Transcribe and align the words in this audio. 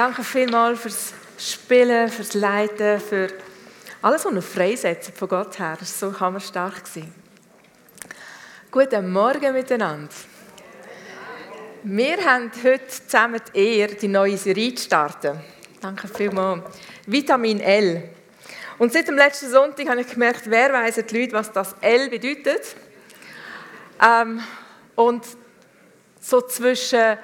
Danke 0.00 0.24
vielmals 0.24 0.80
fürs 0.80 1.12
Spielen, 1.36 2.08
fürs 2.08 2.32
Leiten, 2.32 2.98
für 2.98 3.28
alles, 4.00 4.24
was 4.24 4.32
wir 4.32 4.40
freisetzen 4.40 5.12
von 5.12 5.28
Gott 5.28 5.58
her. 5.58 5.76
Das 5.78 6.00
war 6.00 6.12
so 6.12 6.20
hammerstark. 6.20 6.84
Guten 8.70 9.12
Morgen 9.12 9.52
miteinander. 9.52 10.08
Wir 11.82 12.16
haben 12.24 12.50
heute 12.64 12.88
zusammen 12.88 13.42
die 13.54 13.78
Ehre, 13.78 13.94
die 13.94 14.08
neue 14.08 14.38
Serie 14.38 14.74
zu 14.74 14.84
starten. 14.84 15.38
Danke 15.82 16.08
vielmals. 16.08 16.62
Vitamin 17.04 17.60
L. 17.60 18.08
Und 18.78 18.94
seit 18.94 19.06
dem 19.06 19.16
letzten 19.16 19.50
Sonntag 19.50 19.86
habe 19.86 20.00
ich 20.00 20.08
gemerkt, 20.08 20.44
wer 20.46 20.72
weiß 20.72 20.94
die 20.94 21.20
Leute, 21.20 21.34
was 21.34 21.52
das 21.52 21.74
L 21.82 22.08
bedeutet. 22.08 22.74
Ähm, 24.02 24.40
und 24.96 25.26
so 26.18 26.40
zwischen 26.40 27.18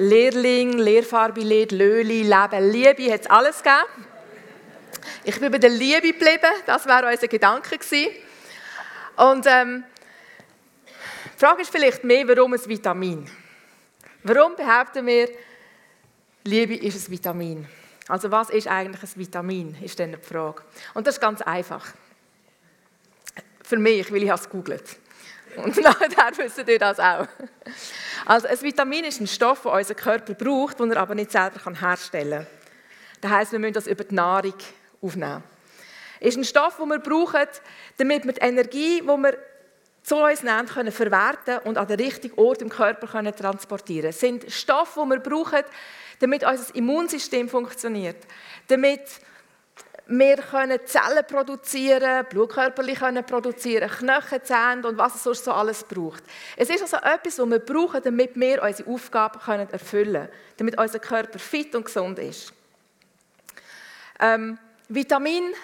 Lehrling, 0.00 0.78
Lehrfarbe, 0.78 1.42
Löli, 1.42 2.22
Leben, 2.22 2.70
Liebe 2.70 3.12
hat 3.12 3.20
es 3.20 3.26
alles 3.26 3.58
gegeben. 3.58 4.06
Ich 5.24 5.38
bin 5.38 5.52
bei 5.52 5.58
der 5.58 5.68
Liebe 5.68 6.12
geblieben, 6.14 6.54
das 6.64 6.86
war 6.86 7.06
unser 7.06 7.28
Gedanke 7.28 7.76
gewesen. 7.76 8.08
Und 9.16 9.44
ähm, 9.46 9.84
die 11.34 11.38
Frage 11.38 11.60
ist 11.60 11.70
vielleicht 11.70 12.02
mehr, 12.02 12.26
warum 12.26 12.54
ein 12.54 12.66
Vitamin? 12.66 13.30
Warum 14.22 14.56
behaupten 14.56 15.04
wir, 15.06 15.28
Liebe 16.44 16.76
ist 16.76 17.06
ein 17.06 17.12
Vitamin? 17.12 17.68
Also 18.08 18.30
was 18.30 18.48
ist 18.48 18.68
eigentlich 18.68 19.02
ein 19.02 19.20
Vitamin, 19.20 19.76
ist 19.82 20.00
dann 20.00 20.12
die 20.12 20.26
Frage. 20.26 20.62
Und 20.94 21.06
das 21.06 21.16
ist 21.16 21.20
ganz 21.20 21.42
einfach. 21.42 21.86
Für 23.62 23.76
mich, 23.76 24.10
weil 24.10 24.22
ich 24.22 24.30
es 24.30 24.44
gegoogelt 24.44 24.99
Und 25.56 25.76
nachher 25.82 26.36
wissen 26.36 26.66
ihr 26.66 26.78
das 26.78 26.98
auch. 26.98 27.26
Also 28.26 28.48
ein 28.48 28.60
Vitamin 28.62 29.04
ist 29.04 29.20
ein 29.20 29.26
Stoff, 29.26 29.62
den 29.62 29.72
unser 29.72 29.94
Körper 29.94 30.34
braucht, 30.34 30.80
den 30.80 30.92
er 30.92 30.98
aber 30.98 31.14
nicht 31.14 31.32
selber 31.32 31.60
herstellen 31.78 32.46
kann. 32.46 32.60
Das 33.20 33.30
heisst, 33.30 33.52
wir 33.52 33.58
müssen 33.58 33.74
das 33.74 33.86
über 33.86 34.04
die 34.04 34.14
Nahrung 34.14 34.54
aufnehmen. 35.02 35.42
Es 36.20 36.30
ist 36.30 36.36
ein 36.36 36.44
Stoff, 36.44 36.76
den 36.76 36.88
wir 36.88 36.98
brauchen, 36.98 37.46
damit 37.96 38.24
wir 38.24 38.32
die 38.32 38.40
Energie, 38.40 39.00
die 39.00 39.06
wir 39.06 39.38
zu 40.02 40.16
uns 40.16 40.42
nehmen, 40.42 40.66
können 40.66 40.92
verwerten 40.92 41.58
und 41.64 41.78
an 41.78 41.86
den 41.86 42.00
richtigen 42.00 42.38
Ort 42.38 42.62
im 42.62 42.68
Körper 42.68 43.06
können 43.06 43.34
transportieren. 43.34 44.10
Es 44.10 44.20
sind 44.20 44.50
Stoffe, 44.50 45.00
die 45.04 45.10
wir 45.10 45.20
brauchen, 45.20 45.62
damit 46.20 46.44
unser 46.44 46.74
Immunsystem 46.74 47.48
funktioniert, 47.48 48.16
damit 48.68 49.02
wir 50.10 50.36
können 50.38 50.80
Zellen 50.86 51.24
produzieren, 51.26 52.26
Blutkörperchen 52.28 52.96
können 52.96 53.24
produzieren, 53.24 53.88
Knochen, 53.88 54.42
Zähne 54.42 54.86
und 54.86 54.98
was 54.98 55.14
es 55.14 55.22
sonst 55.22 55.44
so 55.44 55.52
alles 55.52 55.84
braucht. 55.84 56.24
Es 56.56 56.68
ist 56.68 56.82
also 56.82 56.96
etwas, 56.96 57.38
was 57.38 57.48
wir 57.48 57.58
brauchen, 57.60 58.02
damit 58.02 58.32
wir 58.34 58.60
unsere 58.62 58.90
Aufgaben 58.90 59.38
können 59.38 59.70
erfüllen 59.70 60.12
können, 60.12 60.28
damit 60.56 60.78
unser 60.78 60.98
Körper 60.98 61.38
fit 61.38 61.74
und 61.76 61.84
gesund 61.84 62.18
ist. 62.18 62.52
Ähm, 64.18 64.58
Vitamin, 64.88 65.54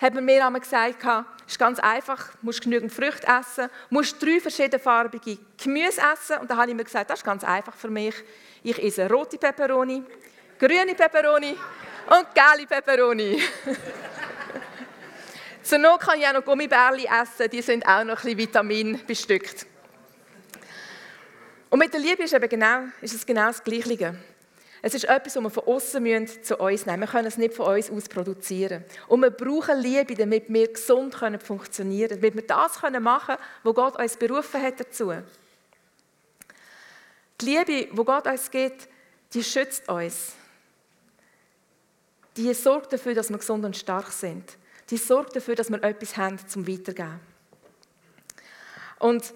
haben 0.00 0.24
mir 0.24 0.46
einmal 0.46 0.62
gesagt, 0.62 1.04
ist 1.46 1.58
ganz 1.58 1.78
einfach, 1.80 2.30
du 2.32 2.46
musst 2.46 2.62
genügend 2.62 2.90
Früchte 2.90 3.26
essen, 3.26 3.68
du 3.90 3.94
musst 3.94 4.22
drei 4.22 4.40
verschiedenfarbige 4.40 5.36
Gemüse 5.62 6.00
essen. 6.00 6.38
Und 6.40 6.50
da 6.50 6.56
habe 6.56 6.70
ich 6.70 6.76
mir 6.76 6.84
gesagt, 6.84 7.10
das 7.10 7.18
ist 7.18 7.24
ganz 7.24 7.44
einfach 7.44 7.74
für 7.74 7.90
mich. 7.90 8.14
Ich 8.62 8.82
esse 8.82 9.06
rote 9.10 9.36
Peperoni, 9.36 10.02
grüne 10.58 10.94
Peperoni 10.94 11.54
und 12.06 12.26
gelbe 12.34 12.66
Peperoni. 12.66 13.40
Zur 15.62 15.78
Not 15.78 16.00
kann 16.00 16.18
ich 16.18 16.26
auch 16.26 16.32
noch 16.32 16.44
Gummibärli 16.44 17.06
essen, 17.06 17.48
die 17.50 17.62
sind 17.62 17.86
auch 17.86 18.02
noch 18.02 18.18
ein 18.18 18.22
bisschen 18.22 18.38
Vitamin 18.38 19.06
bestückt. 19.06 19.66
Und 21.68 21.78
mit 21.78 21.92
der 21.92 22.00
Liebe 22.00 22.24
ist, 22.24 22.34
eben 22.34 22.48
genau, 22.48 22.80
ist 23.00 23.14
es 23.14 23.24
genau 23.24 23.46
das 23.46 23.62
Gleiche. 23.62 24.16
Es 24.82 24.94
ist 24.94 25.04
etwas, 25.04 25.34
das 25.34 25.42
wir 25.42 25.50
von 25.50 25.64
außen 25.64 26.42
zu 26.42 26.56
uns 26.56 26.86
nehmen. 26.86 27.00
Wir 27.00 27.06
können 27.06 27.28
es 27.28 27.36
nicht 27.36 27.54
von 27.54 27.74
uns 27.74 27.90
aus 27.90 28.08
produzieren. 28.08 28.84
Und 29.08 29.20
wir 29.20 29.30
brauchen 29.30 29.78
Liebe, 29.78 30.14
damit 30.14 30.44
wir 30.48 30.72
gesund 30.72 31.14
funktionieren 31.42 32.08
können, 32.08 32.22
damit 32.22 32.34
wir 32.34 32.46
das 32.46 32.80
machen 32.82 33.36
können, 33.36 33.38
was 33.62 33.74
Gott 33.74 33.98
uns 33.98 34.16
berufen 34.16 34.62
hat 34.62 34.80
dazu. 34.80 35.12
Die 37.40 37.44
Liebe, 37.44 37.94
die 37.94 38.04
Gott 38.04 38.26
uns 38.26 38.50
gibt, 38.50 38.88
die 39.32 39.44
schützt 39.44 39.88
uns. 39.88 40.32
Die 42.36 42.52
sorgt 42.54 42.92
dafür, 42.92 43.14
dass 43.14 43.30
wir 43.30 43.38
gesund 43.38 43.64
und 43.64 43.76
stark 43.76 44.12
sind. 44.12 44.56
Die 44.88 44.96
sorgt 44.96 45.36
dafür, 45.36 45.54
dass 45.54 45.70
wir 45.70 45.82
etwas 45.82 46.16
haben 46.16 46.38
zum 46.48 46.66
Weitergeben. 46.66 47.20
Und 48.98 49.34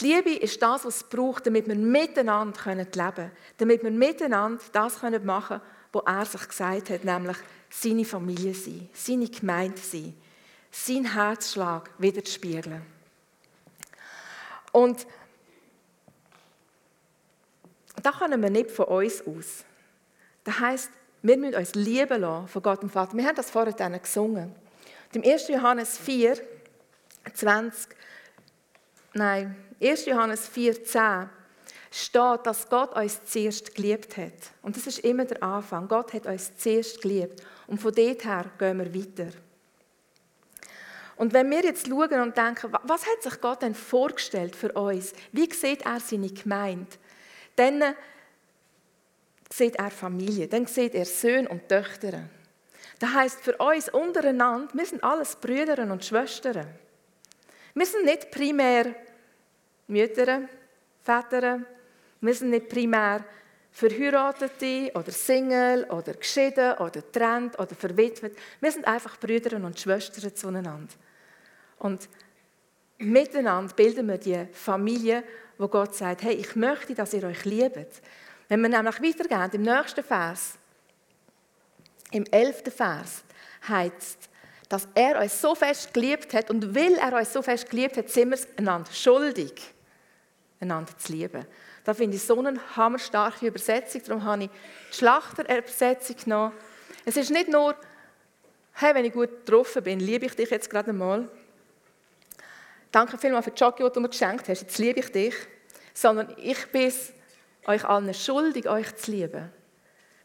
die 0.00 0.06
Liebe 0.06 0.34
ist 0.34 0.60
das, 0.60 0.84
was 0.84 0.96
es 0.96 1.04
braucht, 1.04 1.46
damit 1.46 1.68
wir 1.68 1.76
miteinander 1.76 2.60
leben 2.66 2.92
können. 2.92 3.30
Damit 3.58 3.82
wir 3.82 3.90
miteinander 3.90 4.62
das 4.72 5.00
machen 5.02 5.20
können, 5.22 5.60
was 5.92 6.02
er 6.06 6.24
sich 6.26 6.48
gesagt 6.48 6.90
hat, 6.90 7.04
nämlich 7.04 7.36
seine 7.70 8.04
Familie 8.04 8.54
sein, 8.54 8.88
seine 8.92 9.28
Gemeinde 9.28 9.80
sein, 9.80 10.14
seinen 10.70 11.12
Herzschlag 11.12 11.90
wieder 11.98 12.24
zu 12.24 12.32
spiegeln. 12.32 12.82
Und 14.72 15.06
das 18.02 18.18
können 18.18 18.42
wir 18.42 18.50
nicht 18.50 18.70
von 18.70 18.86
uns 18.86 19.24
aus. 19.26 19.64
Das 20.44 20.60
heisst, 20.60 20.90
wir 21.22 21.38
müssen 21.38 21.54
uns 21.54 21.74
lieben 21.74 22.20
lassen 22.20 22.48
von 22.48 22.62
Gott 22.62 22.82
und 22.82 22.90
Vater. 22.90 23.16
Wir 23.16 23.24
haben 23.24 23.36
das 23.36 23.50
vorher 23.50 23.72
dann 23.72 24.00
gesungen. 24.00 24.54
Und 25.14 25.24
Im 25.24 25.32
1. 25.32 25.48
Johannes 25.48 25.96
4, 25.98 26.36
20, 27.32 27.96
nein, 29.14 29.56
1. 29.80 30.06
Johannes 30.06 30.50
4,10 30.50 31.28
steht, 31.90 32.46
dass 32.46 32.68
Gott 32.68 32.94
uns 32.94 33.24
zuerst 33.24 33.74
geliebt 33.74 34.16
hat. 34.16 34.32
Und 34.62 34.76
das 34.76 34.86
ist 34.86 34.98
immer 34.98 35.24
der 35.24 35.42
Anfang. 35.42 35.88
Gott 35.88 36.12
hat 36.12 36.26
uns 36.26 36.56
zuerst 36.58 37.00
geliebt. 37.00 37.42
Und 37.66 37.80
von 37.80 37.94
dort 37.94 38.24
her 38.24 38.44
gehen 38.58 38.78
wir 38.78 38.94
weiter. 38.94 39.32
Und 41.16 41.32
wenn 41.32 41.48
wir 41.50 41.62
jetzt 41.62 41.86
schauen 41.86 42.20
und 42.20 42.36
denken, 42.36 42.72
was 42.82 43.06
hat 43.06 43.22
sich 43.22 43.40
Gott 43.40 43.62
denn 43.62 43.74
vorgestellt 43.74 44.56
für 44.56 44.72
uns? 44.72 45.12
Wie 45.32 45.50
sieht 45.52 45.82
er 45.82 46.00
seine 46.00 46.28
Gemeinde? 46.28 46.90
Dann 47.56 47.94
sieht 49.56 49.76
er 49.76 49.90
Familie, 49.90 50.48
dann 50.48 50.66
sieht 50.66 50.94
er 50.94 51.04
Söhne 51.04 51.48
und 51.48 51.68
Töchter. 51.68 52.24
Das 52.98 53.12
heißt 53.12 53.40
für 53.40 53.56
uns 53.56 53.88
untereinander, 53.88 54.68
wir 54.74 54.86
sind 54.86 55.04
alles 55.04 55.36
Brüder 55.36 55.80
und 55.90 56.04
Schwestern. 56.04 56.66
Wir 57.74 57.86
sind 57.86 58.04
nicht 58.04 58.30
primär 58.30 58.94
Mütter, 59.86 60.42
Väter, 61.02 61.60
wir 62.20 62.34
sind 62.34 62.50
nicht 62.50 62.68
primär 62.68 63.24
Verheiratete 63.70 64.92
oder 64.94 65.10
Single 65.10 65.84
oder 65.84 66.14
geschieden 66.14 66.74
oder 66.74 66.90
getrennt 66.90 67.58
oder 67.58 67.74
verwitwet. 67.74 68.36
Wir 68.60 68.72
sind 68.72 68.86
einfach 68.86 69.18
Brüder 69.18 69.56
und 69.56 69.78
Schwestern 69.78 70.34
zueinander. 70.34 70.94
Und 71.78 72.08
miteinander 72.98 73.74
bilden 73.74 74.08
wir 74.08 74.18
die 74.18 74.46
Familie, 74.52 75.24
wo 75.58 75.68
Gott 75.68 75.94
sagt, 75.94 76.22
hey, 76.22 76.34
ich 76.34 76.56
möchte, 76.56 76.94
dass 76.94 77.12
ihr 77.14 77.24
euch 77.24 77.44
liebt. 77.44 78.00
Wenn 78.48 78.60
wir 78.60 78.68
nämlich 78.68 79.00
weitergehen, 79.02 79.50
im 79.52 79.62
nächsten 79.62 80.04
Vers, 80.04 80.54
im 82.10 82.24
elften 82.30 82.72
Vers, 82.72 83.24
heißt 83.68 84.28
dass 84.68 84.88
er 84.94 85.20
euch 85.20 85.32
so 85.32 85.54
fest 85.54 85.92
geliebt 85.92 86.32
hat 86.34 86.50
und 86.50 86.74
weil 86.74 86.94
er 86.94 87.12
euch 87.12 87.28
so 87.28 87.42
fest 87.42 87.68
geliebt 87.68 87.96
hat, 87.96 88.08
sind 88.08 88.30
wir 88.30 88.38
einander 88.56 88.90
schuldig 88.90 89.52
einander 90.60 90.96
zu 90.96 91.12
lieben. 91.12 91.44
Da 91.84 91.92
finde 91.92 92.16
ich 92.16 92.22
so 92.22 92.38
eine 92.38 92.58
hammerstarke 92.76 93.46
Übersetzung, 93.46 94.02
darum 94.06 94.24
habe 94.24 94.44
ich 94.44 94.50
die 94.90 94.96
Schlachterübersetzung 94.96 96.16
genommen. 96.16 96.52
Es 97.04 97.16
ist 97.16 97.30
nicht 97.30 97.48
nur, 97.48 97.76
hey, 98.72 98.94
wenn 98.94 99.04
ich 99.04 99.12
gut 99.12 99.44
getroffen 99.44 99.82
bin, 99.82 100.00
liebe 100.00 100.26
ich 100.26 100.34
dich 100.34 100.50
jetzt 100.50 100.70
gerade 100.70 100.90
einmal. 100.90 101.28
Danke 102.90 103.18
vielmals 103.18 103.44
für 103.44 103.50
die 103.50 103.60
Jockey, 103.60 103.84
die 103.84 103.92
du 103.92 104.00
mir 104.00 104.08
geschenkt 104.08 104.48
hast, 104.48 104.62
jetzt 104.62 104.78
liebe 104.78 105.00
ich 105.00 105.12
dich. 105.12 105.34
Sondern 105.92 106.34
ich 106.38 106.66
bin 106.72 106.92
euch 107.66 107.84
allen 107.84 108.12
schuldig, 108.14 108.68
euch 108.68 108.94
zu 108.96 109.10
lieben. 109.10 109.50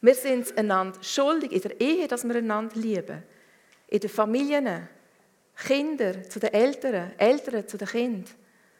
Wir 0.02 0.16
sind 0.16 0.58
einander 0.58 1.02
schuldig 1.04 1.52
in 1.52 1.62
der 1.62 1.82
Ehe, 1.82 2.08
dass 2.08 2.26
wir 2.26 2.36
einander 2.36 2.76
lieben. 2.76 3.24
In 3.88 4.00
den 4.00 4.10
Familien, 4.10 4.88
Kinder 5.56 6.24
zu 6.30 6.40
den 6.40 6.54
Eltern, 6.54 7.12
Eltern 7.18 7.68
zu 7.68 7.78
den 7.78 7.88
Kindern 7.88 8.34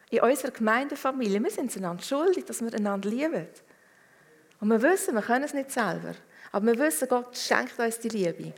in 0.10 0.22
unserer 0.22 0.52
Gemeindefamilie, 0.52 1.42
wir 1.44 1.52
sind 1.52 1.76
einander 1.78 2.04
schuldig, 2.04 2.46
dass 2.46 2.62
wir 2.62 2.74
einander 2.74 3.10
lieben. 3.10 3.48
Und 4.60 4.70
wir 4.70 4.82
wissen, 4.82 5.14
wir 5.14 5.22
können 5.22 5.46
es 5.46 5.54
nicht 5.54 5.72
selber. 5.72 6.16
Aber 6.52 6.66
wir 6.66 6.80
wissen, 6.80 7.08
Gott 7.08 7.38
schenkt 7.38 7.78
uns 7.80 8.00
die 8.00 8.10
Liebe. 8.10 8.54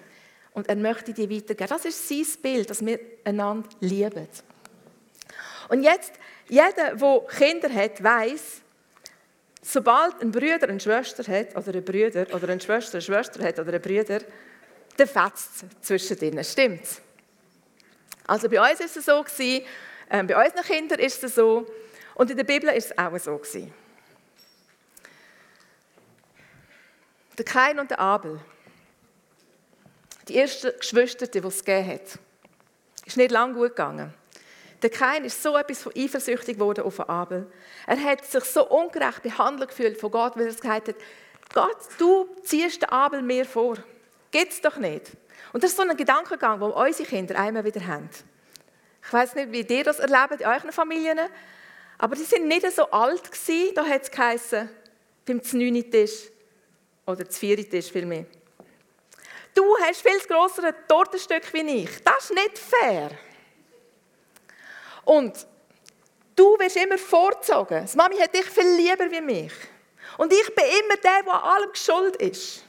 Und 0.53 0.69
er 0.69 0.75
möchte 0.75 1.13
die 1.13 1.29
weitergeben. 1.29 1.69
Das 1.69 1.85
ist 1.85 2.07
sein 2.07 2.25
Bild, 2.41 2.69
dass 2.69 2.85
wir 2.85 2.99
einander 3.25 3.69
lieben. 3.81 4.27
Und 5.69 5.83
jetzt, 5.83 6.13
jeder, 6.47 6.95
der 6.95 7.21
Kinder 7.27 7.73
hat, 7.73 8.03
weiß, 8.03 8.61
sobald 9.61 10.21
ein 10.21 10.31
Bruder 10.31 10.69
eine 10.69 10.79
Schwester 10.79 11.23
hat, 11.31 11.55
oder 11.55 11.75
ein 11.75 11.85
Bruder, 11.85 12.25
oder 12.33 12.49
eine 12.49 12.59
Schwester 12.59 12.95
eine 12.95 13.01
Schwester 13.01 13.43
hat, 13.43 13.59
oder 13.59 13.73
ein 13.73 13.81
Bruder, 13.81 14.19
dann 14.97 15.07
fetzt 15.07 15.63
es 15.63 15.87
zwischen 15.87 16.19
ihnen. 16.19 16.43
Stimmt's? 16.43 17.01
Also 18.25 18.49
bei 18.49 18.61
uns 18.61 18.79
ist 18.79 18.97
es 18.97 19.05
so 19.05 19.23
gewesen, 19.23 19.65
ähm, 20.09 20.27
bei 20.27 20.35
unseren 20.35 20.63
Kindern 20.63 20.99
ist 20.99 21.23
es 21.23 21.35
so 21.35 21.65
und 22.15 22.29
in 22.29 22.37
der 22.37 22.43
Bibel 22.43 22.69
ist 22.69 22.91
es 22.91 22.97
auch 22.97 23.17
so 23.17 23.37
gewesen. 23.37 23.73
Der 27.37 27.45
Kain 27.45 27.79
und 27.79 27.89
der 27.89 27.99
Abel. 27.99 28.39
Die 30.27 30.37
ersten 30.37 30.77
Geschwister, 30.77 31.27
die 31.27 31.39
es 31.39 31.63
gegeben 31.63 31.93
hat. 31.93 32.19
Ist 33.05 33.17
nicht 33.17 33.31
lange 33.31 33.53
gut 33.53 33.69
gegangen. 33.69 34.13
Der 34.81 34.89
Kain 34.89 35.23
ist 35.25 35.41
so 35.41 35.55
etwas 35.55 35.83
von 35.83 35.93
eifersüchtig 35.95 36.57
geworden 36.57 36.83
auf 36.83 37.07
Abel. 37.07 37.51
Er 37.85 38.03
hat 38.03 38.25
sich 38.25 38.43
so 38.45 38.67
ungerecht 38.67 39.21
behandelt 39.21 39.69
gefühlt 39.69 39.99
von 39.99 40.11
Gott, 40.11 40.35
weil 40.35 40.47
er 40.47 40.53
gesagt 40.53 40.87
hat, 40.87 40.95
Gott, 41.53 41.77
du 41.97 42.27
ziehst 42.43 42.81
den 42.81 42.89
Abel 42.89 43.21
mir 43.21 43.45
vor. 43.45 43.77
Geht's 44.31 44.61
doch 44.61 44.77
nicht. 44.77 45.11
Und 45.53 45.63
das 45.63 45.71
ist 45.71 45.77
so 45.77 45.83
ein 45.83 45.95
Gedankengang, 45.95 46.59
den 46.59 46.71
unsere 46.71 47.07
Kinder 47.07 47.37
einmal 47.37 47.63
wieder 47.63 47.85
haben. 47.85 48.09
Ich 49.05 49.13
weiß 49.13 49.35
nicht, 49.35 49.51
wie 49.51 49.61
ihr 49.61 49.83
das 49.83 49.99
erlebt 49.99 50.41
in 50.41 50.47
euren 50.47 50.71
Familien, 50.71 51.19
aber 51.97 52.15
die 52.15 52.23
sind 52.23 52.47
nicht 52.47 52.69
so 52.71 52.89
alt 52.89 53.31
gewesen. 53.31 53.75
Da 53.75 53.85
hat 53.85 54.03
es 54.03 54.11
geheißen, 54.11 54.69
beim 55.25 55.41
9. 55.51 55.91
Tisch 55.91 56.29
oder 57.05 57.25
4. 57.25 57.69
Tisch 57.69 57.91
vielmehr. 57.91 58.25
Du 59.53 59.63
hast 59.81 60.01
viel 60.01 60.19
größere 60.19 60.73
Tortenstück 60.87 61.53
wie 61.53 61.83
ich. 61.83 62.03
Das 62.03 62.29
ist 62.29 62.33
nicht 62.33 62.57
fair. 62.57 63.11
Und 65.03 65.45
du 66.35 66.57
wirst 66.59 66.77
immer 66.77 66.97
vorgezogen. 66.97 67.85
Die 67.85 67.97
Mami 67.97 68.17
hat 68.17 68.33
dich 68.33 68.45
viel 68.45 68.75
lieber 68.75 69.09
wie 69.11 69.21
mich. 69.21 69.53
Und 70.17 70.31
ich 70.33 70.55
bin 70.55 70.65
immer 70.65 70.97
der, 70.97 71.23
der 71.23 71.33
an 71.33 71.41
allem 71.41 71.73
schuld 71.73 72.15
ist. 72.17 72.63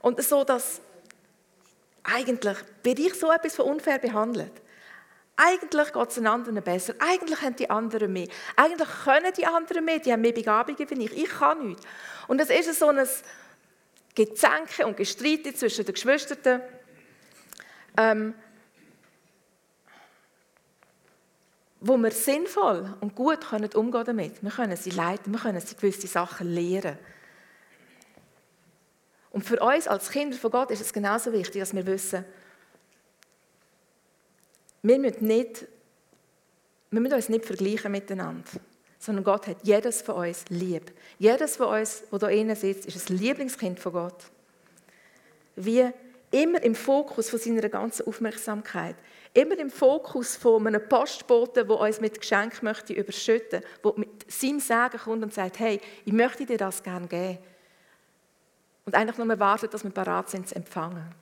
Und 0.00 0.22
so, 0.22 0.44
dass 0.44 0.80
eigentlich 2.02 2.58
bin 2.82 2.98
ich 2.98 3.14
so 3.14 3.32
etwas 3.32 3.56
von 3.56 3.66
unfair 3.66 3.98
behandelt. 3.98 4.52
Eigentlich 5.36 5.92
geht 5.92 6.08
es 6.08 6.14
den 6.14 6.26
anderen 6.26 6.62
besser. 6.62 6.94
Eigentlich 7.00 7.40
haben 7.40 7.56
die 7.56 7.68
anderen 7.68 8.12
mehr. 8.12 8.28
Eigentlich 8.54 8.88
können 9.04 9.32
die 9.36 9.46
anderen 9.46 9.84
mehr. 9.84 9.98
Die 9.98 10.12
haben 10.12 10.20
mehr 10.20 10.32
Begabungen 10.32 10.78
wie 10.78 11.04
ich. 11.04 11.16
Ich 11.16 11.28
kann 11.30 11.66
nichts. 11.66 11.82
Und 12.28 12.40
es 12.40 12.50
ist 12.50 12.78
so 12.78 12.88
ein 12.88 13.08
Gezänke 14.14 14.86
und 14.86 14.96
Gestreite 14.96 15.54
zwischen 15.54 15.84
den 15.84 15.94
Geschwistern. 15.94 16.62
Ähm, 17.96 18.34
wo 21.86 21.98
wir 21.98 22.12
sinnvoll 22.12 22.94
und 23.00 23.14
gut 23.14 23.42
können 23.42 23.70
umgehen 23.74 24.04
damit. 24.06 24.42
Wir 24.42 24.50
können 24.50 24.74
sie 24.74 24.88
leiten, 24.88 25.30
wir 25.32 25.38
können 25.38 25.60
sie 25.60 25.74
gewisse 25.74 26.06
Sachen 26.06 26.48
lehren. 26.48 26.96
Und 29.30 29.44
für 29.44 29.60
uns 29.60 29.86
als 29.86 30.10
Kinder 30.10 30.34
von 30.38 30.50
Gott 30.50 30.70
ist 30.70 30.80
es 30.80 30.94
genauso 30.94 31.30
wichtig, 31.34 31.60
dass 31.60 31.74
wir 31.74 31.84
wissen, 31.86 32.24
wir 34.80 34.98
müssen, 34.98 35.26
nicht, 35.26 35.66
wir 36.90 37.00
müssen 37.00 37.14
uns 37.14 37.28
nicht 37.28 37.44
vergleichen 37.44 37.92
miteinander, 37.92 38.48
sondern 38.98 39.24
Gott 39.24 39.46
hat 39.46 39.58
jedes 39.62 40.00
von 40.00 40.26
uns 40.26 40.46
lieb. 40.48 40.90
Jedes 41.18 41.56
von 41.56 41.66
uns, 41.66 42.04
der 42.10 42.28
hier 42.30 42.40
innen 42.40 42.56
sitzt, 42.56 42.86
ist 42.86 43.10
ein 43.10 43.18
Lieblingskind 43.18 43.78
von 43.78 43.92
Gott. 43.92 44.24
Wie 45.56 45.90
immer 46.30 46.62
im 46.62 46.74
Fokus 46.74 47.28
von 47.28 47.38
seiner 47.38 47.68
ganzen 47.68 48.06
Aufmerksamkeit. 48.06 48.96
Immer 49.34 49.58
im 49.58 49.68
Fokus 49.68 50.36
von 50.36 50.64
einem 50.64 50.88
Postboten, 50.88 51.66
der 51.66 51.76
uns 51.76 52.00
mit 52.00 52.20
Geschenken 52.20 52.60
möchte 52.62 52.92
überschütten 52.92 53.62
möchte, 53.62 53.82
der 53.82 53.92
mit 53.98 54.30
seinem 54.30 54.60
Sagen 54.60 54.98
kommt 54.98 55.24
und 55.24 55.34
sagt, 55.34 55.58
hey, 55.58 55.80
ich 56.04 56.12
möchte 56.12 56.46
dir 56.46 56.56
das 56.56 56.82
gerne 56.82 57.08
geben. 57.08 57.38
Und 58.86 58.94
eigentlich 58.94 59.18
nur 59.18 59.38
wartet, 59.40 59.74
dass 59.74 59.82
wir 59.82 59.90
bereit 59.90 60.30
sind 60.30 60.48
zu 60.48 60.54
empfangen. 60.54 61.12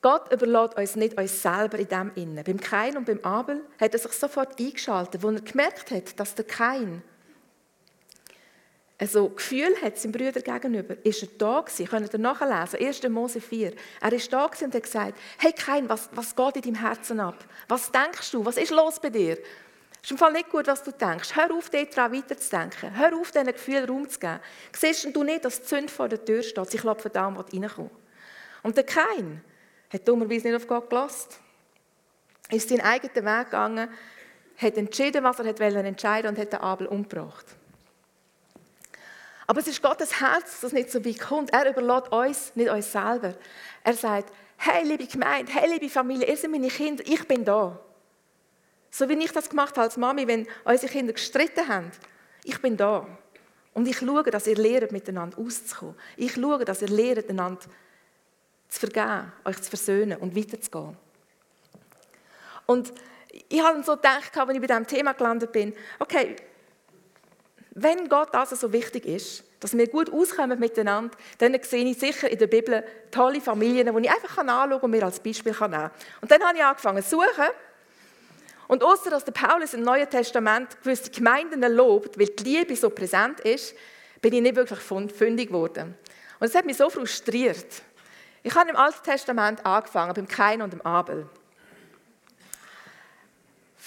Gott 0.00 0.32
überlässt 0.32 0.78
uns 0.78 0.96
nicht 0.96 1.18
uns 1.18 1.42
selber 1.42 1.78
in 1.78 1.88
dem 1.88 2.12
Innen. 2.14 2.44
Beim 2.44 2.60
Kain 2.60 2.96
und 2.96 3.04
beim 3.04 3.22
Abel 3.24 3.60
hat 3.78 3.92
er 3.92 3.98
sich 3.98 4.12
sofort 4.12 4.58
eingeschaltet, 4.58 5.22
als 5.22 5.34
er 5.34 5.42
gemerkt 5.42 5.90
hat, 5.90 6.18
dass 6.18 6.34
der 6.34 6.46
Kain 6.46 7.02
also 9.00 9.28
Gefühl 9.28 9.76
hat 9.80 9.96
seinem 9.96 10.12
Brüder 10.12 10.40
gegenüber, 10.40 10.96
ist 11.04 11.22
er 11.22 11.28
da 11.38 11.60
gewesen, 11.60 11.86
könnt 11.86 12.12
ihr 12.12 12.18
nachlesen, 12.18 12.80
1. 12.80 13.08
Mose 13.08 13.40
4. 13.40 13.72
Er 14.00 14.12
ist 14.12 14.32
da 14.32 14.46
gewesen 14.46 14.64
und 14.64 14.74
hat 14.74 14.82
gesagt, 14.82 15.18
hey 15.38 15.52
Kain, 15.52 15.88
was, 15.88 16.08
was 16.12 16.34
geht 16.34 16.56
in 16.56 16.62
deinem 16.62 16.84
Herzen 16.84 17.20
ab? 17.20 17.44
Was 17.68 17.92
denkst 17.92 18.32
du? 18.32 18.44
Was 18.44 18.56
ist 18.56 18.72
los 18.72 18.98
bei 18.98 19.10
dir? 19.10 19.38
Ist 20.02 20.10
im 20.10 20.18
Fall 20.18 20.32
nicht 20.32 20.50
gut, 20.50 20.66
was 20.66 20.82
du 20.82 20.90
denkst. 20.90 21.36
Hör 21.36 21.52
auf, 21.54 21.70
daran 21.70 22.12
weiterzudenken. 22.12 22.96
Hör 22.96 23.16
auf, 23.16 23.30
diesen 23.30 23.46
Gefühlen 23.46 23.84
Raum 23.84 24.08
zu 24.08 24.18
geben. 24.18 24.40
Siehst 24.72 25.14
du 25.14 25.22
nicht, 25.22 25.44
dass 25.44 25.60
die 25.60 25.66
Zünd 25.66 25.90
vor 25.90 26.08
der 26.08 26.24
Tür 26.24 26.42
steht? 26.42 26.70
Sie 26.70 26.78
klopfen 26.78 27.10
da 27.12 27.26
und 27.28 27.38
reinkommen. 27.38 27.90
Und 28.62 28.76
der 28.76 28.84
Kain 28.84 29.42
hat 29.92 30.08
dummerweise 30.08 30.48
nicht 30.48 30.56
auf 30.56 30.66
Gott 30.66 30.88
gelassen. 30.90 31.30
Ist 32.50 32.68
seinen 32.68 32.80
eigenen 32.80 33.14
Weg 33.14 33.44
gegangen, 33.46 33.88
hat 34.56 34.76
entschieden, 34.76 35.22
was 35.22 35.38
er 35.38 35.46
entscheiden 35.46 35.98
wollte 35.98 36.28
und 36.28 36.38
hat 36.38 36.52
den 36.52 36.60
Abel 36.60 36.86
umgebracht. 36.86 37.57
Aber 39.48 39.60
es 39.60 39.66
ist 39.66 39.82
Gottes 39.82 40.20
Herz, 40.20 40.60
das 40.60 40.72
nicht 40.72 40.90
so 40.90 41.02
weit 41.02 41.18
kommt. 41.18 41.52
Er 41.54 41.70
überlässt 41.70 42.12
uns, 42.12 42.52
nicht 42.54 42.70
uns 42.70 42.92
selber. 42.92 43.34
Er 43.82 43.94
sagt, 43.94 44.30
hey, 44.58 44.86
liebe 44.86 45.06
Gemeinde, 45.06 45.50
hey, 45.50 45.72
liebe 45.72 45.88
Familie, 45.88 46.28
ihr 46.28 46.36
seid 46.36 46.50
meine 46.50 46.68
Kinder, 46.68 47.02
ich 47.06 47.26
bin 47.26 47.46
da. 47.46 47.80
So 48.90 49.08
wie 49.08 49.14
ich 49.14 49.32
das 49.32 49.48
gemacht 49.48 49.70
habe 49.70 49.82
als 49.82 49.96
Mami, 49.96 50.26
wenn 50.26 50.46
unsere 50.64 50.92
Kinder 50.92 51.14
gestritten 51.14 51.66
haben. 51.66 51.90
Ich 52.44 52.60
bin 52.60 52.76
da. 52.76 53.06
Und 53.72 53.88
ich 53.88 53.96
schaue, 53.96 54.24
dass 54.24 54.46
ihr 54.46 54.56
lernt, 54.56 54.92
miteinander 54.92 55.38
auszukommen. 55.38 55.94
Ich 56.18 56.34
schaue, 56.34 56.66
dass 56.66 56.82
ihr 56.82 56.88
lernt, 56.88 57.30
einander 57.30 57.62
zu 58.68 58.80
vergeben, 58.80 59.32
euch 59.46 59.62
zu 59.62 59.70
versöhnen 59.70 60.18
und 60.18 60.36
weiterzugehen. 60.36 60.94
Und 62.66 62.92
ich 63.48 63.62
habe 63.62 63.82
so 63.82 63.96
gedacht, 63.96 64.36
als 64.36 64.50
ich 64.52 64.60
bei 64.60 64.66
diesem 64.66 64.86
Thema 64.86 65.12
gelandet 65.14 65.52
bin, 65.52 65.74
okay, 66.00 66.36
wenn 67.82 68.08
Gott 68.08 68.34
also 68.34 68.56
so 68.56 68.72
wichtig 68.72 69.06
ist, 69.06 69.44
dass 69.60 69.76
wir 69.76 69.88
gut 69.88 70.12
auskommen 70.12 70.58
miteinander, 70.58 71.16
dann 71.38 71.58
sehe 71.62 71.84
ich 71.84 71.98
sicher 71.98 72.30
in 72.30 72.38
der 72.38 72.46
Bibel 72.46 72.84
tolle 73.10 73.40
Familien, 73.40 73.94
die 73.94 74.06
ich 74.06 74.10
einfach 74.10 74.38
anschauen 74.38 74.80
und 74.80 74.90
mir 74.90 75.04
als 75.04 75.20
Beispiel 75.20 75.52
nehmen 75.52 75.70
kann. 75.70 75.90
Und 76.20 76.30
dann 76.30 76.42
habe 76.42 76.56
ich 76.56 76.64
angefangen 76.64 77.02
zu 77.02 77.10
suchen. 77.10 77.48
Und 78.68 78.82
außer 78.82 79.10
dass 79.10 79.24
der 79.24 79.32
Paulus 79.32 79.74
im 79.74 79.82
Neuen 79.82 80.08
Testament 80.08 80.80
gewisse 80.82 81.10
Gemeinden 81.10 81.62
lobt, 81.74 82.18
weil 82.18 82.26
die 82.26 82.44
Liebe 82.44 82.76
so 82.76 82.90
präsent 82.90 83.40
ist, 83.40 83.74
bin 84.20 84.34
ich 84.34 84.42
nicht 84.42 84.56
wirklich 84.56 84.80
fündig 84.80 85.48
geworden. 85.48 85.96
Und 86.38 86.46
es 86.46 86.54
hat 86.54 86.66
mich 86.66 86.76
so 86.76 86.90
frustriert. 86.90 87.82
Ich 88.42 88.54
habe 88.54 88.70
im 88.70 88.76
Alten 88.76 89.02
Testament 89.02 89.64
angefangen, 89.64 90.14
beim 90.14 90.28
Kain 90.28 90.62
und 90.62 90.72
dem 90.72 90.82
Abel. 90.82 91.28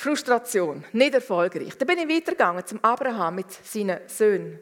Frustration, 0.02 0.84
nicht 0.94 1.14
erfolgreich. 1.14 1.78
Dann 1.78 1.88
bin 1.88 2.00
ich 2.00 2.10
weitergegangen 2.10 2.66
zum 2.66 2.84
Abraham 2.84 3.36
mit 3.36 3.52
seinen 3.52 4.00
Söhnen, 4.08 4.60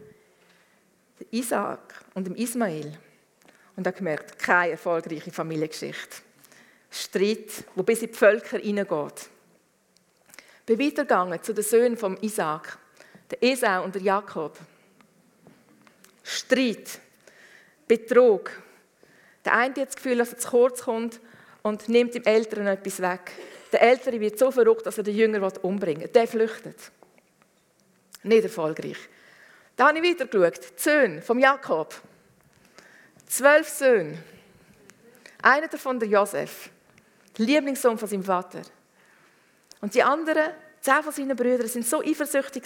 Isaac 1.32 1.80
und 2.14 2.28
dem 2.28 2.36
Ismael. 2.36 2.98
Und 3.78 3.88
habe 3.88 3.96
gemerkt, 3.96 4.38
keine 4.38 4.72
erfolgreiche 4.72 5.32
Familiengeschichte. 5.32 6.18
Streit, 6.92 7.64
wo 7.74 7.84
bis 7.84 8.02
in 8.02 8.10
die 8.10 8.18
Völker 8.18 8.58
hineingeht. 8.58 9.30
Bin 10.66 10.78
weitergegangen 10.78 11.42
zu 11.42 11.54
den 11.54 11.64
Söhnen 11.64 11.96
von 11.96 12.18
Isaac, 12.22 12.78
der 13.32 13.42
Esau 13.42 13.86
und 13.86 13.96
der 13.96 14.02
Jakob. 14.02 14.60
Streit, 16.22 17.00
Betrug. 17.88 18.52
Der 19.46 19.54
eine 19.54 19.74
hat 19.74 19.88
das 19.88 19.96
Gefühl, 19.96 20.18
dass 20.18 20.34
er 20.34 20.40
zu 20.40 20.50
kurz 20.50 20.82
kommt 20.82 21.22
und 21.62 21.88
nimmt 21.88 22.14
dem 22.14 22.24
Älteren 22.24 22.68
etwas 22.68 23.02
weg. 23.02 23.32
Der 23.72 23.82
Ältere 23.82 24.20
wird 24.20 24.40
so 24.40 24.52
verrückt, 24.52 24.86
dass 24.86 24.98
er 24.98 25.04
den 25.04 25.16
Jünger 25.16 25.52
umbringen 25.64 26.04
will. 26.04 26.10
Der 26.10 26.28
flüchtet. 26.28 26.92
Nicht 28.24 28.44
erfolgreich. 28.44 28.98
Da 29.76 29.88
habe 29.88 29.98
ich 30.00 30.04
wieder 30.04 30.26
geschaut. 30.26 30.60
Die 30.78 30.82
Söhne 30.82 31.22
von 31.22 31.40
Jakob. 31.40 31.94
Zwölf 33.28 33.70
Söhne. 33.70 34.18
Einer 35.42 35.68
davon 35.68 36.00
der 36.00 36.10
Josef. 36.10 36.70
Lieblingssohn 37.38 37.98
von 37.98 38.10
seinem 38.10 38.24
Vater. 38.24 38.62
Und 39.82 39.94
die 39.94 40.04
anderen, 40.04 40.52
zehn 40.82 41.04
von 41.04 41.14
seinen 41.14 41.38
Brüdern, 41.38 41.68
sind 41.68 41.86
so 41.86 42.02
eifersüchtig 42.02 42.64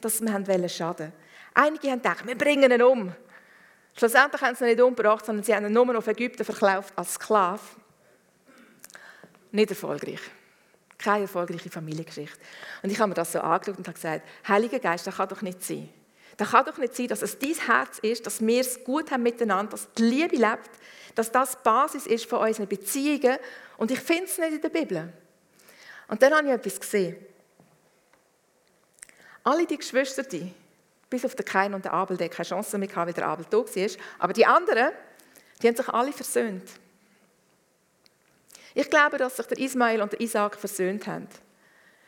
dass 0.00 0.18
sie 0.18 0.24
mir 0.24 0.68
schaden 0.68 1.12
Einige 1.54 1.90
haben 1.90 2.00
gedacht, 2.00 2.26
wir 2.26 2.38
bringen 2.38 2.70
ihn 2.70 2.82
um. 2.82 3.12
Schlussendlich 3.96 4.40
haben 4.40 4.54
sie 4.54 4.64
ihn 4.64 4.70
nicht 4.70 4.80
umgebracht, 4.80 5.26
sondern 5.26 5.44
sie 5.44 5.54
haben 5.54 5.66
ihn 5.66 5.72
nur 5.72 5.98
auf 5.98 6.06
Ägypten 6.06 6.44
verkauft 6.44 6.92
als 6.96 7.14
Sklave. 7.14 7.60
Nicht 9.50 9.70
erfolgreich. 9.70 10.20
Keine 11.02 11.22
erfolgreiche 11.22 11.70
Familiengeschichte. 11.70 12.38
Und 12.82 12.90
ich 12.90 12.98
habe 12.98 13.08
mir 13.08 13.14
das 13.14 13.32
so 13.32 13.40
angeschaut 13.40 13.78
und 13.78 13.86
habe 13.86 13.94
gesagt, 13.94 14.22
Heiliger 14.46 14.78
Geist, 14.78 15.06
das 15.06 15.16
kann 15.16 15.28
doch 15.28 15.42
nicht 15.42 15.62
sein. 15.62 15.88
Das 16.36 16.50
kann 16.50 16.64
doch 16.64 16.78
nicht 16.78 16.94
sein, 16.94 17.08
dass 17.08 17.22
es 17.22 17.38
dein 17.38 17.54
Herz 17.54 17.98
ist, 17.98 18.26
dass 18.26 18.40
wir 18.40 18.60
es 18.60 18.82
gut 18.84 19.10
haben 19.10 19.22
miteinander, 19.22 19.72
dass 19.72 19.92
die 19.94 20.02
Liebe 20.02 20.36
lebt, 20.36 20.70
dass 21.14 21.30
das 21.30 21.52
die 21.52 21.62
Basis 21.64 22.06
ist 22.06 22.26
von 22.26 22.40
unseren 22.40 22.68
Beziehungen. 22.68 23.36
Und 23.76 23.90
ich 23.90 24.00
finde 24.00 24.24
es 24.24 24.38
nicht 24.38 24.52
in 24.52 24.60
der 24.60 24.68
Bibel. 24.68 25.12
Und 26.08 26.22
dann 26.22 26.34
habe 26.34 26.46
ich 26.46 26.52
etwas 26.52 26.80
gesehen. 26.80 27.16
Alle 29.44 29.66
die 29.66 29.76
Geschwister, 29.76 30.22
die, 30.22 30.52
bis 31.10 31.24
auf 31.24 31.34
den 31.34 31.44
Kain 31.44 31.74
und 31.74 31.84
den 31.84 31.92
Abel, 31.92 32.16
die 32.16 32.28
keine 32.28 32.48
Chance 32.48 32.78
mehr 32.78 32.88
hatten, 32.88 33.06
weil 33.06 33.12
der 33.12 33.26
Abel 33.26 33.44
tot 33.44 33.74
war, 33.74 33.88
aber 34.18 34.32
die 34.32 34.46
anderen, 34.46 34.92
die 35.60 35.68
haben 35.68 35.76
sich 35.76 35.88
alle 35.88 36.12
versöhnt. 36.12 36.68
Ich 38.74 38.88
glaube, 38.88 39.18
dass 39.18 39.36
sich 39.36 39.46
der 39.46 39.58
Ismail 39.58 40.00
und 40.00 40.12
der 40.12 40.20
Isaac 40.20 40.56
versöhnt 40.56 41.06
haben. 41.06 41.28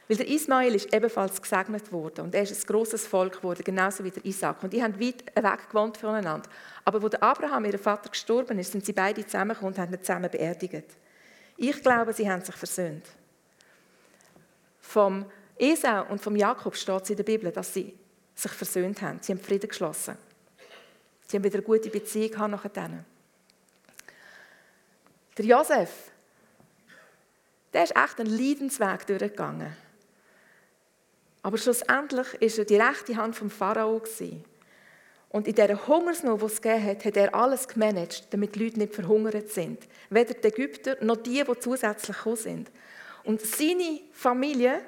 Weil 0.08 0.18
der 0.18 0.28
Ismail 0.28 0.74
ist 0.74 0.92
ebenfalls 0.92 1.40
gesegnet 1.40 1.90
worden 1.90 2.26
und 2.26 2.34
er 2.34 2.42
ist 2.42 2.52
ein 2.52 2.66
grosses 2.66 3.06
Volk 3.06 3.38
geworden, 3.38 3.62
genauso 3.64 4.04
wie 4.04 4.10
der 4.10 4.24
Isaac. 4.24 4.62
Und 4.62 4.72
die 4.72 4.82
haben 4.82 5.00
weit 5.00 5.24
weg 5.34 5.68
gewohnt 5.70 5.96
voneinander. 5.96 6.48
Aber 6.84 7.02
wo 7.02 7.08
der 7.08 7.22
Abraham, 7.22 7.64
ihr 7.64 7.78
Vater, 7.78 8.10
gestorben 8.10 8.58
ist, 8.58 8.72
sind 8.72 8.84
sie 8.84 8.92
beide 8.92 9.24
zusammengekommen 9.24 9.74
und 9.74 9.80
haben 9.80 9.92
ihn 9.94 10.00
zusammen 10.00 10.30
beerdigt. 10.30 10.84
Ich 11.56 11.82
glaube, 11.82 12.12
sie 12.12 12.30
haben 12.30 12.42
sich 12.42 12.54
versöhnt. 12.54 13.06
Vom 14.80 15.24
Esau 15.56 16.04
und 16.10 16.20
vom 16.20 16.36
Jakob 16.36 16.76
steht 16.76 17.02
es 17.02 17.10
in 17.10 17.16
der 17.16 17.24
Bibel, 17.24 17.50
dass 17.50 17.72
sie 17.72 17.94
sich 18.34 18.52
versöhnt 18.52 19.00
haben. 19.00 19.20
Sie 19.22 19.32
haben 19.32 19.40
Frieden 19.40 19.68
geschlossen. 19.68 20.18
Sie 21.26 21.36
haben 21.36 21.44
wieder 21.44 21.56
eine 21.56 21.62
gute 21.62 21.88
Beziehung 21.88 22.50
nachher. 22.50 23.04
Der 25.38 25.44
Josef, 25.44 26.10
der 27.74 27.84
ist 27.84 27.96
echt 27.96 28.20
einen 28.20 28.38
Leidensweg 28.38 29.06
durchgegangen. 29.06 29.76
Aber 31.42 31.58
schlussendlich 31.58 32.26
war 32.40 32.58
er 32.58 32.64
die 32.64 32.76
rechte 32.76 33.16
Hand 33.16 33.36
vom 33.36 33.50
Pharao. 33.50 34.00
Und 35.28 35.48
in 35.48 35.54
dieser 35.54 35.86
Hungersnot, 35.88 36.40
die 36.40 36.46
es 36.46 36.62
gegeben 36.62 36.86
hat, 36.86 37.04
hat 37.04 37.16
er 37.16 37.34
alles 37.34 37.66
gemanagt, 37.66 38.28
damit 38.30 38.54
die 38.54 38.64
Leute 38.64 38.78
nicht 38.78 38.94
verhungert 38.94 39.50
sind. 39.50 39.82
Weder 40.08 40.32
die 40.32 40.46
Ägypter 40.46 40.96
noch 41.00 41.16
die, 41.16 41.42
die 41.42 41.58
zusätzlich 41.58 42.16
gekommen 42.16 42.36
sind. 42.36 42.70
Und 43.24 43.40
seine 43.40 44.00
Familie 44.12 44.80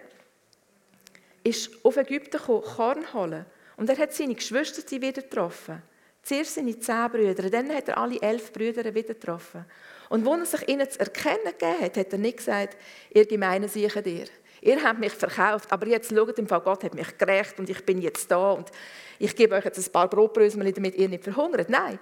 ist 1.42 1.70
auf 1.84 1.96
Ägypten 1.96 2.38
gekommen, 2.38 2.62
Korn 2.62 3.12
holen. 3.12 3.44
Und 3.76 3.90
er 3.90 3.98
hat 3.98 4.14
seine 4.14 4.34
Geschwister 4.34 4.88
wieder 5.00 5.22
getroffen. 5.22 5.82
Zuerst 6.22 6.54
seine 6.54 6.78
zehn 6.78 7.10
Brüder, 7.10 7.50
dann 7.50 7.74
hat 7.74 7.88
er 7.88 7.98
alle 7.98 8.20
elf 8.22 8.52
Brüder 8.52 8.84
wieder 8.94 9.14
getroffen. 9.14 9.64
Und 10.08 10.24
wo 10.24 10.34
er 10.34 10.46
sich 10.46 10.68
ihnen 10.68 10.88
zu 10.88 11.00
erkennen 11.00 11.44
gegeben 11.44 11.80
hat, 11.80 11.96
hat 11.96 12.12
er 12.12 12.18
nicht 12.18 12.38
gesagt, 12.38 12.76
ihr 13.10 13.26
gemeinen 13.26 13.68
Siechen 13.68 14.02
dir. 14.02 14.26
Ihr 14.60 14.82
habt 14.82 14.98
mich 14.98 15.12
verkauft, 15.12 15.70
aber 15.70 15.86
jetzt 15.86 16.10
schaut 16.10 16.38
im 16.38 16.48
Fall, 16.48 16.60
Gott 16.60 16.84
hat 16.84 16.94
mich 16.94 17.16
gerecht 17.18 17.58
und 17.58 17.68
ich 17.68 17.84
bin 17.84 18.00
jetzt 18.00 18.30
da 18.30 18.52
und 18.52 18.70
ich 19.18 19.34
gebe 19.36 19.54
euch 19.54 19.64
jetzt 19.64 19.78
ein 19.78 19.92
paar 19.92 20.08
Brotbrösel, 20.08 20.72
damit 20.72 20.96
ihr 20.96 21.08
nicht 21.08 21.24
verhungert. 21.24 21.68
Nein, 21.68 21.98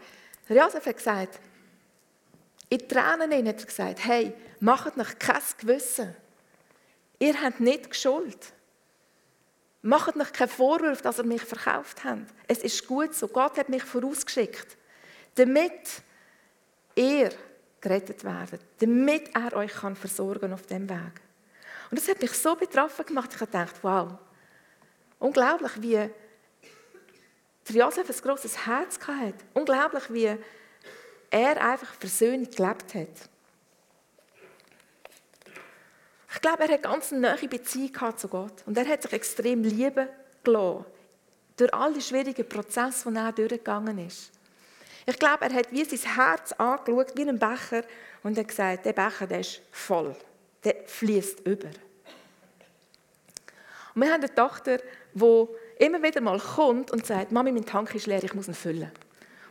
Josef 0.48 0.86
hat 0.86 0.96
gesagt, 0.96 1.40
in 2.68 2.88
Tränen 2.88 3.46
hat 3.46 3.60
er 3.60 3.66
gesagt, 3.66 4.04
hey, 4.04 4.32
macht 4.60 4.96
nach 4.96 5.18
kein 5.18 5.42
Gewissen. 5.58 6.14
Ihr 7.18 7.40
habt 7.40 7.60
nicht 7.60 7.90
Geschuld. 7.90 8.52
Macht 9.82 10.16
nach 10.16 10.32
keinen 10.32 10.48
Vorwurf, 10.48 11.02
dass 11.02 11.18
ihr 11.18 11.24
mich 11.24 11.42
verkauft 11.42 12.04
habt. 12.04 12.32
Es 12.48 12.58
ist 12.58 12.86
gut 12.86 13.14
so. 13.14 13.28
Gott 13.28 13.58
hat 13.58 13.68
mich 13.68 13.82
vorausgeschickt, 13.82 14.78
damit 15.34 16.02
ihr 16.94 17.30
gerettet 17.84 18.24
werdet, 18.24 18.60
damit 18.78 19.30
er 19.34 19.54
euch 19.56 19.72
kann 19.72 19.94
versorgen 19.94 20.52
auf 20.52 20.66
dem 20.66 20.88
Weg. 20.88 21.20
Und 21.90 22.00
das 22.00 22.08
hat 22.08 22.20
mich 22.20 22.32
so 22.32 22.56
betroffen 22.56 23.04
gemacht, 23.06 23.30
ich 23.34 23.40
habe 23.40 23.50
gedacht, 23.50 23.74
wow, 23.82 24.12
unglaublich, 25.18 25.72
wie 25.80 26.10
der 27.68 27.76
Josef 27.76 28.08
ein 28.08 28.22
grosses 28.22 28.66
Herz 28.66 28.98
hatte. 29.06 29.44
Unglaublich, 29.52 30.04
wie 30.12 30.36
er 31.30 31.64
einfach 31.64 31.94
Versöhnung 31.94 32.50
gelebt 32.50 32.94
hat. 32.94 33.30
Ich 36.34 36.40
glaube, 36.40 36.64
er 36.64 36.74
hat 36.74 36.82
ganz 36.82 37.12
eine 37.12 37.32
neue 37.32 37.48
Beziehung 37.48 38.16
zu 38.16 38.28
Gott. 38.28 38.64
Und 38.66 38.76
er 38.76 38.86
hat 38.86 39.02
sich 39.02 39.12
extrem 39.12 39.62
lieben 39.62 40.08
gelassen. 40.42 40.84
Durch 41.56 41.72
all 41.72 41.92
die 41.92 42.02
schwierigen 42.02 42.48
Prozesse, 42.48 43.10
die 43.10 43.16
er 43.16 43.32
durchgegangen 43.32 43.98
ist. 43.98 44.32
Ich 45.06 45.18
glaube, 45.18 45.44
er 45.44 45.52
hat 45.52 45.70
wie 45.70 45.84
sein 45.84 46.14
Herz 46.14 46.52
angeschaut, 46.52 47.16
wie 47.16 47.28
ein 47.28 47.38
Becher, 47.38 47.82
und 48.22 48.38
hat 48.38 48.48
gesagt, 48.48 48.86
der 48.86 48.92
Becher 48.92 49.26
der 49.26 49.40
ist 49.40 49.60
voll 49.70 50.16
der 50.64 50.76
fließt 50.86 51.40
über. 51.46 51.68
Und 53.94 54.02
wir 54.02 54.10
haben 54.10 54.22
eine 54.22 54.34
Tochter, 54.34 54.78
die 55.12 55.46
immer 55.78 56.02
wieder 56.02 56.20
mal 56.20 56.38
kommt 56.38 56.90
und 56.90 57.06
sagt, 57.06 57.30
Mami, 57.32 57.52
mein 57.52 57.64
Tank 57.64 57.94
ist 57.94 58.06
leer, 58.06 58.22
ich 58.24 58.34
muss 58.34 58.48
ihn 58.48 58.54
füllen. 58.54 58.90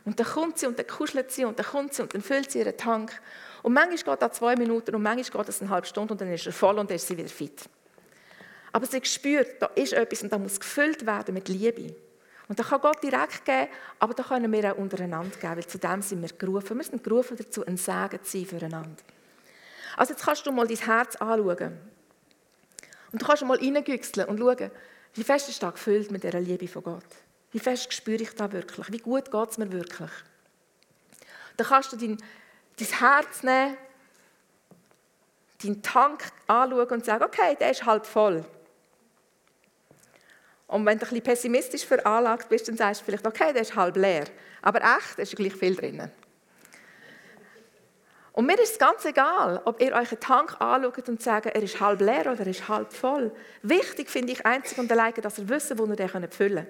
Und 0.06 0.20
dann 0.20 0.28
kommt 0.28 0.60
sie 0.60 0.66
und 0.68 0.78
dann 0.78 0.88
kuschelt 0.88 1.32
sie 1.32 1.46
und 1.46 1.58
dann 1.58 1.66
kommt 1.66 1.94
sie 1.94 2.02
und 2.02 2.14
dann 2.14 2.22
füllt 2.22 2.52
sie 2.52 2.60
ihren 2.60 2.76
Tank. 2.76 3.22
Und 3.62 3.72
manchmal 3.74 4.18
geht 4.18 4.22
das 4.22 4.38
zwei 4.38 4.56
Minuten 4.58 4.94
und 4.96 5.02
manchmal 5.02 5.44
geht 5.44 5.48
das 5.48 5.62
eine 5.62 5.70
halbe 5.70 5.88
Stunde 5.88 6.14
und 6.14 6.20
dann 6.20 6.32
ist 6.32 6.46
er 6.46 6.52
voll 6.52 6.78
und 6.78 6.90
dann 6.90 6.96
ist 6.96 7.08
sie 7.08 7.18
wieder 7.18 7.30
fit. 7.30 7.62
Aber 8.74 8.86
sie 8.86 9.00
spürt, 9.06 9.62
da 9.62 9.68
ist 9.76 9.94
etwas 9.94 10.24
und 10.24 10.34
da 10.34 10.38
muss 10.38 10.60
gefüllt 10.60 11.06
werden 11.06 11.34
mit 11.34 11.48
Liebe. 11.48 11.96
Und 12.48 12.60
da 12.60 12.64
kann 12.64 12.82
Gott 12.82 13.02
direkt 13.02 13.46
geben, 13.46 13.68
aber 14.00 14.14
da 14.14 14.24
können 14.24 14.52
wir 14.52 14.74
auch 14.74 14.78
untereinander 14.78 15.36
geben, 15.38 15.56
weil 15.56 15.66
zu 15.66 15.78
dem 15.78 16.02
sind 16.02 16.22
wir 16.22 16.30
gerufen. 16.30 16.78
Wir 16.78 16.84
sind 16.84 17.04
gerufen 17.04 17.38
dazu, 17.38 17.66
ein 17.66 17.78
Segen 17.78 18.24
zu 18.24 18.38
sein 18.38 18.46
füreinander. 18.46 19.04
Also 19.96 20.14
jetzt 20.14 20.26
kannst 20.26 20.46
du 20.46 20.52
mal 20.52 20.68
dein 20.68 20.78
Herz 20.78 21.16
anschauen. 21.16 21.80
Und 23.12 23.22
du 23.22 23.26
kannst 23.26 23.44
mal 23.46 23.58
reingüchseln 23.58 24.28
und 24.28 24.40
schauen, 24.40 24.72
wie 25.14 25.24
fest 25.24 25.50
ist 25.50 25.62
das 25.62 25.74
gefüllt 25.74 26.12
mit 26.12 26.24
dieser 26.24 26.40
Liebe 26.40 26.68
von 26.68 26.84
Gott? 26.84 27.06
Wie 27.52 27.60
fest 27.60 27.94
spüre 27.94 28.24
ich 28.24 28.34
das 28.34 28.52
wirklich? 28.52 28.92
Wie 28.92 28.98
gut 28.98 29.30
geht 29.32 29.50
es 29.50 29.58
mir 29.58 29.72
wirklich? 29.72 30.12
Dann 31.56 31.68
kannst 31.68 31.94
du 31.94 31.98
dein, 31.98 32.18
dein 32.78 32.88
Herz 32.88 33.44
nehmen, 33.44 33.78
deinen 35.64 35.82
Tank 35.84 36.24
anschauen 36.48 36.88
und 36.88 37.06
sagen, 37.06 37.24
okay, 37.24 37.56
der 37.60 37.72
ist 37.72 37.86
halb 37.86 38.06
voll. 38.08 38.44
Und 40.74 40.88
wenn 40.88 40.98
du 40.98 41.06
ein 41.06 41.10
bisschen 41.10 41.24
pessimistisch 41.24 41.86
veranlagt 41.86 42.50
bist, 42.50 42.68
dann 42.68 42.76
sagst 42.76 43.02
du 43.02 43.06
vielleicht, 43.06 43.28
okay, 43.28 43.54
der 43.54 43.62
ist 43.62 43.76
halb 43.76 43.96
leer. 43.96 44.24
Aber 44.64 44.82
echt, 44.82 45.20
ist 45.20 45.36
gleich 45.36 45.54
viel 45.54 45.76
drin. 45.76 46.10
Und 48.32 48.48
mir 48.48 48.60
ist 48.60 48.72
es 48.72 48.80
ganz 48.80 49.06
egal, 49.06 49.62
ob 49.66 49.80
ihr 49.80 49.94
euch 49.94 50.12
einen 50.12 50.20
Tank 50.20 50.60
anschaut 50.60 51.08
und 51.10 51.22
sagt, 51.22 51.46
er 51.46 51.62
ist 51.62 51.80
halb 51.80 52.02
leer 52.02 52.22
oder 52.22 52.40
er 52.40 52.48
ist 52.48 52.68
halb 52.68 52.92
voll. 52.92 53.32
Wichtig 53.62 54.10
finde 54.10 54.34
ich 54.34 54.44
einzig 54.48 54.80
und 54.80 54.92
allein, 54.92 55.14
dass 55.14 55.38
ihr 55.38 55.48
wisst, 55.48 55.78
wo 55.78 55.86
ihr 55.86 55.96
den 55.96 56.32
füllen 56.32 56.66
könnt. 56.66 56.68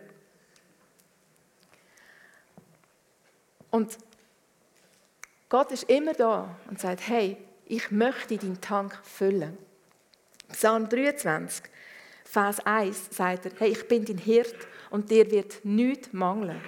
Und 3.71 3.97
Gott 5.47 5.71
ist 5.71 5.83
immer 5.83 6.11
da 6.11 6.53
und 6.69 6.77
sagt, 6.77 7.07
hey, 7.07 7.37
ich 7.67 7.89
möchte 7.89 8.37
deinen 8.37 8.59
Tank 8.59 8.99
füllen. 9.01 9.57
Psalm 10.51 10.89
23, 10.89 11.63
Vers 12.33 12.65
1 12.65 13.09
sagt 13.11 13.45
er, 13.45 13.51
hey, 13.59 13.69
ich 13.69 13.87
bin 13.87 14.03
dein 14.05 14.17
Hirt 14.17 14.55
und 14.89 15.11
dir 15.11 15.29
wird 15.29 15.63
nichts 15.63 16.11
mangeln. 16.13 16.59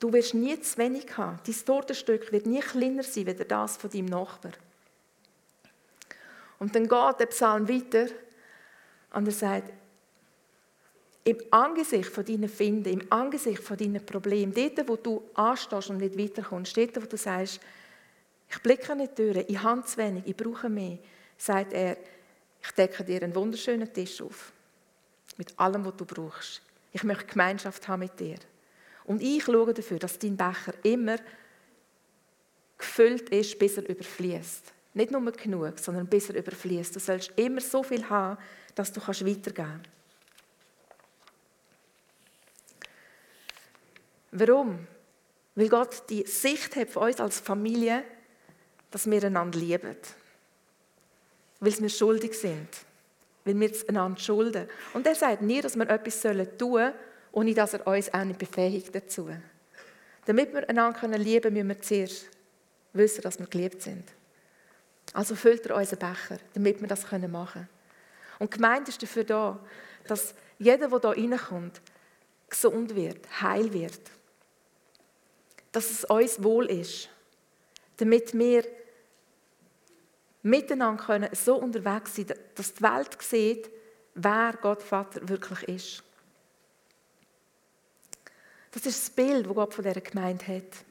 Du 0.00 0.12
wirst 0.12 0.34
nie 0.34 0.60
zu 0.60 0.76
wenig 0.76 1.16
haben. 1.16 1.38
Dein 1.46 1.54
Tortenstück 1.54 2.32
wird 2.32 2.46
nie 2.46 2.58
kleiner 2.58 3.04
sein 3.04 3.28
als 3.28 3.46
das 3.46 3.76
von 3.76 3.90
deinem 3.90 4.06
Nachbar. 4.06 4.50
Und 6.58 6.74
dann 6.74 6.88
geht 6.88 7.20
der 7.20 7.26
Psalm 7.26 7.68
weiter 7.68 8.08
und 9.14 9.26
er 9.28 9.32
sagt, 9.32 9.72
im 11.22 11.38
Angesicht 11.52 12.10
von 12.10 12.24
deinen 12.24 12.48
Finden, 12.48 12.88
im 12.88 13.06
Angesicht 13.08 13.62
von 13.62 13.76
deinen 13.76 14.04
Problemen, 14.04 14.52
dort, 14.52 14.88
wo 14.88 14.96
du 14.96 15.22
anstehst 15.34 15.90
und 15.90 15.98
nicht 15.98 16.18
weiterkommst, 16.18 16.76
dort, 16.76 16.96
wo 16.96 17.06
du 17.06 17.16
sagst, 17.16 17.60
ich 18.50 18.58
blicke 18.62 18.96
nicht 18.96 19.16
durch, 19.16 19.44
ich 19.46 19.62
habe 19.62 19.84
zu 19.84 19.96
wenig, 19.98 20.24
ich 20.26 20.36
brauche 20.36 20.68
mehr, 20.68 20.98
sagt 21.36 21.72
er, 21.72 21.96
ich 22.68 22.74
decke 22.74 23.02
dir 23.02 23.22
einen 23.22 23.34
wunderschönen 23.34 23.90
Tisch 23.92 24.20
auf. 24.20 24.52
Mit 25.38 25.58
allem, 25.58 25.86
was 25.86 25.96
du 25.96 26.04
brauchst. 26.04 26.60
Ich 26.92 27.02
möchte 27.02 27.24
Gemeinschaft 27.24 27.88
haben 27.88 28.00
mit 28.00 28.20
dir. 28.20 28.36
Und 29.04 29.22
ich 29.22 29.44
schaue 29.44 29.72
dafür, 29.72 29.98
dass 29.98 30.18
dein 30.18 30.36
Becher 30.36 30.74
immer 30.82 31.16
gefüllt 32.76 33.30
ist, 33.30 33.58
bis 33.58 33.78
er 33.78 33.88
überfließt. 33.88 34.72
Nicht 34.92 35.10
nur 35.10 35.32
genug, 35.32 35.78
sondern 35.78 36.06
bis 36.06 36.28
er 36.28 36.36
überfließt. 36.36 36.94
Du 36.94 37.00
sollst 37.00 37.32
immer 37.36 37.62
so 37.62 37.82
viel 37.82 38.06
haben, 38.08 38.38
dass 38.74 38.92
du 38.92 39.00
weitergeben 39.00 39.54
kannst. 39.54 39.90
Warum? 44.30 44.86
Weil 45.54 45.68
Gott 45.70 46.02
die 46.10 46.26
Sicht 46.26 46.76
hat 46.76 46.90
von 46.90 47.04
uns 47.04 47.18
als 47.18 47.40
Familie, 47.40 48.04
dass 48.90 49.10
wir 49.10 49.24
einander 49.24 49.58
lieben. 49.58 49.96
Weil 51.60 51.78
wir 51.78 51.88
schuldig 51.88 52.34
sind. 52.38 52.68
Weil 53.44 53.58
wir 53.58 53.70
einander 53.88 54.20
schulden. 54.20 54.68
Und 54.94 55.06
er 55.06 55.14
sagt 55.14 55.42
nie, 55.42 55.60
dass 55.60 55.76
wir 55.76 55.88
etwas 55.88 56.20
tun 56.20 56.46
sollen, 56.58 56.94
ohne 57.32 57.54
dass 57.54 57.74
er 57.74 57.86
uns 57.86 58.12
auch 58.12 58.24
nicht 58.24 58.38
befähigt 58.38 58.94
dazu. 58.94 59.28
Damit 60.26 60.52
wir 60.52 60.68
einander 60.68 61.18
lieben 61.18 61.54
können, 61.54 61.66
müssen 61.66 61.68
wir 61.68 61.80
zuerst 61.80 62.26
wissen, 62.92 63.22
dass 63.22 63.38
wir 63.38 63.46
geliebt 63.46 63.82
sind. 63.82 64.04
Also 65.12 65.34
füllt 65.34 65.66
er 65.66 65.76
unseren 65.76 65.98
Becher, 65.98 66.38
damit 66.54 66.80
wir 66.80 66.88
das 66.88 67.10
machen 67.10 67.28
können. 67.28 67.68
Und 68.38 68.52
die 68.52 68.56
Gemeinde 68.56 68.90
ist 68.90 69.02
dafür 69.02 69.24
da, 69.24 69.58
dass 70.06 70.34
jeder, 70.58 70.88
der 70.88 71.14
hier 71.14 71.32
reinkommt, 71.32 71.80
gesund 72.48 72.94
wird, 72.94 73.26
heil 73.40 73.72
wird. 73.72 74.00
Dass 75.72 75.90
es 75.90 76.04
uns 76.04 76.42
wohl 76.42 76.66
ist. 76.66 77.08
Damit 77.96 78.36
wir 78.36 78.64
miteinander 80.48 81.30
so 81.32 81.56
unterwegs 81.56 82.16
sein 82.16 82.26
können, 82.26 82.40
dass 82.54 82.74
die 82.74 82.82
Welt 82.82 83.22
sieht, 83.22 83.70
wer 84.14 84.54
Gott 84.60 84.82
Vater 84.82 85.28
wirklich 85.28 85.62
ist. 85.68 86.02
Das 88.70 88.86
ist 88.86 89.02
das 89.02 89.10
Bild, 89.10 89.46
das 89.46 89.54
Gott 89.54 89.74
von 89.74 89.84
dieser 89.84 90.00
Gemeinde 90.00 90.46
hat. 90.46 90.84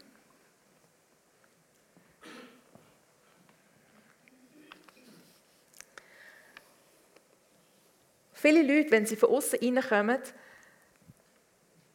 Viele 8.34 8.62
Leute, 8.62 8.92
wenn 8.92 9.06
sie 9.06 9.16
von 9.16 9.30
außen 9.30 9.60
reinkommen, 9.60 10.20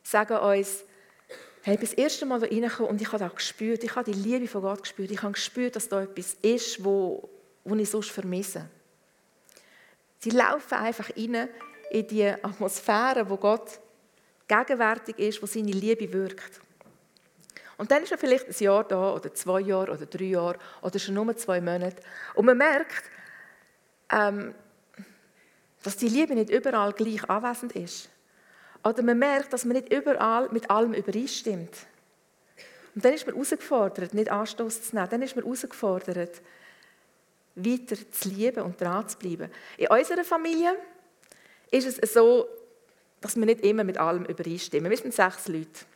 sagen 0.03 0.37
uns, 0.39 0.85
hey, 1.63 1.75
ich 1.75 1.81
bin 1.81 1.89
das 1.89 1.93
erste 1.95 2.27
Mal 2.27 2.41
da 2.41 2.47
reingekommen 2.47 2.91
und 2.91 3.01
ich 3.01 3.09
habe 3.09 3.19
das 3.19 3.35
gespürt, 3.35 3.85
ich 3.85 3.95
habe 3.95 4.11
die 4.11 4.19
Liebe 4.19 4.49
von 4.49 4.63
Gott 4.63 4.83
gespürt, 4.83 5.11
ich 5.13 5.23
habe 5.23 5.33
gespürt, 5.33 5.77
dass 5.77 5.89
da 5.89 6.03
etwas 6.03 6.35
ist, 6.43 6.85
wo, 6.85 7.29
wo 7.65 7.75
ich 7.75 7.91
sonst 7.91 8.11
vermisse. 8.11 8.69
Sie 10.19 10.31
laufen 10.31 10.75
einfach 10.75 11.11
rein 11.17 11.49
in 11.91 12.07
die 12.07 12.29
Atmosphäre, 12.29 13.29
wo 13.29 13.37
Gott 13.37 13.81
gegenwärtig 14.47 15.19
ist, 15.19 15.43
wo 15.43 15.47
seine 15.47 15.73
Liebe 15.73 16.13
wirkt. 16.13 16.61
Und 17.77 17.91
dann 17.91 18.03
ist 18.03 18.13
er 18.13 18.19
vielleicht 18.19 18.49
ein 18.49 18.55
Jahr 18.63 18.85
da, 18.85 19.15
oder 19.15 19.35
zwei 19.35 19.61
Jahre, 19.61 19.93
oder 19.93 20.07
drei 20.07 20.25
Jahre, 20.25 20.59
oder 20.83 20.99
schon 20.99 21.15
nur 21.15 21.37
zwei 21.37 21.61
Monate. 21.61 22.03
Und 22.35 22.47
man 22.47 22.57
merkt, 22.57 23.03
ähm, 24.11 24.55
dass 25.83 25.97
die 25.97 26.09
Liebe 26.09 26.35
nicht 26.35 26.51
überall 26.51 26.93
gleich 26.93 27.29
anwesend 27.29 27.73
ist. 27.73 28.09
Oder 28.85 29.03
man 29.03 29.19
merkt, 29.19 29.53
dass 29.53 29.65
man 29.65 29.77
nicht 29.77 29.93
überall 29.93 30.49
mit 30.51 30.71
allem 30.71 30.95
übereinstimmt. 30.95 31.87
Und 32.95 33.05
dann 33.05 33.15
ist 33.15 33.27
man 33.27 33.35
herausgefordert, 33.35 34.15
nicht 34.15 34.31
Anstoß 34.31 34.83
zu 34.83 34.95
nehmen. 34.95 35.09
Dann 35.09 35.23
ist 35.23 35.35
man 35.35 35.45
herausgefordert, 35.45 36.43
weiter 37.55 37.97
zu 38.11 38.29
lieben 38.29 38.63
und 38.63 38.81
dran 38.81 39.09
zu 39.09 39.19
bleiben. 39.19 39.51
In 39.77 39.89
unserer 39.89 40.25
Familie 40.25 40.77
ist 41.71 41.99
es 41.99 42.13
so, 42.13 42.49
dass 43.21 43.37
wir 43.37 43.47
nicht 43.47 43.61
immer 43.61 43.85
mit 43.85 43.99
allem 43.99 44.25
übereinstimmen. 44.25 44.91
Wir 44.91 44.99
sind 44.99 45.15
sechs 45.15 45.49
Leute. 45.49 45.87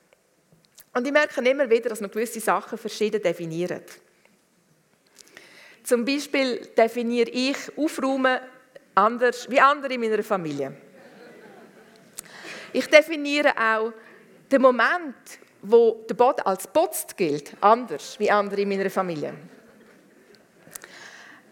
Und 0.95 1.07
ich 1.07 1.13
merke 1.13 1.47
immer 1.47 1.69
wieder, 1.69 1.91
dass 1.91 2.01
man 2.01 2.11
gewisse 2.11 2.41
Sachen 2.41 2.79
verschieden 2.79 3.21
definiert. 3.21 4.01
Zum 5.83 6.05
Beispiel 6.05 6.69
definiere 6.77 7.31
ich 7.31 7.57
Aufräumen 7.77 8.41
anders 8.95 9.49
wie 9.51 9.61
andere 9.61 9.95
in 9.95 10.01
meiner 10.01 10.23
Familie. 10.23 10.75
Ich 12.73 12.87
definiere 12.89 13.53
auch 13.57 13.93
den 14.51 14.63
Moment, 14.63 15.15
wo 15.63 16.05
der 16.09 16.15
Boden 16.15 16.41
als 16.43 16.67
putzt 16.67 17.17
gilt, 17.17 17.53
anders 17.61 18.19
wie 18.19 18.31
andere 18.31 18.63
in 18.63 18.69
meiner 18.69 18.91
Familie. 18.91 19.35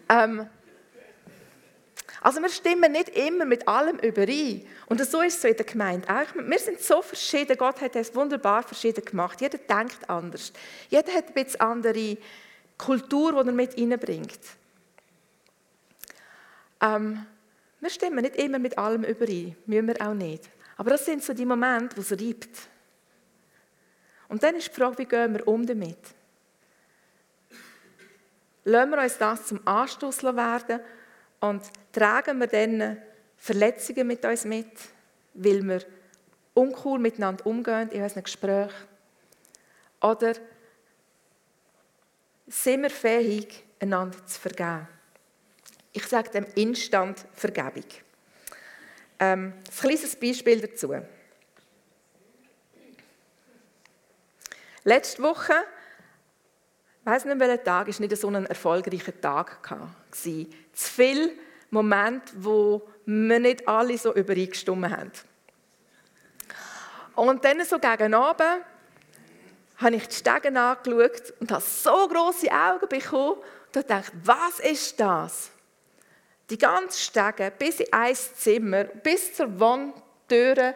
Ähm, 0.09 0.47
also 2.25 2.41
wir 2.41 2.49
stimmen 2.49 2.91
nicht 2.91 3.09
immer 3.09 3.45
mit 3.45 3.67
allem 3.67 3.99
überein. 3.99 4.65
Und 4.87 4.99
so 5.05 5.21
ist 5.21 5.35
es 5.35 5.41
so 5.43 5.47
in 5.47 5.57
der 5.57 5.65
Gemeinde. 5.65 6.07
Wir 6.33 6.59
sind 6.59 6.81
so 6.81 7.03
verschieden. 7.03 7.55
Gott 7.55 7.79
hat 7.81 7.95
es 7.95 8.15
wunderbar 8.15 8.63
verschieden 8.63 9.05
gemacht. 9.05 9.41
Jeder 9.41 9.59
denkt 9.59 10.09
anders. 10.09 10.51
Jeder 10.89 11.13
hat 11.13 11.27
ein 11.27 11.33
bisschen 11.35 11.61
andere 11.61 12.17
Kultur, 12.79 13.43
die 13.43 13.49
er 13.49 13.53
mit 13.53 13.77
reinbringt. 13.77 14.39
Ähm, 16.81 17.25
wir 17.79 17.89
stimmen 17.91 18.23
nicht 18.23 18.37
immer 18.37 18.57
mit 18.57 18.75
allem 18.75 19.03
überein. 19.03 19.55
Müssen 19.67 19.87
wir 19.87 20.01
auch 20.01 20.15
nicht. 20.15 20.49
Aber 20.77 20.89
das 20.89 21.05
sind 21.05 21.23
so 21.23 21.31
die 21.33 21.45
Momente, 21.45 21.95
wo 21.95 22.01
es 22.01 22.11
reibt. 22.11 22.49
Und 24.29 24.41
dann 24.41 24.55
ist 24.55 24.69
die 24.69 24.73
Frage, 24.73 24.97
wie 24.97 25.05
gehen 25.05 25.33
wir 25.33 25.47
um 25.47 25.63
damit? 25.63 25.99
Lassen 28.65 28.89
wir 28.91 29.03
uns 29.03 29.17
das 29.17 29.45
zum 29.45 29.65
Anstoß 29.65 30.23
werden 30.23 30.79
und 31.39 31.61
tragen 31.93 32.39
wir 32.39 32.47
dann 32.47 32.97
Verletzungen 33.37 34.07
mit 34.07 34.25
uns 34.25 34.43
mit, 34.43 34.71
weil 35.35 35.61
wir 35.63 35.81
uncool 36.55 36.97
miteinander 36.97 37.45
umgehen 37.45 37.89
in 37.91 38.01
unseren 38.01 38.23
Gesprächen? 38.23 38.73
Oder 40.01 40.33
sind 42.47 42.81
wir 42.81 42.89
fähig, 42.89 43.63
einander 43.79 44.25
zu 44.25 44.39
vergeben? 44.39 44.87
Ich 45.93 46.07
sage 46.07 46.31
dem 46.31 46.47
Instant 46.55 47.23
Vergebung. 47.33 47.85
Ähm, 49.19 49.53
ein 49.55 49.73
kleines 49.79 50.15
Beispiel 50.15 50.59
dazu. 50.59 50.93
Letzte 54.83 55.23
Woche, 55.23 55.53
ich 57.05 57.11
weiß 57.11 57.25
nicht 57.25 57.39
welcher 57.39 57.63
Tag, 57.63 57.87
war 57.87 57.99
nicht 57.99 58.17
so 58.17 58.27
ein 58.29 58.47
erfolgreicher 58.47 59.21
Tag. 59.21 59.59
Zu 60.09 60.47
viele 60.73 61.33
Momente, 61.69 62.33
wo 62.37 62.81
wir 63.05 63.39
nicht 63.39 63.67
alle 63.67 63.95
so 63.95 64.11
übereingestimmt 64.11 64.89
haben. 64.89 65.11
Und 67.13 67.45
dann 67.45 67.63
so 67.63 67.77
gegen 67.77 68.11
Abend 68.15 68.63
habe 69.77 69.95
ich 69.95 70.07
die 70.07 70.15
Stege 70.15 70.47
angeschaut 70.47 71.33
und 71.39 71.51
habe 71.51 71.61
so 71.61 72.07
grosse 72.07 72.51
Augen 72.51 72.89
bekommen 72.89 73.37
und 73.75 73.87
dachte, 73.87 74.11
was 74.23 74.59
ist 74.61 74.99
das? 74.99 75.51
Die 76.49 76.57
ganze 76.57 76.99
Stege 76.99 77.53
bis 77.55 77.81
in 77.81 77.93
ein 77.93 78.15
Zimmer, 78.15 78.85
bis 78.85 79.35
zur 79.35 79.59
Wandtür, 79.59 80.73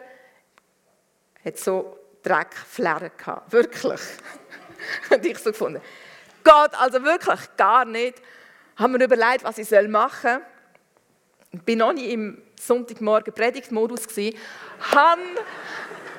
hat 1.44 1.58
so 1.58 1.98
Dreckflären 2.22 3.10
gehabt. 3.16 3.52
Wirklich. 3.52 4.00
Und 5.10 5.24
ich 5.26 5.38
so 5.38 5.50
gefunden, 5.50 5.80
Gott, 6.44 6.70
also 6.80 7.02
wirklich 7.02 7.40
gar 7.56 7.84
nicht. 7.84 8.20
Haben 8.76 8.98
wir 8.98 9.04
überlegt, 9.04 9.44
was 9.44 9.58
ich 9.58 9.70
machen 9.88 10.40
soll. 11.52 11.60
Ich 11.66 11.78
war 11.78 11.86
noch 11.86 11.92
nie 11.92 12.12
im 12.12 12.42
Sonntagmorgen 12.58 13.34
Predigtmodus 13.34 14.06
habe 14.92 15.20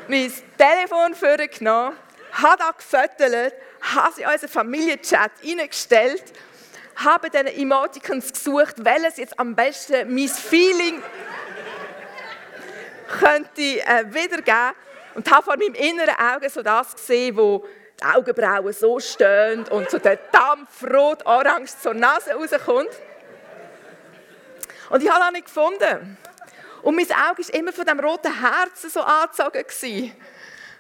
mein 0.08 0.32
Telefon 0.58 1.16
vorgenommen, 1.16 1.96
habe 2.34 2.58
da 2.58 2.72
gefüttert, 2.72 3.54
habe 3.82 4.14
sie 4.16 4.24
in 4.24 4.30
unseren 4.30 4.50
Familienchat 4.50 5.32
reingestellt 5.44 6.34
habe 6.96 7.30
dann 7.30 7.48
Emoticons 7.48 8.34
gesucht, 8.34 8.76
welches 8.78 9.18
jetzt 9.18 9.40
am 9.40 9.56
besten 9.56 10.14
mein 10.14 10.28
Feeling 10.28 11.02
könnte 13.20 13.62
äh, 13.62 14.06
wiedergeben 14.08 14.74
und 15.16 15.30
habe 15.30 15.44
vor 15.44 15.58
meinem 15.58 15.74
inneren 15.74 16.16
Auge 16.16 16.50
so 16.50 16.62
das 16.62 16.96
gesehen, 16.96 17.36
wo 17.36 17.66
die 18.02 18.06
Augenbrauen 18.06 18.74
so 18.74 19.00
stehen 19.00 19.68
und 19.70 19.90
so 19.90 20.00
der 20.00 20.18
Dampf 20.32 20.84
rot-orange 20.84 21.72
zur 21.82 21.94
Nase 21.94 22.34
rauskommt. 22.34 22.90
Und 24.90 25.04
ich 25.04 25.10
habe 25.10 25.20
das 25.20 25.32
nicht 25.32 25.46
gefunden. 25.46 26.18
Und 26.82 26.96
mein 26.96 27.06
Auge 27.06 27.44
war 27.44 27.54
immer 27.54 27.72
von 27.72 27.86
dem 27.86 28.00
roten 28.00 28.40
Herzen 28.40 28.90
so 28.90 29.02
angezogen. 29.02 29.64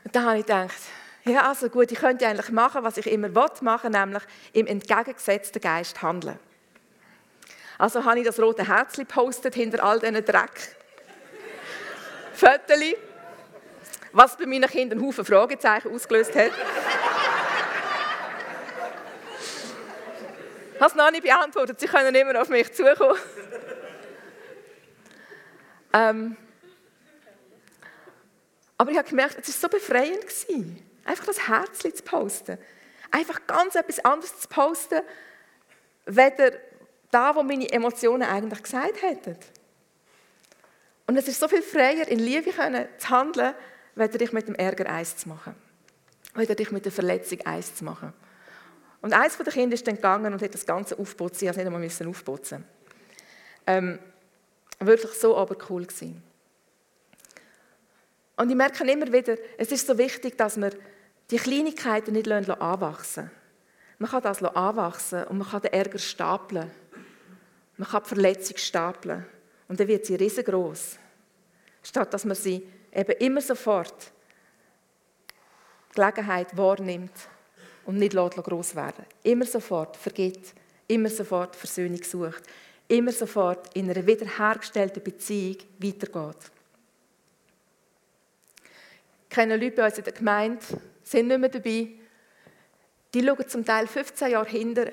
Und 0.04 0.16
da 0.16 0.24
habe 0.24 0.40
ich 0.40 0.46
gedacht, 0.46 0.82
ja, 1.24 1.48
also 1.48 1.70
gut, 1.70 1.92
ich 1.92 2.00
könnte 2.00 2.26
eigentlich 2.26 2.50
machen, 2.50 2.84
was 2.84 2.98
ich 2.98 3.06
immer 3.06 3.30
machen 3.62 3.92
nämlich 3.92 4.24
im 4.54 4.66
entgegengesetzten 4.66 5.62
Geist 5.62 6.02
handeln. 6.02 6.40
Also 7.78 8.04
habe 8.04 8.20
ich 8.20 8.26
das 8.26 8.40
rote 8.40 8.68
Herzchen 8.68 9.06
postet 9.06 9.56
hinter 9.56 9.84
all 9.84 10.00
diesen 10.00 10.26
Dreck. 10.26 10.76
Fotos, 12.34 12.96
was 14.12 14.38
bei 14.38 14.46
meinen 14.46 14.70
Kindern 14.70 15.00
einen 15.00 15.08
Haufen 15.08 15.26
Fragezeichen 15.26 15.94
ausgelöst 15.94 16.36
hat. 16.36 16.52
Ich 20.82 20.84
habe 20.84 20.94
es 20.94 20.98
noch 20.98 21.12
nicht 21.12 21.24
beantwortet, 21.24 21.80
sie 21.80 21.86
können 21.86 22.16
immer 22.16 22.42
auf 22.42 22.50
mich 22.50 22.74
zukommen. 22.74 23.16
ähm, 25.94 26.36
aber 28.80 28.90
ich 28.90 28.98
habe 28.98 29.08
gemerkt, 29.08 29.48
es 29.48 29.62
war 29.62 29.70
so 29.70 29.78
befreiend. 29.78 30.22
Gewesen. 30.22 30.84
Einfach 31.06 31.26
das 31.26 31.48
Herzchen 31.48 31.94
zu 31.94 32.02
posten. 32.02 32.58
Einfach 33.12 33.46
ganz 33.46 33.76
etwas 33.76 34.04
anderes 34.04 34.40
zu 34.40 34.48
posten, 34.48 35.02
weder 36.08 36.54
da, 37.12 37.36
wo 37.36 37.44
meine 37.44 37.72
Emotionen 37.72 38.24
eigentlich 38.24 38.64
gesagt 38.64 39.04
hätten. 39.04 39.38
Und 41.06 41.16
es 41.16 41.28
ist 41.28 41.40
so 41.40 41.48
viel 41.48 41.62
freier, 41.62 42.08
in 42.08 42.18
Liebe 42.18 42.52
zu 42.98 43.10
handeln, 43.12 43.54
weder 43.94 44.18
dich 44.18 44.34
mit 44.34 44.48
dem 44.48 44.56
Ärger 44.56 44.90
eins 44.90 45.16
zu 45.16 45.30
machen. 45.30 45.54
Weder 46.34 46.56
dich 46.56 46.72
mit 46.72 46.86
der 46.86 46.92
Verletzung 46.92 47.42
eins 47.42 47.76
zu 47.76 47.86
machen. 47.86 48.16
Und 49.02 49.14
eins 49.14 49.36
von 49.36 49.46
den 49.46 49.54
Kindern 49.54 49.74
ist 49.74 49.88
dann 49.88 49.96
gegangen 49.96 50.34
und 50.34 50.42
hat 50.42 50.54
das 50.54 50.66
Ganze 50.66 50.98
aufputzen. 50.98 51.48
Ich 51.48 51.56
musste 51.56 51.70
nicht 51.74 52.02
einmal 52.02 52.10
aufputzen. 52.10 52.64
Ähm, 53.66 54.00
wirklich 54.80 55.14
so 55.14 55.36
aber 55.38 55.56
cool 55.70 55.86
gewesen. 55.86 56.22
Und 58.38 58.50
ich 58.50 58.56
merke 58.56 58.90
immer 58.90 59.12
wieder, 59.12 59.38
es 59.58 59.72
ist 59.72 59.88
so 59.88 59.98
wichtig, 59.98 60.38
dass 60.38 60.58
wir 60.58 60.72
die 61.30 61.38
Kleinigkeiten 61.38 62.14
nicht 62.14 62.30
anwachsen 62.30 63.24
lassen. 63.24 63.32
Man 63.98 64.10
kann 64.10 64.24
das 64.24 64.44
anwachsen 64.44 65.24
und 65.26 65.38
man 65.38 65.48
kann 65.48 65.62
den 65.62 65.74
Ärger 65.74 66.00
stapeln. 66.00 66.72
Man 67.78 67.88
kann 67.88 68.04
die 68.04 68.10
Verletzung 68.10 68.58
stapeln. 68.58 69.26
Und 69.68 69.80
dann 69.80 69.88
wird 69.88 70.06
sie 70.06 70.16
riesengroß. 70.16 70.98
Statt 71.84 72.14
dass 72.14 72.26
man 72.26 72.36
sie 72.36 72.68
eben 72.92 73.12
immer 73.20 73.42
sofort 73.42 74.12
Gelegenheit 75.94 76.56
wahrnimmt 76.58 77.12
und 77.86 77.98
nicht 77.98 78.16
groß 78.16 78.76
werden 78.76 79.06
Immer 79.24 79.46
sofort 79.46 79.98
vergibt, 79.98 80.54
immer 80.88 81.10
sofort 81.10 81.56
Versöhnung 81.56 82.04
sucht, 82.04 82.44
immer 82.88 83.12
sofort 83.12 83.76
in 83.76 83.90
einer 83.90 84.06
wiederhergestellten 84.06 85.04
Beziehung 85.04 85.58
weitergeht. 85.80 86.52
Ich 89.24 89.36
kenne 89.36 89.56
Leute 89.56 89.78
bei 89.78 89.86
uns 89.86 89.98
in 89.98 90.04
der 90.04 90.14
Gemeinde, 90.14 90.66
sind 91.04 91.28
nicht 91.28 91.40
mehr 91.40 91.50
dabei. 91.50 91.88
Die 93.14 93.26
schauen 93.26 93.48
zum 93.48 93.66
Teil 93.66 93.88
15 93.88 94.32
Jahre 94.32 94.50
hinter 94.50 94.88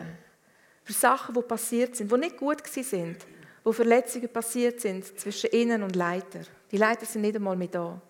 für 0.85 0.93
Sachen, 0.93 1.35
die 1.35 1.43
passiert 1.43 1.97
sind, 1.97 2.11
die 2.11 2.17
nicht 2.17 2.37
gut 2.37 2.67
sind, 2.67 3.27
wo 3.65 3.73
Verletzungen 3.73 4.29
passiert 4.29 4.81
sind 4.81 5.19
zwischen 5.19 5.51
ihnen 5.51 5.83
und 5.83 5.97
Leiter. 5.97 6.41
Die 6.71 6.77
Leiter 6.77 7.05
sind 7.05 7.23
nicht 7.23 7.37
einmal 7.37 7.57
mehr 7.57 7.69
da. 7.69 8.01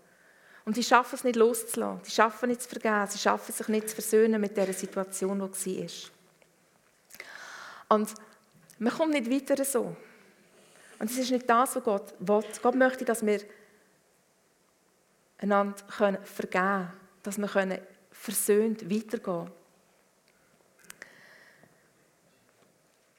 Und 0.69 0.77
die 0.77 0.85
schaffen 0.85 1.15
es 1.15 1.25
nicht 1.25 1.37
loszulassen, 1.37 2.03
die 2.05 2.11
schaffen 2.11 2.51
nicht 2.51 2.61
zu 2.61 2.69
vergeben, 2.69 3.07
sie 3.07 3.17
schaffen 3.17 3.55
sich 3.55 3.69
nicht 3.69 3.89
zu 3.89 3.95
versöhnen 3.95 4.39
mit 4.39 4.55
der 4.55 4.71
Situation, 4.75 5.39
die 5.65 5.81
war. 7.89 7.97
Und 7.97 8.13
man 8.79 8.93
kommt 8.93 9.15
nicht 9.15 9.31
weiter 9.31 9.65
so. 9.65 9.97
Und 10.99 11.11
es 11.11 11.17
ist 11.17 11.31
nicht 11.31 11.49
das, 11.49 11.75
was 11.75 11.83
Gott 11.83 12.15
will. 12.19 12.45
Gott 12.63 12.75
möchte, 12.75 13.07
dass 13.07 13.25
wir 13.25 13.41
einander 15.39 15.75
vergeben 16.23 16.59
können, 16.61 16.99
dass 17.23 17.39
wir 17.39 17.83
versöhnt 18.11 18.91
weitergehen 18.91 19.23
können. 19.23 19.53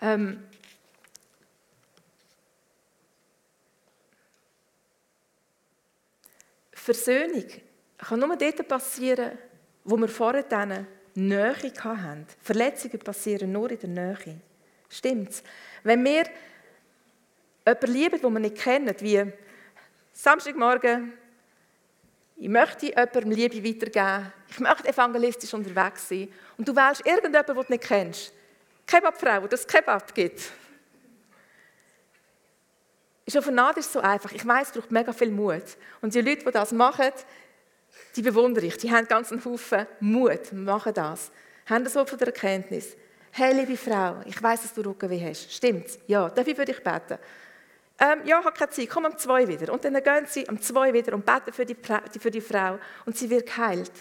Ähm, 0.02 0.44
Versöhnung 6.80 7.46
kann 7.98 8.20
nur 8.20 8.36
dort 8.36 8.68
passieren, 8.68 9.38
wo 9.84 9.98
wir 9.98 10.08
vorher 10.08 10.44
dann 10.44 10.88
Nähe 11.13 11.54
hatten. 11.54 12.26
Verletzungen 12.42 13.00
passieren 13.00 13.52
nur 13.52 13.72
in 13.72 13.80
der 13.80 13.89
Nähe. 13.89 14.39
Stimmt's? 14.89 15.44
Wenn 15.84 16.04
wir 16.04 16.26
jemanden 17.65 17.94
lieben, 17.94 18.22
den 18.22 18.34
wir 18.34 18.39
nicht 18.39 18.58
kennen, 18.58 18.96
wie 19.00 19.32
Samstagmorgen, 20.13 21.13
ich 22.38 22.50
möchte 22.50 22.88
jemandem 22.88 23.32
Liebe 23.32 23.63
weitergeben, 23.63 24.32
ich 24.50 24.60
möchte 24.60 24.88
evangelistisch 24.88 25.54
unterwegs 25.54 26.08
sein 26.08 26.30
und 26.58 26.68
du 26.68 26.76
wählst 26.76 27.06
irgendjemanden, 27.06 27.56
den 27.56 27.56
du 27.56 27.65
nicht 27.70 27.84
kennst, 27.84 28.34
Kebabfrau, 28.88 29.46
das 29.48 29.68
Kebab 29.68 30.15
gibt. 30.15 30.52
Ist 33.30 33.38
auf 33.38 33.48
eine 33.48 33.62
Art 33.62 33.78
ist 33.78 33.94
so 33.94 34.00
einfach. 34.00 34.32
Ich 34.32 34.44
weiß, 34.44 34.70
es 34.70 34.74
braucht 34.74 34.89
mega 34.89 35.13
viel 35.13 35.30
Mut. 35.30 35.62
Und 36.02 36.15
die 36.15 36.22
Leute, 36.22 36.46
die 36.46 36.52
das 36.52 36.72
machen, 36.72 37.12
die 38.15 38.24
bewundere 38.24 38.65
ich. 38.65 38.78
Die 38.78 38.92
haben 38.92 39.08
ganz 39.08 39.32
einen 39.32 39.46
Haufen 39.46 39.86
Mut, 40.00 40.52
machen 40.52 40.96
das. 40.96 41.30
Haben 41.68 41.84
das 41.84 41.94
so 41.94 42.04
von 42.08 42.18
der 42.18 42.30
Erkenntnis. 42.30 42.98
Hey, 43.30 43.54
liebe 43.54 43.78
Frau, 43.78 44.15
ich 44.26 44.42
weiß, 44.42 44.63
dass 44.63 44.74
du 44.74 44.82
Rückenweh 44.82 45.30
hast. 45.30 45.54
Stimmt's? 45.54 46.00
Ja, 46.08 46.36
würde 46.36 46.72
ich 46.72 46.84
beten. 46.84 47.20
Ähm, 48.00 48.22
ja, 48.26 48.44
habe 48.44 48.52
keine 48.52 48.72
Zeit, 48.72 48.89
komm 48.89 49.06
um 49.06 49.15
zwei 49.15 49.48
wieder. 49.48 49.72
Und 49.74 49.86
dann 49.86 49.94
gehen 49.94 50.26
sie 50.26 50.48
um 50.48 50.60
zwei 50.60 50.92
wieder 50.92 51.13
und 51.13 51.24
beten 51.24 51.54
für 51.54 51.68
die, 51.68 51.78
für 52.20 52.32
die 52.32 52.42
Frau 52.42 52.80
und 53.06 53.15
sie 53.15 53.30
wird 53.30 53.46
geheilt. 53.46 53.92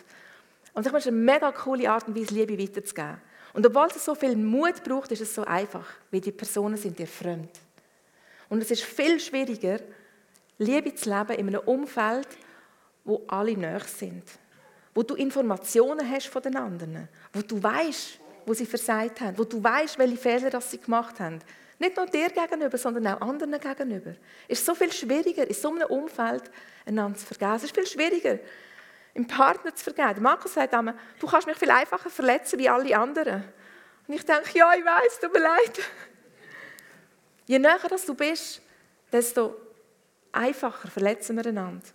Und 0.72 0.86
ich 0.86 0.90
meine, 0.90 1.00
es 1.00 1.04
ist 1.04 1.12
eine 1.12 1.20
mega 1.20 1.52
coole 1.52 1.90
Art 1.90 2.08
und 2.08 2.18
Weise, 2.18 2.32
Liebe 2.32 2.58
weiterzugeben. 2.58 3.20
Und 3.52 3.66
obwohl 3.66 3.88
es 3.94 4.02
so 4.02 4.14
viel 4.14 4.36
Mut 4.36 4.82
braucht, 4.82 5.12
ist 5.12 5.20
es 5.20 5.34
so 5.34 5.44
einfach, 5.44 5.86
weil 6.10 6.22
die 6.22 6.32
Personen 6.32 6.78
sind 6.78 6.98
dir 6.98 7.06
fremd. 7.06 7.50
Und 8.48 8.62
es 8.62 8.70
ist 8.70 8.82
viel 8.82 9.20
schwieriger, 9.20 9.80
Liebe 10.58 10.94
zu 10.94 11.08
leben 11.08 11.38
in 11.38 11.48
einem 11.48 11.60
Umfeld, 11.60 12.28
wo 13.04 13.22
alle 13.28 13.56
nahe 13.56 13.80
sind. 13.80 14.24
Wo 14.94 15.02
du 15.02 15.14
Informationen 15.14 16.08
hast 16.10 16.26
von 16.26 16.42
den 16.42 16.56
anderen. 16.56 17.08
Wo 17.32 17.42
du 17.42 17.62
weißt, 17.62 18.18
wo 18.44 18.54
sie 18.54 18.66
versagt 18.66 19.20
haben. 19.20 19.38
Wo 19.38 19.44
du 19.44 19.62
weißt, 19.62 19.98
welche 19.98 20.16
Fehler 20.16 20.60
sie 20.60 20.78
gemacht 20.78 21.20
haben. 21.20 21.40
Nicht 21.78 21.96
nur 21.96 22.06
dir 22.06 22.30
gegenüber, 22.30 22.76
sondern 22.76 23.06
auch 23.06 23.20
anderen 23.20 23.60
gegenüber. 23.60 24.14
Es 24.48 24.58
ist 24.58 24.66
so 24.66 24.74
viel 24.74 24.92
schwieriger, 24.92 25.46
in 25.46 25.54
so 25.54 25.70
einem 25.70 25.86
Umfeld 25.86 26.50
einander 26.84 27.16
zu 27.16 27.26
vergeben. 27.26 27.54
Es 27.54 27.64
ist 27.64 27.74
viel 27.74 27.86
schwieriger, 27.86 28.40
im 29.14 29.26
Partner 29.26 29.72
zu 29.74 29.84
vergeben. 29.84 30.22
Markus 30.22 30.54
sagt 30.54 30.74
einmal, 30.74 30.94
du 31.20 31.26
kannst 31.28 31.46
mich 31.46 31.56
viel 31.56 31.70
einfacher 31.70 32.10
verletzen 32.10 32.58
wie 32.58 32.68
alle 32.68 32.98
anderen. 32.98 33.44
Und 34.08 34.14
ich 34.14 34.24
denke, 34.24 34.58
ja, 34.58 34.72
ich 34.74 34.84
weiß, 34.84 35.20
tut 35.20 35.32
mir 35.32 35.40
leid. 35.40 35.78
Je 37.48 37.58
näher 37.58 37.78
du 38.06 38.14
bist, 38.14 38.60
desto 39.10 39.56
einfacher 40.32 40.88
verletzen 40.88 41.36
wir 41.36 41.46
einander. 41.46 41.86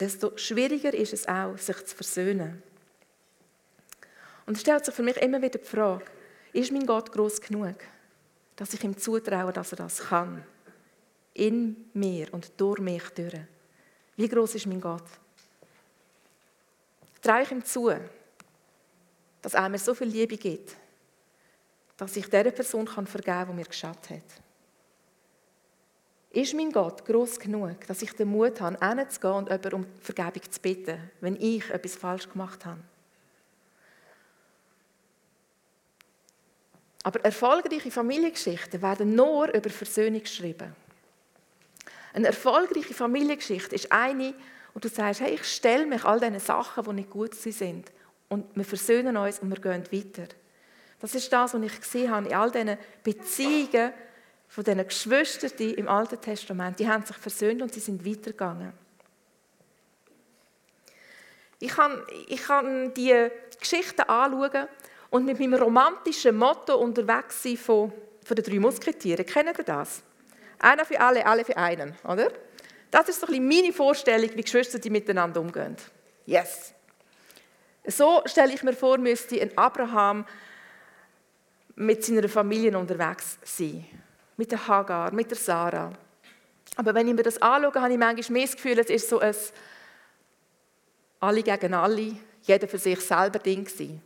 Desto 0.00 0.36
schwieriger 0.36 0.92
ist 0.92 1.12
es 1.12 1.28
auch, 1.28 1.56
sich 1.56 1.86
zu 1.86 1.94
versöhnen. 1.94 2.60
Und 4.46 4.56
es 4.56 4.62
stellt 4.62 4.84
sich 4.84 4.94
für 4.94 5.04
mich 5.04 5.16
immer 5.18 5.40
wieder 5.40 5.60
die 5.60 5.64
Frage, 5.64 6.04
ist 6.52 6.72
mein 6.72 6.86
Gott 6.86 7.12
groß 7.12 7.40
genug, 7.40 7.76
dass 8.56 8.74
ich 8.74 8.82
ihm 8.82 8.98
zutraue, 8.98 9.52
dass 9.52 9.72
er 9.72 9.76
das 9.76 10.00
kann? 10.00 10.44
In 11.34 11.88
mir 11.94 12.34
und 12.34 12.52
durch 12.56 12.80
mich 12.80 13.08
durch. 13.10 13.38
Wie 14.16 14.28
groß 14.28 14.56
ist 14.56 14.66
mein 14.66 14.80
Gott? 14.80 15.04
Traue 17.22 17.42
ich 17.42 17.52
ihm 17.52 17.64
zu, 17.64 17.92
dass 19.40 19.54
er 19.54 19.68
mir 19.68 19.78
so 19.78 19.94
viel 19.94 20.08
Liebe 20.08 20.36
gibt, 20.36 20.74
dass 22.00 22.16
ich 22.16 22.24
dieser 22.24 22.50
Person 22.50 22.86
vergeben 22.86 23.24
kann, 23.24 23.48
die 23.48 23.54
mir 23.54 23.66
geschadet 23.66 24.08
hat. 24.08 24.42
Ist 26.30 26.54
mein 26.54 26.72
Gott 26.72 27.04
groß 27.04 27.38
genug, 27.38 27.86
dass 27.86 28.00
ich 28.00 28.12
den 28.14 28.28
Mut 28.28 28.58
habe, 28.62 28.78
hinzugehen 28.82 29.34
und 29.34 29.50
jemanden 29.50 29.74
um 29.74 29.86
Vergebung 30.00 30.50
zu 30.50 30.60
bitten, 30.60 31.10
wenn 31.20 31.36
ich 31.36 31.68
etwas 31.68 31.96
falsch 31.96 32.26
gemacht 32.26 32.64
habe? 32.64 32.80
Aber 37.02 37.20
erfolgreiche 37.20 37.90
Familiengeschichten 37.90 38.80
werden 38.80 39.14
nur 39.14 39.52
über 39.52 39.68
Versöhnung 39.68 40.22
geschrieben. 40.22 40.74
Eine 42.14 42.28
erfolgreiche 42.28 42.94
Familiengeschichte 42.94 43.74
ist 43.74 43.92
eine, 43.92 44.32
wo 44.72 44.80
du 44.80 44.88
sagst, 44.88 45.20
hey, 45.20 45.34
ich 45.34 45.44
stelle 45.44 45.84
mich 45.84 46.04
all 46.04 46.18
diesen 46.18 46.40
Sachen, 46.40 46.82
die 46.82 46.92
nicht 46.94 47.10
gut 47.10 47.34
sind, 47.34 47.92
und 48.28 48.46
wir 48.54 48.64
versöhnen 48.64 49.18
uns 49.18 49.40
und 49.40 49.50
wir 49.50 49.60
gehen 49.60 49.84
weiter. 49.92 50.34
Das 51.00 51.14
ist 51.14 51.32
das, 51.32 51.54
was 51.54 51.62
ich 51.62 51.80
gesehen 51.80 52.10
habe 52.10 52.28
in 52.28 52.34
all 52.34 52.50
diesen 52.50 52.76
Beziehungen 53.02 53.92
von 54.48 54.64
diesen 54.64 54.86
Geschwistern 54.86 55.70
im 55.70 55.88
Alten 55.88 56.20
Testament. 56.20 56.78
Die 56.78 56.88
haben 56.88 57.04
sich 57.04 57.16
versöhnt 57.16 57.62
und 57.62 57.72
sie 57.72 57.80
sind 57.80 58.04
weitergegangen. 58.04 58.72
Ich 61.58 61.72
kann, 61.72 62.02
ich 62.28 62.42
kann 62.42 62.92
die 62.94 63.28
Geschichten 63.58 64.02
anschauen 64.02 64.66
und 65.10 65.24
mit 65.24 65.38
meinem 65.38 65.54
romantischen 65.54 66.36
Motto 66.36 66.76
unterwegs 66.76 67.42
sein 67.42 67.56
von, 67.56 67.92
von 68.24 68.36
den 68.36 68.44
drei 68.44 68.58
Musketieren. 68.58 69.26
Kennen 69.26 69.54
Sie 69.54 69.64
das? 69.64 70.02
Einer 70.58 70.84
für 70.84 71.00
alle, 71.00 71.24
alle 71.24 71.44
für 71.44 71.56
einen, 71.56 71.94
oder? 72.04 72.30
Das 72.90 73.08
ist 73.08 73.20
so 73.20 73.26
ein 73.26 73.32
bisschen 73.32 73.48
meine 73.48 73.72
Vorstellung, 73.72 74.30
wie 74.34 74.42
Geschwister 74.42 74.78
die 74.78 74.90
miteinander 74.90 75.40
umgehen. 75.40 75.76
Yes. 76.26 76.74
So 77.86 78.22
stelle 78.26 78.52
ich 78.52 78.62
mir 78.62 78.72
vor, 78.72 78.98
müsste 78.98 79.40
ein 79.40 79.56
Abraham 79.56 80.26
mit 81.80 82.04
seiner 82.04 82.28
Familie 82.28 82.76
unterwegs 82.76 83.38
sein. 83.42 83.86
Mit 84.36 84.52
der 84.52 84.66
Hagar, 84.66 85.12
mit 85.12 85.30
der 85.30 85.38
Sarah. 85.38 85.92
Aber 86.76 86.94
wenn 86.94 87.08
ich 87.08 87.14
mir 87.14 87.22
das 87.22 87.40
anschaue, 87.40 87.80
habe 87.80 87.92
ich 87.92 87.98
manchmal 87.98 88.38
mehr 88.38 88.46
das 88.46 88.56
Gefühl, 88.56 88.78
es 88.78 88.90
ist 88.90 89.08
so 89.08 89.18
ein 89.18 89.34
alle 91.20 91.42
gegen 91.42 91.74
alle, 91.74 92.16
jeder 92.42 92.68
für 92.68 92.78
sich 92.78 93.00
selber 93.00 93.38
Ding 93.38 93.64
gewesen. 93.64 94.02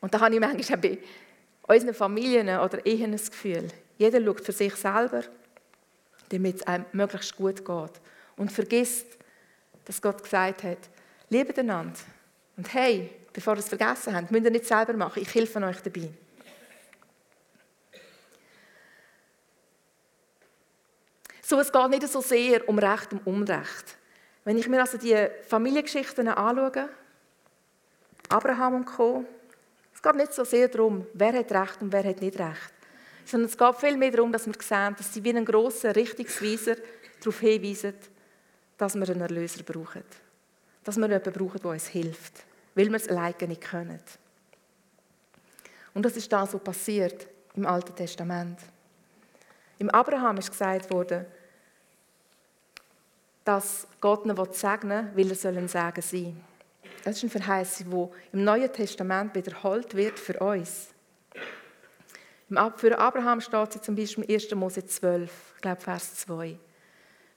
Und 0.00 0.14
da 0.14 0.20
habe 0.20 0.34
ich 0.34 0.40
manchmal 0.40 0.78
bei 0.78 0.98
unseren 1.62 1.94
Familien 1.94 2.48
oder 2.60 2.84
Ehen 2.86 3.12
das 3.12 3.30
Gefühl, 3.30 3.68
jeder 3.98 4.24
schaut 4.24 4.40
für 4.40 4.52
sich 4.52 4.74
selber, 4.74 5.22
damit 6.28 6.56
es 6.56 6.66
einem 6.66 6.84
möglichst 6.92 7.36
gut 7.36 7.64
geht. 7.64 8.00
Und 8.36 8.52
vergisst, 8.52 9.06
dass 9.84 10.02
Gott 10.02 10.22
gesagt 10.22 10.62
hat, 10.62 10.78
liebet 11.30 11.58
einander. 11.58 11.98
Und 12.56 12.72
hey, 12.74 13.10
bevor 13.32 13.54
ihr 13.54 13.60
es 13.60 13.68
vergessen 13.68 14.14
habt, 14.14 14.30
müsst 14.30 14.44
ihr 14.44 14.50
nicht 14.50 14.66
selber 14.66 14.92
machen, 14.92 15.22
ich 15.22 15.34
helfe 15.34 15.60
euch 15.62 15.80
dabei. 15.80 16.10
So, 21.48 21.60
es 21.60 21.70
geht 21.70 21.90
nicht 21.90 22.08
so 22.08 22.20
sehr 22.20 22.68
um 22.68 22.76
Recht 22.76 23.12
und 23.12 23.24
Unrecht. 23.24 23.96
Wenn 24.42 24.58
ich 24.58 24.68
mir 24.68 24.80
also 24.80 24.98
die 24.98 25.28
Familiengeschichten 25.46 26.26
anschaue, 26.26 26.88
Abraham 28.28 28.74
und 28.74 28.84
Co., 28.84 29.24
es 29.94 30.02
geht 30.02 30.16
nicht 30.16 30.34
so 30.34 30.42
sehr 30.42 30.66
darum, 30.66 31.06
wer 31.14 31.32
hat 31.34 31.52
Recht 31.52 31.80
und 31.82 31.92
wer 31.92 32.02
hat 32.02 32.20
nicht 32.20 32.36
Recht. 32.36 32.72
Sondern 33.24 33.48
es 33.48 33.56
geht 33.56 33.76
viel 33.76 33.96
mehr 33.96 34.10
darum, 34.10 34.32
dass 34.32 34.48
wir 34.48 34.54
sehen, 34.60 34.96
dass 34.98 35.14
sie 35.14 35.22
wie 35.22 35.36
ein 35.36 35.44
grosser 35.44 35.94
Richtungsweiser 35.94 36.78
darauf 37.20 37.38
hinweisen, 37.38 37.94
dass 38.76 38.96
wir 38.96 39.08
einen 39.08 39.20
Erlöser 39.20 39.62
brauchen. 39.62 40.02
Dass 40.82 40.96
wir 40.96 41.06
jemanden 41.06 41.32
brauchen, 41.32 41.60
der 41.62 41.70
uns 41.70 41.86
hilft. 41.86 42.42
Weil 42.74 42.88
wir 42.88 42.96
es 42.96 43.08
alleine 43.08 43.46
nicht 43.46 43.60
können. 43.60 44.02
Und 45.94 46.04
das 46.04 46.16
ist 46.16 46.32
das, 46.32 46.54
was 46.54 46.64
passiert 46.64 47.28
im 47.54 47.66
Alten 47.66 47.94
Testament. 47.94 48.58
Im 49.78 49.90
Abraham 49.90 50.38
ist 50.38 50.50
gesagt 50.50 50.90
worden, 50.90 51.26
dass 53.46 53.86
Gott 54.00 54.26
ihn 54.26 54.36
segnen 54.52 55.14
will, 55.14 55.30
weil 55.30 55.54
er 55.54 55.58
ein 55.60 55.68
Segen 55.68 56.02
sein 56.02 56.44
Das 57.04 57.16
ist 57.16 57.22
eine 57.22 57.30
Verheißung, 57.30 58.10
die 58.32 58.36
im 58.36 58.44
Neuen 58.44 58.72
Testament 58.72 59.34
wiederholt 59.36 59.94
wird 59.94 60.18
für 60.18 60.36
uns. 60.40 60.88
Für 62.76 62.98
Abraham 62.98 63.40
steht 63.40 63.72
sie 63.72 63.80
zum 63.80 63.94
Beispiel 63.94 64.24
im 64.24 64.34
1. 64.34 64.54
Mose 64.56 64.84
12, 64.84 65.30
ich 65.54 65.60
glaube 65.62 65.80
Vers 65.80 66.16
2. 66.16 66.58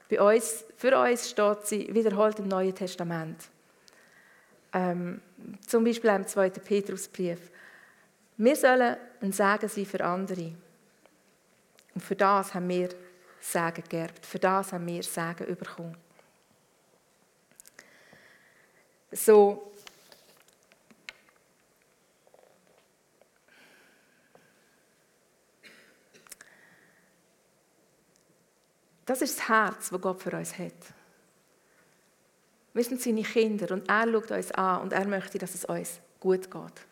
Bei 0.09 0.35
uns, 0.35 0.65
für 0.75 0.97
uns 0.97 1.29
steht 1.29 1.67
sie 1.67 1.93
wiederholt 1.93 2.39
im 2.39 2.47
Neuen 2.47 2.73
Testament. 2.73 3.47
Ähm, 4.73 5.21
zum 5.67 5.83
Beispiel 5.83 6.09
im 6.09 6.25
2. 6.25 6.49
Petrusbrief. 6.49 7.51
Wir 8.37 8.55
sollen 8.55 8.97
ein 9.21 9.31
Segen 9.31 9.69
sein 9.69 9.85
für 9.85 10.03
andere. 10.03 10.53
Und 11.93 12.01
für 12.01 12.15
das 12.15 12.53
haben 12.55 12.67
wir 12.67 12.89
Sagen 13.39 13.83
geerbt. 13.87 14.25
Für 14.25 14.39
das 14.39 14.73
haben 14.73 14.85
wir 14.87 15.03
Sagen 15.03 15.45
bekommen. 15.55 15.97
So, 19.11 19.71
das 29.05 29.23
ist 29.23 29.39
das 29.39 29.49
Herz, 29.49 29.89
das 29.89 30.01
Gott 30.01 30.21
für 30.21 30.37
uns 30.37 30.57
hat. 30.57 30.73
Wir 32.73 32.83
sind 32.83 33.01
seine 33.01 33.23
Kinder 33.23 33.73
und 33.73 33.89
er 33.89 34.11
schaut 34.11 34.31
uns 34.31 34.51
an 34.51 34.81
und 34.81 34.93
er 34.93 35.07
möchte, 35.07 35.39
dass 35.39 35.55
es 35.55 35.65
uns 35.65 35.99
gut 36.19 36.51
geht. 36.51 36.85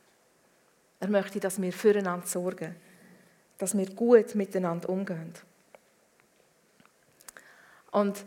Er 0.99 1.09
möchte, 1.09 1.39
dass 1.39 1.61
wir 1.61 1.71
füreinander 1.71 2.25
sorgen, 2.25 2.75
dass 3.59 3.77
wir 3.77 3.85
gut 3.93 4.33
miteinander 4.33 4.89
umgehen. 4.89 5.33
Und 7.91 8.25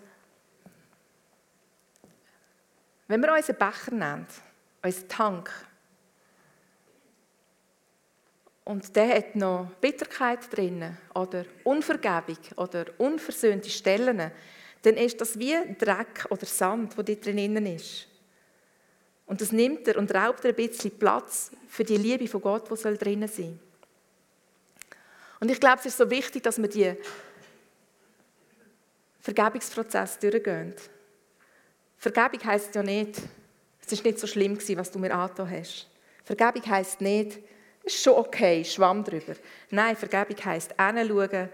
wenn 3.09 3.20
wir 3.20 3.33
unseren 3.35 3.57
Becher 3.57 3.90
nehmen, 3.90 4.27
unseren 4.83 5.09
Tank, 5.09 5.51
und 8.64 8.94
der 8.94 9.16
hat 9.16 9.35
noch 9.35 9.68
Bitterkeit 9.81 10.55
drin 10.55 10.96
oder 11.14 11.44
Unvergebung 11.64 12.38
oder 12.57 12.87
unversöhnte 12.99 13.68
Stellen, 13.68 14.31
dann 14.83 14.94
ist 14.94 15.20
das 15.20 15.38
wie 15.38 15.57
Dreck 15.77 16.27
oder 16.31 16.46
Sand, 16.46 16.96
wo 16.96 17.03
dort 17.03 17.27
drinnen 17.27 17.66
ist. 17.66 18.07
Und 19.27 19.40
das 19.40 19.53
nimmt 19.53 19.88
er 19.88 19.96
und 19.96 20.14
raubt 20.14 20.44
er 20.44 20.51
ein 20.51 20.57
bisschen 20.57 20.96
Platz 20.96 21.51
für 21.68 21.85
die 21.85 21.96
Liebe 21.96 22.29
von 22.29 22.40
Gott, 22.40 22.70
die 22.70 22.77
soll 22.77 22.96
drinnen 22.96 23.29
sein. 23.29 23.59
Und 25.40 25.51
ich 25.51 25.59
glaube, 25.59 25.79
es 25.81 25.87
ist 25.87 25.99
so 25.99 26.11
wichtig, 26.11 26.42
dass 26.42 26.61
wir 26.61 26.68
die 26.68 26.94
Vergebungsprozess 29.20 30.18
durchgehen. 30.18 30.74
Vergebung 31.96 32.44
heisst 32.44 32.74
ja 32.74 32.83
nicht, 32.83 33.20
es 33.85 33.92
ist 33.92 34.04
nicht 34.04 34.18
so 34.18 34.26
schlimm 34.26 34.54
gewesen, 34.54 34.78
was 34.78 34.90
du 34.90 34.98
mir 34.98 35.14
angetan 35.14 35.50
hast. 35.50 35.88
Vergebung 36.24 36.66
heisst 36.66 37.00
nicht, 37.00 37.38
es 37.85 37.94
ist 37.94 38.02
schon 38.02 38.14
okay, 38.14 38.64
schwamm 38.64 39.04
drüber. 39.04 39.35
Nein, 39.70 39.96
Vergebung 39.96 40.37
heisst 40.44 40.74
hinschauen, 40.80 41.48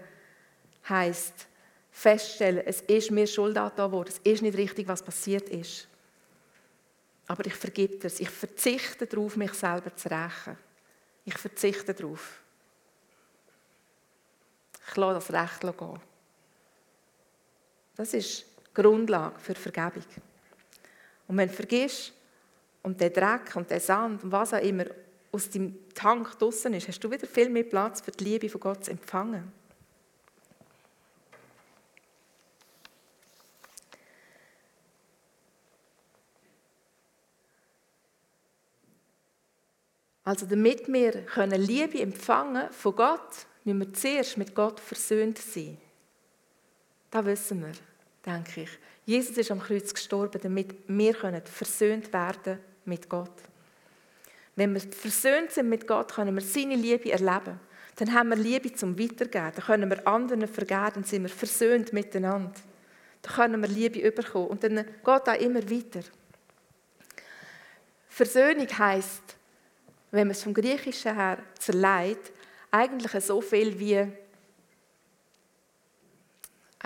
heisst 0.87 1.47
feststellen, 1.91 2.63
es 2.65 2.81
ist 2.81 3.11
mir 3.11 3.27
Schuld 3.27 3.57
angetan 3.57 3.91
worden, 3.91 4.09
es 4.09 4.19
ist 4.23 4.41
nicht 4.41 4.57
richtig, 4.57 4.87
was 4.87 5.01
passiert 5.01 5.49
ist. 5.49 5.87
Aber 7.27 7.45
ich 7.45 7.55
vergib 7.55 8.03
es. 8.05 8.19
Ich 8.19 8.29
verzichte 8.29 9.05
darauf, 9.05 9.35
mich 9.35 9.53
selber 9.53 9.93
zu 9.95 10.09
rächen. 10.09 10.57
Ich 11.25 11.37
verzichte 11.37 11.93
darauf. 11.93 12.41
Ich 14.89 14.95
lasse 14.95 15.31
das 15.31 15.33
Recht 15.33 15.77
gehen. 15.77 15.99
Das 17.97 18.13
ist 18.13 18.45
die 18.45 18.73
Grundlage 18.75 19.39
für 19.39 19.55
Vergebung. 19.55 20.03
Und 21.27 21.37
wenn 21.37 21.49
du 21.49 21.53
vergisst 21.55 22.13
und 22.83 23.01
der 23.01 23.09
Dreck 23.09 23.55
und 23.55 23.69
der 23.71 23.79
Sand 23.79 24.23
und 24.23 24.31
was 24.31 24.53
auch 24.53 24.61
immer 24.61 24.85
aus 25.31 25.49
deinem 25.49 25.75
Tank 25.95 26.37
draußen 26.37 26.71
ist, 26.75 26.87
hast 26.87 26.99
du 26.99 27.11
wieder 27.11 27.27
viel 27.27 27.49
mehr 27.49 27.63
Platz 27.63 28.01
für 28.01 28.11
die 28.11 28.23
Liebe 28.23 28.49
von 28.49 28.61
Gott 28.61 28.85
zu 28.85 28.91
empfangen. 28.91 29.51
Also 40.23 40.45
damit 40.45 40.87
wir 40.91 41.23
können 41.23 41.61
Liebe 41.61 41.99
empfangen 41.99 42.69
von 42.71 42.95
Gott, 42.95 43.47
müssen 43.63 43.79
wir 43.79 43.93
zuerst 43.93 44.37
mit 44.37 44.53
Gott 44.53 44.79
versöhnt 44.79 45.37
sein. 45.37 45.77
Das 47.11 47.25
wissen 47.25 47.61
wir, 47.61 47.73
denke 48.25 48.63
ich. 48.63 48.69
Jesus 49.05 49.37
ist 49.37 49.51
am 49.51 49.61
Kreuz 49.61 49.93
gestorben, 49.93 50.39
damit 50.41 50.75
wir 50.87 51.13
können 51.13 51.41
versöhnt 51.45 52.11
werden 52.11 52.59
mit 52.85 53.07
Gott. 53.07 53.31
Wenn 54.55 54.73
wir 54.73 54.81
versöhnt 54.81 55.51
sind 55.51 55.69
mit 55.69 55.87
Gott, 55.87 56.13
können 56.13 56.35
wir 56.35 56.41
seine 56.41 56.75
Liebe 56.75 57.11
erleben. 57.11 57.59
Dann 57.95 58.13
haben 58.13 58.29
wir 58.29 58.35
Liebe 58.35 58.73
zum 58.73 58.97
Weitergeben. 58.99 59.51
Dann 59.55 59.65
können 59.65 59.89
wir 59.89 60.07
anderen 60.07 60.47
vergeben. 60.47 60.91
Dann 60.95 61.03
sind 61.03 61.23
wir 61.23 61.29
versöhnt 61.29 61.93
miteinander. 61.93 62.53
Dann 63.21 63.33
können 63.33 63.61
wir 63.61 63.69
Liebe 63.69 63.99
überkommen. 63.99 64.49
Und 64.49 64.63
dann 64.63 64.75
geht 64.75 65.07
auch 65.07 65.39
immer 65.39 65.63
weiter. 65.69 66.01
Versöhnung 68.09 68.67
heisst, 68.77 69.37
wenn 70.11 70.27
man 70.27 70.31
es 70.31 70.43
vom 70.43 70.53
Griechischen 70.53 71.15
her 71.15 71.37
zerleiht, 71.59 72.31
eigentlich 72.71 73.23
so 73.23 73.41
viel 73.41 73.79
wie 73.79 74.07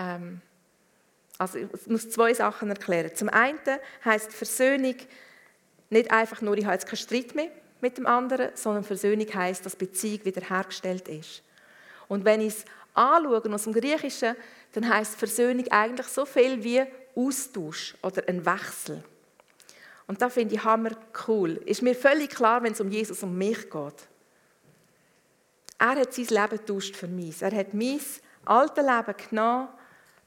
ähm, 0.02 0.40
also 1.38 1.58
ich 1.58 1.86
muss 1.86 2.10
zwei 2.10 2.34
Sachen 2.34 2.70
erklären. 2.70 3.14
Zum 3.14 3.28
einen 3.28 3.58
heißt 4.04 4.32
Versöhnung 4.32 4.96
nicht 5.90 6.10
einfach 6.10 6.40
nur, 6.40 6.56
ich 6.56 6.64
habe 6.64 6.74
jetzt 6.74 6.86
keinen 6.86 6.98
Streit 6.98 7.34
mehr 7.34 7.48
mit 7.80 7.98
dem 7.98 8.06
anderen, 8.06 8.50
sondern 8.54 8.84
Versöhnung 8.84 9.26
heißt, 9.32 9.66
dass 9.66 9.76
Beziehung 9.76 10.24
wiederhergestellt 10.24 11.08
ist. 11.08 11.42
Und 12.08 12.24
wenn 12.24 12.40
ich 12.40 12.54
es 12.54 12.64
anschaue 12.94 13.52
aus 13.52 13.64
dem 13.64 13.72
Griechischen, 13.72 14.36
dann 14.72 14.88
heißt 14.88 15.16
Versöhnung 15.16 15.66
eigentlich 15.68 16.06
so 16.06 16.24
viel 16.24 16.62
wie 16.62 16.84
Austausch 17.14 17.96
oder 18.02 18.22
ein 18.28 18.46
Wechsel. 18.46 19.02
Und 20.06 20.22
da 20.22 20.28
finde 20.28 20.54
ich 20.54 20.64
hammer 20.64 20.92
cool. 21.26 21.60
Ist 21.66 21.82
mir 21.82 21.94
völlig 21.94 22.30
klar, 22.30 22.62
wenn 22.62 22.72
es 22.72 22.80
um 22.80 22.90
Jesus 22.90 23.22
und 23.22 23.36
mich 23.36 23.68
geht. 23.70 24.08
Er 25.78 25.96
hat 25.96 26.14
sein 26.14 26.26
Leben 26.26 26.58
getauscht 26.58 26.96
für 26.96 27.08
mich. 27.08 27.42
Er 27.42 27.54
hat 27.54 27.74
mein 27.74 28.00
altes 28.44 28.84
Leben 28.84 29.14
genommen 29.28 29.68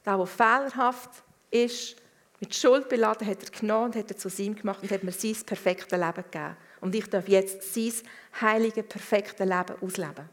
der, 0.06 0.18
der 0.18 0.26
fehlerhaft 0.26 1.24
ist, 1.52 1.96
mit 2.40 2.54
Schuld 2.54 2.90
beladen, 2.90 3.28
hat 3.28 3.44
er 3.44 3.60
genommen 3.60 3.86
und 3.86 3.96
hat 3.96 4.12
er 4.12 4.18
zu 4.18 4.30
ihm 4.42 4.56
gemacht 4.56 4.84
und 4.84 4.92
hat 4.92 5.04
mir 5.04 5.12
sein 5.12 5.36
perfektes 5.46 5.98
Leben 5.98 6.24
gegeben. 6.24 6.58
Und 6.82 6.94
ich 6.94 7.10
darf 7.10 7.28
jetzt 7.28 7.74
sein 7.74 7.94
heilige, 8.40 8.84
perfekte 8.84 9.44
Leben 9.44 9.76
ausleben. 9.82 10.30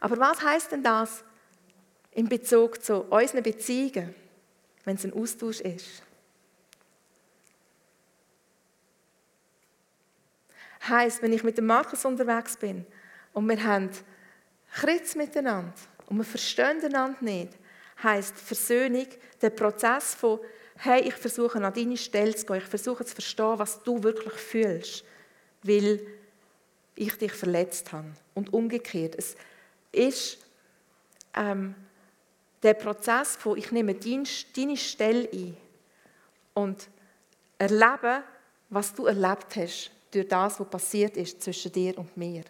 Aber 0.00 0.18
was 0.18 0.42
heißt 0.42 0.72
denn 0.72 0.82
das 0.82 1.24
in 2.12 2.28
Bezug 2.28 2.82
zu 2.82 3.02
unseren 3.02 3.42
Beziehungen, 3.42 4.14
wenn 4.84 4.96
es 4.96 5.04
ein 5.04 5.12
Austausch 5.12 5.60
ist? 5.60 6.02
Heißt, 10.88 11.20
wenn 11.22 11.32
ich 11.32 11.42
mit 11.42 11.58
dem 11.58 11.66
Markus 11.66 12.04
unterwegs 12.04 12.56
bin 12.56 12.86
und 13.32 13.48
wir 13.48 13.62
haben 13.62 13.90
Kritz 14.72 15.14
miteinander 15.16 15.72
und 16.06 16.18
wir 16.18 16.24
verstehen 16.24 16.80
einander 16.84 17.16
nicht, 17.20 17.56
heißt 18.02 18.36
Versöhnung, 18.38 19.06
der 19.40 19.50
Prozess 19.50 20.14
von, 20.14 20.40
hey, 20.78 21.02
ich 21.02 21.14
versuche 21.14 21.62
an 21.62 21.72
deine 21.72 21.96
Stelle 21.96 22.34
zu 22.34 22.46
gehen, 22.46 22.56
ich 22.56 22.64
versuche 22.64 23.04
zu 23.04 23.14
verstehen, 23.14 23.58
was 23.58 23.82
du 23.82 24.02
wirklich 24.02 24.34
fühlst, 24.34 25.04
weil 25.62 26.06
ich 26.94 27.16
dich 27.18 27.32
verletzt 27.32 27.92
habe. 27.92 28.12
Und 28.34 28.52
umgekehrt, 28.52 29.14
es 29.16 29.36
ist 29.92 30.38
ähm, 31.34 31.74
der 32.62 32.74
Prozess 32.74 33.36
von, 33.36 33.56
ich 33.56 33.70
nehme 33.70 33.94
deine 33.94 34.76
Stelle 34.76 35.28
ein 35.32 35.56
und 36.54 36.88
erlebe, 37.58 38.22
was 38.68 38.94
du 38.94 39.06
erlebt 39.06 39.56
hast 39.56 39.90
durch 40.10 40.28
das, 40.28 40.58
was 40.58 40.70
passiert 40.70 41.16
ist 41.16 41.42
zwischen 41.42 41.72
dir 41.72 41.98
und 41.98 42.16
mir. 42.16 42.44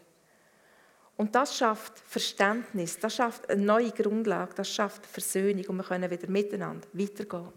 Und 1.17 1.35
das 1.35 1.57
schafft 1.57 1.99
Verständnis, 1.99 2.99
das 2.99 3.17
schafft 3.17 3.49
eine 3.49 3.63
neue 3.63 3.91
Grundlage, 3.91 4.55
das 4.55 4.69
schafft 4.71 5.07
Versöhnung 5.07 5.65
und 5.67 5.77
wir 5.77 5.85
können 5.85 6.11
wieder 6.11 6.29
miteinander 6.29 6.87
weitergehen. 6.93 7.53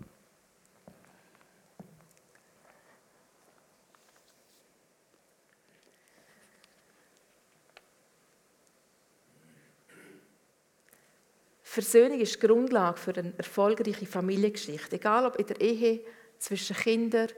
Versöhnung 11.64 12.20
ist 12.20 12.36
die 12.36 12.48
Grundlage 12.48 12.98
für 12.98 13.16
eine 13.16 13.34
erfolgreiche 13.38 14.06
Familiengeschichte, 14.06 14.96
egal 14.96 15.26
ob 15.26 15.36
in 15.36 15.46
der 15.46 15.62
Ehe, 15.62 16.02
zwischen 16.40 16.76
Kindern 16.76 17.30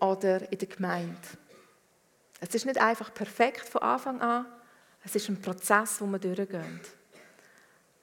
oder 0.00 0.50
in 0.50 0.58
der 0.58 0.68
Gemeinde. 0.68 1.16
Es 2.40 2.54
ist 2.54 2.66
nicht 2.66 2.80
einfach 2.80 3.12
perfekt 3.14 3.68
von 3.68 3.82
Anfang 3.82 4.20
an, 4.20 4.46
es 5.08 5.22
ist 5.22 5.30
ein 5.30 5.40
Prozess, 5.40 5.98
den 5.98 6.10
wir 6.10 6.18
durchgehen. 6.18 6.80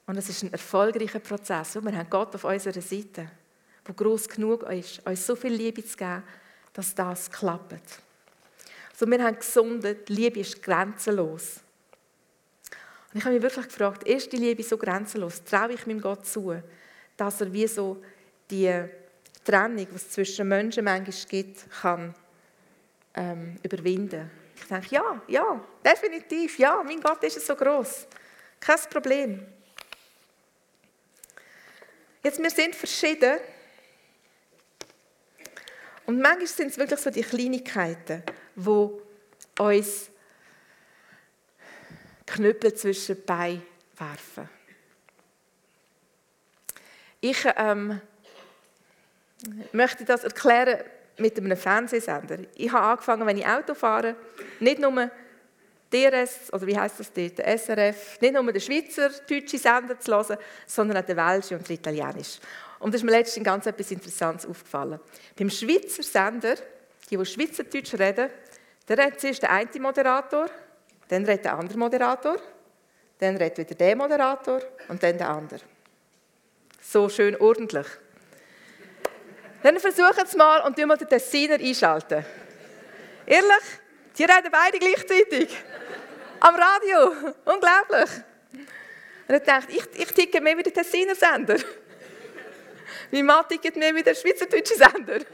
Und 0.07 0.17
es 0.17 0.29
ist 0.29 0.43
ein 0.43 0.51
erfolgreicher 0.51 1.19
Prozess. 1.19 1.75
wir 1.75 1.95
haben 1.95 2.09
Gott 2.09 2.33
auf 2.33 2.43
unserer 2.43 2.81
Seite, 2.81 3.29
der 3.87 3.93
groß 3.95 4.27
genug 4.27 4.63
ist, 4.63 5.05
uns 5.05 5.25
so 5.25 5.35
viel 5.35 5.53
Liebe 5.53 5.85
zu 5.85 5.97
geben, 5.97 6.23
dass 6.73 6.95
das 6.95 7.29
klappt. 7.29 8.01
Also 8.91 9.05
wir 9.05 9.23
haben 9.23 9.37
gesundet, 9.37 10.09
Liebe 10.09 10.39
ist 10.39 10.61
grenzenlos. 10.63 11.59
Und 13.13 13.19
ich 13.19 13.25
habe 13.25 13.35
mich 13.35 13.43
wirklich 13.43 13.67
gefragt, 13.67 14.03
ist 14.03 14.31
die 14.31 14.37
Liebe 14.37 14.63
so 14.63 14.77
grenzenlos? 14.77 15.43
Traue 15.43 15.73
ich 15.73 15.85
meinem 15.85 16.01
Gott 16.01 16.25
zu, 16.25 16.59
dass 17.17 17.41
er 17.41 17.53
wie 17.53 17.67
so 17.67 18.01
die 18.49 18.83
Trennung, 19.43 19.87
die 19.89 19.95
es 19.95 20.09
zwischen 20.09 20.47
Menschen 20.47 20.83
manchmal 20.85 21.27
gibt, 21.29 21.69
kann 21.69 22.15
ähm, 23.13 23.57
überwinden 23.63 24.44
ich 24.55 24.63
denke, 24.65 24.87
ja, 24.89 25.21
ja, 25.27 25.65
definitiv, 25.83 26.57
ja, 26.57 26.81
mein 26.83 27.01
Gott 27.01 27.23
ist 27.23 27.45
so 27.45 27.55
groß. 27.55 28.07
Kein 28.59 28.79
Problem. 28.89 29.45
Jetzt, 32.23 32.41
wir 32.41 32.49
sind 32.49 32.75
verschieden. 32.75 33.37
Und 36.05 36.21
manchmal 36.21 36.47
sind 36.47 36.67
es 36.69 36.77
wirklich 36.77 36.99
so 36.99 37.09
die 37.09 37.21
Kleinigkeiten, 37.21 38.23
die 38.55 38.89
uns 39.59 40.09
Knüppel 42.25 42.73
zwischen 42.73 43.15
die 43.15 43.21
Beine 43.21 43.61
werfen. 43.97 44.49
Ich 47.21 47.45
ähm, 47.55 48.01
möchte 49.71 50.05
das 50.05 50.23
erklären 50.23 50.83
mit 51.17 51.37
einem 51.37 51.57
Fernsehsender. 51.57 52.39
Ich 52.55 52.71
habe 52.71 52.85
angefangen, 52.85 53.25
wenn 53.25 53.37
ich 53.37 53.45
Auto 53.45 53.73
fahre, 53.73 54.15
nicht 54.59 54.79
nur 54.79 55.09
DRS, 55.91 56.51
oder 56.51 56.67
wie 56.67 56.77
heißt 56.77 56.99
das 56.99 57.13
dort, 57.13 57.37
der 57.37 57.57
SRF, 57.57 58.19
nicht 58.19 58.33
nur 58.33 58.51
den 58.51 58.61
Schweizer, 58.61 59.09
deutschen 59.09 59.59
Sender 59.59 59.99
zu 59.99 60.11
hören, 60.11 60.37
sondern 60.65 60.97
auch 60.97 61.05
den 61.05 61.17
welschen 61.17 61.57
und 61.57 61.67
den 61.67 61.75
italienischen. 61.75 62.41
Und 62.79 62.93
da 62.93 62.97
ist 62.97 63.03
mir 63.03 63.11
letztens 63.11 63.45
ganz 63.45 63.65
etwas 63.65 63.91
Interessantes 63.91 64.49
aufgefallen. 64.49 64.99
Beim 65.37 65.49
Schweizer 65.49 66.03
Sender, 66.03 66.55
die, 67.09 67.17
die 67.17 67.25
Schweizerdeutsch 67.25 67.93
reden, 67.93 68.29
da 68.87 68.93
redet 68.93 69.21
zuerst 69.21 69.41
der 69.41 69.51
eine 69.51 69.79
Moderator, 69.79 70.47
dann 71.07 71.25
redet 71.25 71.45
der 71.45 71.57
andere 71.57 71.77
Moderator, 71.77 72.37
dann 73.19 73.37
redet 73.37 73.57
wieder 73.57 73.75
der 73.75 73.95
Moderator 73.95 74.59
und 74.89 75.01
dann 75.01 75.17
der 75.17 75.29
andere. 75.29 75.61
So 76.81 77.09
schön 77.09 77.35
ordentlich. 77.37 77.87
Dann 79.65 79.79
versuchen 79.79 80.23
es 80.23 80.35
mal 80.35 80.61
und 80.61 80.75
tun 80.75 80.87
mal 80.87 80.95
den 80.95 81.09
Tessiner 81.09 81.55
einschalten. 81.55 82.23
Ehrlich? 83.25 83.65
Die 84.15 84.23
reden 84.23 84.51
beide 84.51 84.77
gleichzeitig. 84.77 85.57
Am 86.39 86.55
Radio. 86.55 87.33
Unglaublich. 87.45 88.11
Und 89.27 89.35
ich 89.35 89.41
dachte, 89.41 89.71
ich, 89.71 89.85
ich 89.95 90.11
ticke 90.11 90.39
mehr 90.39 90.55
wie 90.55 90.61
der 90.61 90.71
Tessiner 90.71 91.15
Sender. 91.15 91.55
Mein 93.11 93.25
Mann 93.25 93.43
tickt 93.49 93.75
mehr 93.75 93.95
wie 93.95 94.03
der 94.03 94.13
schweizerdeutsche 94.13 94.75
Sender. 94.75 95.25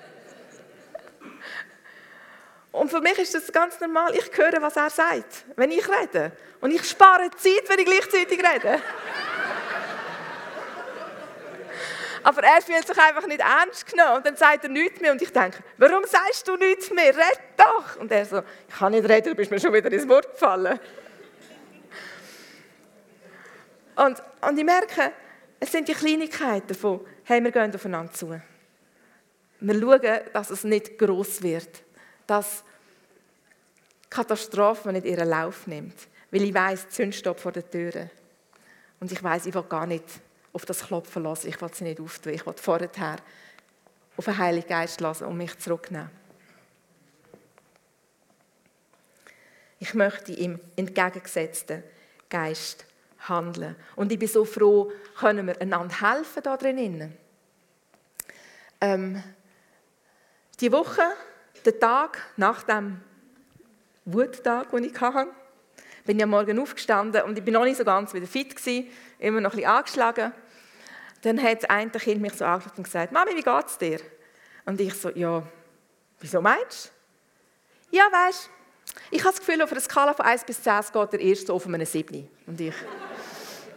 Und 2.71 2.89
für 2.89 3.01
mich 3.01 3.19
ist 3.19 3.35
das 3.35 3.51
ganz 3.51 3.81
normal. 3.81 4.15
Ich 4.15 4.31
höre, 4.37 4.61
was 4.61 4.77
er 4.77 4.89
sagt, 4.89 5.43
wenn 5.57 5.71
ich 5.71 5.85
rede. 5.89 6.31
Und 6.61 6.71
ich 6.71 6.85
spare 6.85 7.29
Zeit, 7.31 7.67
wenn 7.67 7.79
ich 7.79 7.85
gleichzeitig 7.85 8.39
rede. 8.39 8.81
Aber 12.23 12.43
er 12.43 12.61
fühlt 12.61 12.85
sich 12.85 12.97
einfach 12.97 13.25
nicht 13.27 13.41
ernst 13.41 13.89
genommen 13.89 14.17
und 14.17 14.25
dann 14.25 14.35
sagt 14.35 14.63
er 14.63 14.69
nichts 14.69 14.99
mehr 15.01 15.11
und 15.11 15.21
ich 15.21 15.31
denke, 15.31 15.59
warum 15.77 16.03
sagst 16.05 16.47
du 16.47 16.55
nichts 16.55 16.91
mehr? 16.91 17.15
Red 17.15 17.39
doch! 17.57 17.97
Und 17.99 18.11
er 18.11 18.25
so, 18.25 18.43
ich 18.67 18.75
kann 18.75 18.91
nicht 18.91 19.07
reden, 19.07 19.29
du 19.29 19.35
bist 19.35 19.49
mir 19.49 19.59
schon 19.59 19.73
wieder 19.73 19.91
ins 19.91 20.07
Wort 20.07 20.31
gefallen. 20.31 20.79
Und, 23.95 24.21
und 24.41 24.57
ich 24.57 24.65
merke, 24.65 25.11
es 25.59 25.71
sind 25.71 25.87
die 25.87 25.93
Kleinigkeiten 25.93 26.73
von, 26.73 27.01
hey, 27.23 27.43
wir 27.43 27.51
gehen 27.51 27.73
aufeinander 27.73 28.11
zu. 28.13 28.39
Wir 29.59 29.79
schauen, 29.79 30.19
dass 30.33 30.49
es 30.49 30.63
nicht 30.63 30.97
groß 30.97 31.43
wird, 31.43 31.83
dass 32.25 32.63
Katastrophe 34.09 34.91
nicht 34.91 35.05
ihren 35.05 35.29
Lauf 35.29 35.67
nimmt, 35.67 35.95
weil 36.31 36.43
ich 36.43 36.53
weiß, 36.53 36.89
Zündstopp 36.89 37.39
vor 37.39 37.51
der 37.51 37.69
Tür. 37.69 38.09
Und 38.99 39.11
ich 39.11 39.23
weiß, 39.23 39.45
ich 39.45 39.53
will 39.53 39.63
gar 39.63 39.85
nicht 39.85 40.05
auf 40.53 40.65
das 40.65 40.85
Klopfen 40.85 41.23
lassen. 41.23 41.47
Ich 41.47 41.61
will 41.61 41.73
sie 41.73 41.83
nicht 41.83 41.99
auftun. 41.99 42.33
Ich 42.33 42.45
will 42.45 42.53
vorher 42.55 42.89
auf 44.17 44.25
den 44.25 44.37
Heiligen 44.37 44.67
Geist 44.67 45.01
lassen 45.01 45.25
und 45.25 45.37
mich 45.37 45.57
zurücknehmen. 45.57 46.09
Ich 49.79 49.93
möchte 49.93 50.33
im 50.33 50.59
entgegengesetzten 50.75 51.83
Geist 52.29 52.85
handeln. 53.27 53.75
Und 53.95 54.11
ich 54.11 54.19
bin 54.19 54.27
so 54.27 54.45
froh, 54.45 54.91
können 55.19 55.47
wir 55.47 55.59
einander 55.59 56.01
helfen 56.01 56.43
da 56.43 56.57
drinnen. 56.57 57.17
Ähm, 58.79 59.23
die 60.59 60.71
Woche, 60.71 61.01
der 61.65 61.79
Tag 61.79 62.19
nach 62.37 62.63
dem 62.63 63.01
Wuttag, 64.05 64.71
den 64.71 64.83
ich 64.83 64.99
hatte, 64.99 65.31
bin 66.05 66.17
ich 66.17 66.23
am 66.23 66.31
Morgen 66.31 66.59
aufgestanden 66.59 67.21
und 67.23 67.37
ich 67.37 67.43
bin 67.43 67.53
noch 67.53 67.63
nicht 67.63 67.77
so 67.77 67.85
ganz 67.85 68.13
wieder 68.13 68.27
fit 68.27 68.55
gewesen, 68.55 68.87
immer 69.21 69.39
noch 69.39 69.51
ein 69.51 69.57
bisschen 69.57 69.71
angeschlagen. 69.71 70.33
Dann 71.21 71.41
hat 71.41 71.69
ein 71.69 71.91
Kind 71.91 72.21
mich 72.21 72.33
so 72.33 72.45
angeschaut 72.45 72.77
und 72.77 72.83
gesagt, 72.83 73.11
Mami, 73.11 73.35
wie 73.35 73.43
geht's 73.43 73.77
dir? 73.77 73.99
Und 74.65 74.81
ich 74.81 74.93
so, 74.93 75.09
ja, 75.09 75.43
wieso 76.19 76.41
meinst 76.41 76.91
du? 77.91 77.97
Ja, 77.97 78.03
weißt 78.11 78.49
ich 79.09 79.23
habe 79.23 79.31
das 79.31 79.45
Gefühl, 79.45 79.61
auf 79.61 79.71
einer 79.71 79.81
Skala 79.81 80.13
von 80.13 80.25
1 80.25 80.43
bis 80.43 80.61
10 80.61 80.81
geht 80.91 81.13
der 81.13 81.19
erste 81.19 81.53
auf 81.53 81.65
einem 81.65 81.85
7. 81.85 82.27
Und 82.47 82.59
ich 82.59 82.73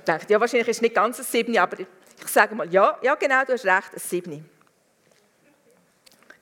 dachte, 0.04 0.32
ja, 0.32 0.40
wahrscheinlich 0.40 0.68
ist 0.68 0.78
es 0.78 0.82
nicht 0.82 0.94
ganz 0.94 1.18
ein 1.18 1.24
7, 1.24 1.56
aber 1.58 1.80
ich 1.80 2.28
sage 2.28 2.54
mal, 2.54 2.72
ja, 2.72 2.98
ja, 3.02 3.14
genau, 3.14 3.44
du 3.44 3.52
hast 3.52 3.64
recht, 3.64 3.94
ein 3.94 3.98
7. 3.98 4.50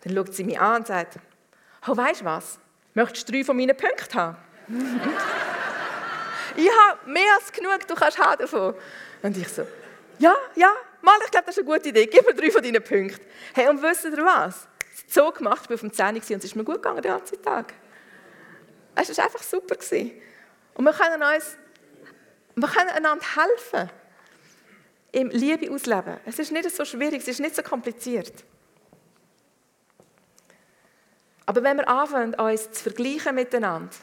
Dann 0.04 0.14
schaut 0.14 0.34
sie 0.34 0.44
mich 0.44 0.58
an 0.58 0.76
und 0.76 0.86
sagt, 0.86 1.18
oh, 1.86 1.96
weißt 1.96 2.22
du 2.22 2.24
was? 2.24 2.58
Möchtest 2.94 3.28
du 3.28 3.32
drei 3.32 3.44
von 3.44 3.56
meinen 3.56 3.76
Punkten 3.76 4.14
haben? 4.14 4.36
Ich 6.56 6.70
habe 6.70 7.10
mehr 7.10 7.34
als 7.34 7.52
genug, 7.52 7.86
du 7.86 7.94
kannst 7.94 8.18
haben 8.18 8.38
davon. 8.38 8.74
Und 9.22 9.36
ich 9.36 9.48
so, 9.48 9.66
ja, 10.18 10.34
ja, 10.54 10.72
mal, 11.00 11.18
ich 11.24 11.30
glaube, 11.30 11.46
das 11.46 11.56
ist 11.56 11.66
eine 11.66 11.74
gute 11.74 11.88
Idee. 11.88 12.06
Gib 12.06 12.26
mir 12.26 12.34
drei 12.34 12.50
von 12.50 12.62
deinen 12.62 12.82
Punkten. 12.82 13.20
Hey, 13.54 13.68
und 13.68 13.82
wisst 13.82 14.04
ihr 14.04 14.12
was? 14.18 14.68
Es 14.94 15.14
so 15.14 15.30
gemacht, 15.30 15.62
ich 15.64 15.70
war 15.70 15.74
auf 15.74 15.80
dem 15.80 15.92
10 15.92 16.08
und 16.08 16.16
es 16.22 16.44
ist 16.44 16.56
mir 16.56 16.64
gut 16.64 16.76
gegangen 16.76 17.02
den 17.02 17.12
ganzen 17.12 17.42
Tag. 17.42 17.74
Es 18.94 19.16
war 19.16 19.24
einfach 19.24 19.42
super. 19.42 19.76
Und 20.74 20.84
wir 20.84 20.92
können 20.92 21.22
uns, 21.22 21.56
wir 22.54 22.68
können 22.68 22.90
einander 22.90 23.24
helfen 23.36 23.90
im 25.12 25.30
Liebe 25.30 25.70
ausleben. 25.70 26.18
Es 26.24 26.38
ist 26.38 26.52
nicht 26.52 26.70
so 26.70 26.84
schwierig, 26.84 27.20
es 27.22 27.28
ist 27.28 27.40
nicht 27.40 27.54
so 27.54 27.62
kompliziert. 27.62 28.32
Aber 31.46 31.62
wenn 31.62 31.76
wir 31.76 31.88
anfangen, 31.88 32.34
uns 32.34 32.70
zu 32.72 32.82
vergleichen 32.84 33.34
miteinander, 33.34 33.94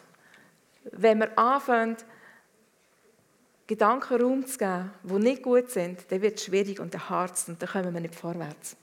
wenn 0.91 1.19
wir 1.19 1.37
anfangen, 1.37 1.97
Gedanken 3.69 4.19
Raum 4.19 4.47
zu 4.47 4.57
geben, 4.57 4.89
die 5.03 5.13
nicht 5.13 5.43
gut 5.43 5.69
sind, 5.69 5.99
dann 6.09 6.23
wird 6.23 6.39
es 6.39 6.45
schwierig 6.45 6.79
und 6.79 7.07
hart 7.07 7.35
und 7.47 7.61
dann 7.61 7.69
kommen 7.69 7.93
wir 7.93 8.01
nicht 8.01 8.15
vorwärts. 8.15 8.75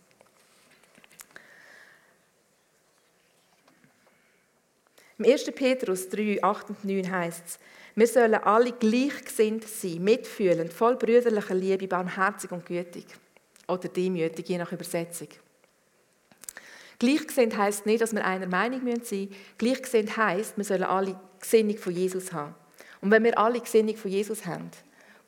Im 5.19 5.25
1. 5.25 5.51
Petrus 5.57 6.09
3, 6.09 6.39
8 6.41 6.71
und 6.71 6.85
9 6.85 7.11
heißt 7.11 7.43
es, 7.45 7.59
wir 7.97 8.07
sollen 8.07 8.35
alle 8.35 8.71
gleichgesinnt 8.71 9.67
sein, 9.67 10.05
mitfühlend, 10.05 10.73
voll 10.73 10.95
brüderlicher 10.95 11.55
Liebe, 11.57 11.89
barmherzig 11.89 12.53
und 12.53 12.65
gütig. 12.65 13.07
Oder 13.67 13.89
demütig, 13.89 14.49
je 14.49 14.59
nach 14.59 14.71
Übersetzung. 14.71 15.29
Gleichgesinnt 17.01 17.57
heißt 17.57 17.87
nicht, 17.87 18.03
dass 18.03 18.15
wir 18.15 18.25
einer 18.25 18.47
Meinung 18.47 18.83
sein 18.85 19.01
müssen. 19.01 19.35
Gleichgesinnt 19.59 20.17
heißt, 20.17 20.57
wir 20.57 20.65
sollen 20.65 20.85
alle 20.85 21.07
die 21.07 21.41
Gesinnung 21.41 21.77
von 21.77 21.93
Jesus 21.93 22.33
haben. 22.33 22.55
Und 23.07 23.13
wenn 23.13 23.23
wir 23.23 23.39
alle 23.39 23.61
Gesinnung 23.61 23.97
von 23.97 24.11
Jesus 24.11 24.45
haben, 24.47 24.69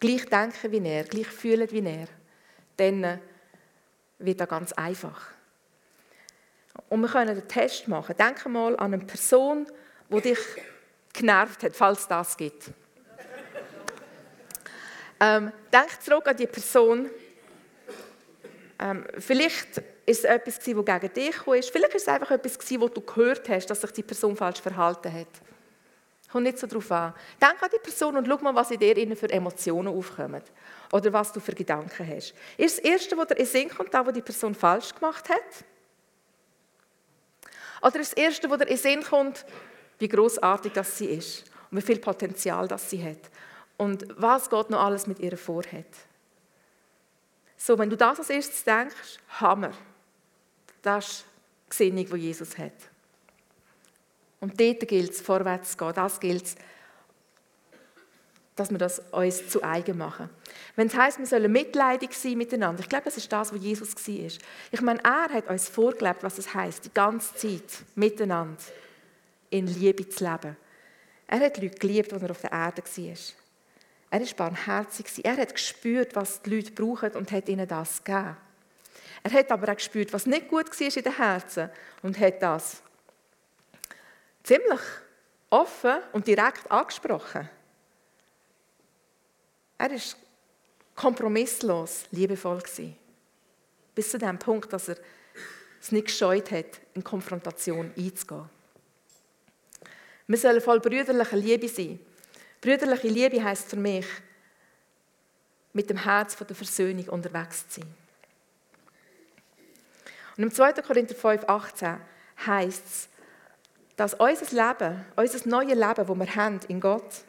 gleich 0.00 0.26
denken 0.26 0.72
wie 0.72 0.84
er, 0.84 1.04
gleich 1.04 1.28
fühlen 1.28 1.70
wie 1.70 1.86
er, 1.86 2.08
dann 2.76 3.20
wird 4.18 4.40
das 4.40 4.48
ganz 4.48 4.72
einfach. 4.72 5.28
Und 6.88 7.02
wir 7.02 7.08
können 7.08 7.30
einen 7.30 7.46
Test 7.46 7.86
machen. 7.86 8.16
Denke 8.18 8.48
mal 8.48 8.76
an 8.78 8.94
eine 8.94 9.04
Person, 9.04 9.68
die 10.08 10.20
dich 10.22 10.40
genervt 11.12 11.62
hat, 11.62 11.76
falls 11.76 12.00
es 12.00 12.08
das 12.08 12.36
gibt. 12.36 12.64
ähm, 15.20 15.52
denk 15.72 16.02
zurück 16.02 16.26
an 16.26 16.36
die 16.36 16.48
Person. 16.48 17.08
Ähm, 18.80 19.06
vielleicht 19.20 19.78
ist 20.04 20.18
es 20.18 20.24
etwas, 20.24 20.56
das 20.56 20.64
gegen 20.64 21.12
dich 21.14 21.36
kam. 21.36 21.62
Vielleicht 21.62 21.94
ist 21.94 22.02
es 22.02 22.08
einfach 22.08 22.32
etwas, 22.32 22.58
wo 22.80 22.88
du 22.88 23.02
gehört 23.02 23.48
hast, 23.48 23.66
dass 23.66 23.82
sich 23.82 23.92
die 23.92 24.02
Person 24.02 24.36
falsch 24.36 24.60
verhalten 24.60 25.12
hat. 25.12 25.28
Kommt 26.30 26.44
nicht 26.44 26.58
so 26.58 26.66
darauf 26.66 26.90
an. 26.92 27.14
Denk 27.40 27.62
an 27.62 27.70
die 27.74 27.80
Person 27.82 28.16
und 28.16 28.26
schau 28.26 28.36
mal, 28.38 28.54
was 28.54 28.70
in 28.70 28.78
dir 28.78 29.16
für 29.16 29.30
Emotionen 29.30 29.88
aufkommen. 29.88 30.42
Oder 30.92 31.12
was 31.12 31.32
du 31.32 31.40
für 31.40 31.54
Gedanken 31.54 32.06
hast. 32.06 32.34
Ist 32.56 32.78
das 32.78 32.84
Erste, 32.84 33.16
was 33.16 33.28
dir 33.28 33.36
in 33.36 33.46
Sinn 33.46 33.68
kommt, 33.68 33.94
da, 33.94 34.06
wo 34.06 34.10
die 34.10 34.22
Person 34.22 34.54
falsch 34.54 34.94
gemacht 34.94 35.28
hat? 35.28 35.64
Oder 37.80 38.00
ist 38.00 38.12
das 38.12 38.18
Erste, 38.18 38.50
was 38.50 38.58
dir 38.58 38.68
in 38.68 38.76
Sinn 38.76 39.02
kommt, 39.02 39.46
wie 39.98 40.08
großartig 40.08 40.72
das 40.72 40.98
sie 40.98 41.06
ist 41.06 41.44
und 41.70 41.78
wie 41.78 41.82
viel 41.82 41.98
Potenzial 41.98 42.68
das 42.68 42.90
sie 42.90 43.02
hat 43.02 43.30
und 43.76 44.06
was 44.16 44.50
Gott 44.50 44.70
noch 44.70 44.82
alles 44.82 45.06
mit 45.06 45.18
ihr 45.20 45.36
vorhat? 45.36 45.86
So, 47.56 47.78
wenn 47.78 47.90
du 47.90 47.96
das 47.96 48.18
als 48.18 48.30
erstes 48.30 48.64
denkst, 48.64 49.18
Hammer. 49.40 49.72
Das 50.80 51.06
ist 51.06 51.24
die 51.66 51.70
Gesinnung, 51.70 52.06
die 52.06 52.26
Jesus 52.26 52.56
hat. 52.56 52.72
Und 54.40 54.60
dort 54.60 54.86
gilt 54.86 55.10
es, 55.10 55.20
vorwärts 55.20 55.72
zu 55.72 55.78
gehen. 55.78 55.92
Das 55.94 56.20
gilt 56.20 56.44
es, 56.44 56.56
dass 58.54 58.70
wir 58.70 58.78
das 58.78 59.00
uns 59.12 59.48
zu 59.48 59.62
eigen 59.62 59.98
machen. 59.98 60.28
Wenn 60.76 60.88
es 60.88 60.96
heisst, 60.96 61.18
wir 61.18 61.26
sollen 61.26 61.50
mitleidig 61.50 62.12
sein 62.12 62.38
miteinander, 62.38 62.80
ich 62.80 62.88
glaube, 62.88 63.04
das 63.04 63.16
ist 63.16 63.32
das, 63.32 63.52
was 63.52 63.60
Jesus 63.60 63.94
war. 63.94 64.38
Ich 64.72 64.80
meine, 64.80 65.02
er 65.04 65.28
hat 65.32 65.48
uns 65.48 65.68
vorgelebt, 65.68 66.22
was 66.22 66.38
es 66.38 66.54
heisst, 66.54 66.84
die 66.84 66.94
ganze 66.94 67.34
Zeit 67.34 67.84
miteinander 67.94 68.62
in 69.50 69.66
Liebe 69.66 70.08
zu 70.08 70.24
leben. 70.24 70.56
Er 71.26 71.40
hat 71.40 71.58
Leute 71.58 71.78
geliebt, 71.78 72.12
als 72.12 72.22
er 72.22 72.30
auf 72.30 72.40
der 72.40 72.52
Erde 72.52 72.82
war. 72.82 73.16
Er 74.10 74.20
war 74.20 74.34
barmherzig. 74.36 75.24
Er 75.24 75.36
hat 75.36 75.54
gespürt, 75.54 76.16
was 76.16 76.42
die 76.42 76.56
Leute 76.56 76.72
brauchen 76.72 77.12
und 77.12 77.30
hat 77.30 77.48
ihnen 77.48 77.68
das 77.68 78.02
gegeben. 78.02 78.36
Er 79.22 79.32
hat 79.32 79.50
aber 79.50 79.70
auch 79.70 79.76
gespürt, 79.76 80.12
was 80.12 80.26
nicht 80.26 80.48
gut 80.48 80.68
war 80.68 80.96
in 80.96 81.02
den 81.02 81.16
Herzen 81.16 81.70
und 82.02 82.18
hat 82.18 82.42
das 82.42 82.82
ziemlich 84.42 84.80
offen 85.50 85.98
und 86.12 86.26
direkt 86.26 86.70
angesprochen. 86.70 87.48
Er 89.78 89.90
war 89.90 89.98
kompromisslos 90.94 92.04
liebevoll. 92.10 92.62
Bis 93.94 94.10
zu 94.10 94.18
dem 94.18 94.38
Punkt, 94.38 94.72
dass 94.72 94.88
er 94.88 94.96
es 95.80 95.92
nicht 95.92 96.06
gescheut 96.06 96.50
hat, 96.50 96.80
in 96.94 97.04
Konfrontation 97.04 97.92
einzugehen. 97.96 98.50
Wir 100.26 100.38
sollen 100.38 100.60
voll 100.60 100.80
brüderlicher 100.80 101.36
Liebe 101.36 101.68
sein. 101.68 101.98
Brüderliche 102.60 103.08
Liebe 103.08 103.42
heißt 103.42 103.70
für 103.70 103.76
mich, 103.76 104.06
mit 105.72 105.88
dem 105.88 105.96
Herz 105.96 106.36
der 106.36 106.56
Versöhnung 106.56 107.08
unterwegs 107.08 107.68
zu 107.68 107.80
sein. 107.80 107.94
Und 110.36 110.42
im 110.42 110.52
2. 110.52 110.72
Korinther 110.82 111.14
5, 111.14 111.44
18 111.44 112.00
heißt 112.46 112.86
es, 112.86 113.08
dass 113.98 114.14
unser 114.14 114.68
Leben, 114.68 115.04
unser 115.16 115.48
neues 115.48 115.74
Leben, 115.74 116.06
das 116.06 116.08
wir 116.08 116.36
haben 116.36 116.60
in 116.68 116.78
Gott, 116.78 117.24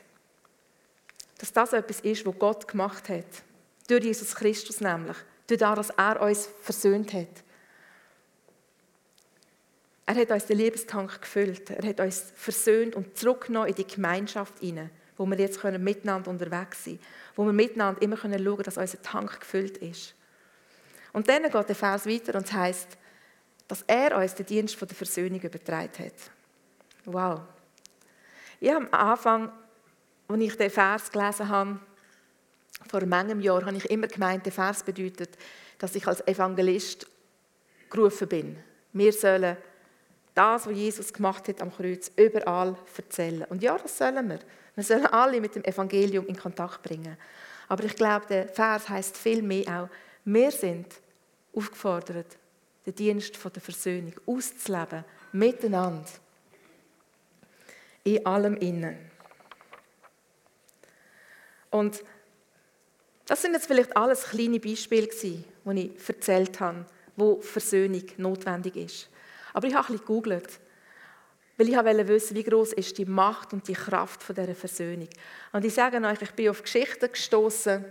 dass 1.40 1.52
das 1.52 1.74
etwas 1.74 2.00
ist, 2.02 2.24
was 2.28 2.38
Gott 2.38 2.68
gemacht 2.68 3.10
hat. 3.10 3.26
Durch 3.88 4.04
Jesus 4.04 4.36
Christus 4.36 4.80
nämlich. 4.80 5.18
Durch 5.48 5.60
das, 5.60 5.76
dass 5.76 5.90
er 5.90 6.22
uns 6.22 6.48
versöhnt 6.62 7.12
hat. 7.12 7.44
Er 10.06 10.14
hat 10.16 10.30
uns 10.30 10.46
den 10.46 10.58
Liebestank 10.58 11.20
gefüllt. 11.20 11.72
Er 11.72 11.90
hat 11.90 12.02
uns 12.02 12.32
versöhnt 12.36 12.96
und 12.96 13.18
zurückgenommen 13.18 13.70
in 13.70 13.76
die 13.76 13.88
Gemeinschaft 13.88 14.60
hinein, 14.60 14.92
wo 15.18 15.26
wir 15.26 15.40
jetzt 15.40 15.64
miteinander 15.64 16.30
unterwegs 16.30 16.84
sein 16.84 17.00
können. 17.00 17.08
Wo 17.36 17.46
wir 17.46 17.54
miteinander 17.54 18.00
immer 18.04 18.16
schauen 18.16 18.32
können, 18.44 18.64
dass 18.64 18.78
unser 18.78 19.02
Tank 19.02 19.40
gefüllt 19.40 19.78
ist. 19.78 20.14
Und 21.14 21.30
dann 21.30 21.42
geht 21.42 21.68
der 21.68 21.76
Vers 21.76 22.06
weiter 22.06 22.38
und 22.38 22.54
heißt, 22.54 22.90
dass 23.68 23.84
er 23.88 24.16
uns 24.16 24.36
den 24.36 24.46
Dienst 24.46 24.80
der 24.80 24.88
Versöhnung 24.90 25.42
übertragen 25.42 26.06
hat. 26.06 26.32
Wow. 27.12 27.42
Ich 28.60 28.72
am 28.72 28.88
Anfang, 28.92 29.52
als 30.28 30.42
ich 30.42 30.56
den 30.56 30.70
Vers 30.70 31.12
gelesen 31.12 31.50
habe, 31.50 31.80
vor 32.88 33.02
einem 33.02 33.42
Jahr, 33.42 33.66
habe 33.66 33.78
ich 33.78 33.90
immer 33.90 34.08
gemeint, 34.08 34.46
der 34.46 34.54
Vers 34.54 34.84
bedeutet, 34.84 35.36
dass 35.80 35.96
ich 35.96 36.06
als 36.06 36.26
Evangelist 36.28 37.08
gerufen 37.90 38.28
bin. 38.28 38.58
Wir 38.94 39.12
sollen 39.12 39.58
das, 40.36 40.68
was 40.68 40.74
Jesus 40.74 41.12
gemacht 41.12 41.48
hat 41.48 41.62
am 41.64 41.74
Kreuz, 41.74 42.12
überall 42.16 42.76
erzählen. 42.96 43.46
Und 43.50 43.64
ja, 43.64 43.76
das 43.76 43.98
sollen 43.98 44.30
wir. 44.30 44.40
Wir 44.76 44.84
sollen 44.84 45.08
alle 45.08 45.42
mit 45.42 45.56
dem 45.56 45.64
Evangelium 45.64 46.28
in 46.28 46.38
Kontakt 46.38 46.84
bringen. 46.84 47.18
Aber 47.68 47.84
ich 47.86 47.96
glaube, 47.96 48.28
der 48.28 48.48
Vers 48.50 48.88
heißt 48.88 49.18
viel 49.18 49.42
mehr 49.42 49.66
auch, 49.68 49.90
wir 50.26 50.52
sind 50.52 50.94
aufgefordert, 51.56 52.38
den 52.86 52.94
Dienst 52.94 53.34
der 53.44 53.62
Versöhnung 53.62 54.14
auszuleben, 54.28 55.04
miteinander 55.32 56.06
in 58.18 58.26
allem 58.26 58.56
innen. 58.58 58.98
Und 61.72 62.04
das 63.26 63.42
sind 63.42 63.54
jetzt 63.54 63.68
vielleicht 63.68 63.96
alles 63.96 64.24
kleine 64.24 64.60
Beispiele 64.60 65.08
die 65.08 65.44
ich 65.66 66.10
erzählt 66.10 66.60
habe, 66.60 66.86
wo 67.16 67.40
Versöhnung 67.42 68.04
notwendig 68.18 68.76
ist. 68.76 69.10
Aber 69.54 69.68
ich 69.68 69.76
habe 69.76 69.94
ein 69.94 70.00
gegoogelt, 70.00 70.60
weil 71.58 71.70
ich 71.70 71.76
wollte 71.76 72.08
wissen, 72.08 72.36
wie 72.36 72.44
groß 72.44 72.74
ist 72.74 72.98
die 72.98 73.06
Macht 73.06 73.54
und 73.54 73.68
die 73.68 73.74
Kraft 73.74 74.24
von 74.24 74.34
dieser 74.34 74.56
Versöhnung. 74.56 75.10
Und 75.52 75.66
ich 75.66 75.74
sage 75.74 76.02
euch, 76.02 76.22
ich 76.22 76.32
bin 76.32 76.50
auf 76.50 76.64
Geschichten 76.64 77.12
gestoßen. 77.12 77.86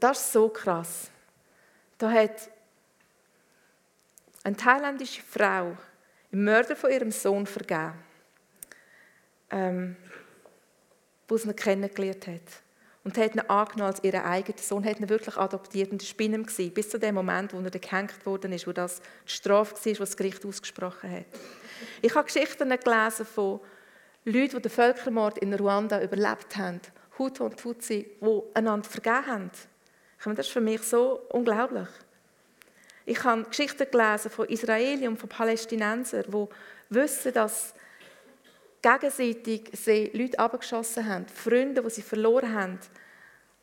Das 0.00 0.20
ist 0.20 0.32
so 0.32 0.48
krass. 0.48 1.10
Da 1.98 2.10
hat 2.10 2.50
eine 4.42 4.56
thailändische 4.56 5.22
Frau 5.22 5.76
im 6.30 6.44
Mörder 6.44 6.76
von 6.76 6.90
ihrem 6.90 7.10
Sohn 7.10 7.46
vergeben, 7.46 7.94
ähm, 9.50 9.96
wo 11.28 11.36
sie 11.36 11.48
ihn 11.48 11.56
kennengelernt 11.56 12.26
hat. 12.26 12.62
Und 13.02 13.16
hat 13.16 13.34
ihn 13.34 13.40
angenommen 13.40 13.92
als 13.92 14.04
ihren 14.04 14.22
eigenen 14.22 14.58
Sohn, 14.58 14.84
hat 14.84 15.00
ihn 15.00 15.08
wirklich 15.08 15.36
adoptiert 15.36 15.90
und 15.90 16.02
war 16.02 16.28
bei 16.28 16.68
bis 16.68 16.90
zu 16.90 16.98
dem 16.98 17.14
Moment, 17.14 17.54
wo 17.54 17.58
er 17.58 17.70
gehängt 17.70 18.12
ist, 18.12 18.66
wo 18.66 18.72
das 18.72 19.00
die 19.00 19.32
Strafe 19.32 19.74
war, 19.74 19.80
die 19.82 19.94
das 19.94 20.16
Gericht 20.16 20.44
ausgesprochen 20.44 21.10
hat. 21.10 21.24
Ich 22.02 22.14
habe 22.14 22.26
Geschichten 22.26 22.68
gelesen 22.68 23.24
von 23.24 23.60
Leuten, 24.24 24.56
die 24.56 24.62
den 24.62 24.70
Völkermord 24.70 25.38
in 25.38 25.54
Ruanda 25.54 26.02
überlebt 26.02 26.56
haben, 26.58 26.80
Hutu 27.18 27.44
und 27.44 27.58
Tutsi, 27.58 28.18
die 28.20 28.42
einander 28.52 28.88
vergeben 28.88 29.26
haben. 29.26 29.50
Das 30.36 30.46
ist 30.46 30.52
für 30.52 30.60
mich 30.60 30.82
so 30.82 31.22
unglaublich. 31.30 31.88
Ich 33.10 33.24
habe 33.24 33.42
Geschichten 33.42 33.90
gelesen 33.90 34.30
von 34.30 34.46
Israelis 34.46 35.08
und 35.08 35.16
von 35.16 35.28
Palästinensern, 35.28 36.26
die 36.28 36.46
wissen, 36.90 37.32
dass 37.32 37.74
gegenseitig 38.82 39.68
sie 39.72 40.12
Leute 40.14 40.38
abgeschossen 40.38 41.08
haben, 41.08 41.26
Freunde, 41.26 41.82
die 41.82 41.90
sie 41.90 42.02
verloren 42.02 42.54
haben, 42.54 42.78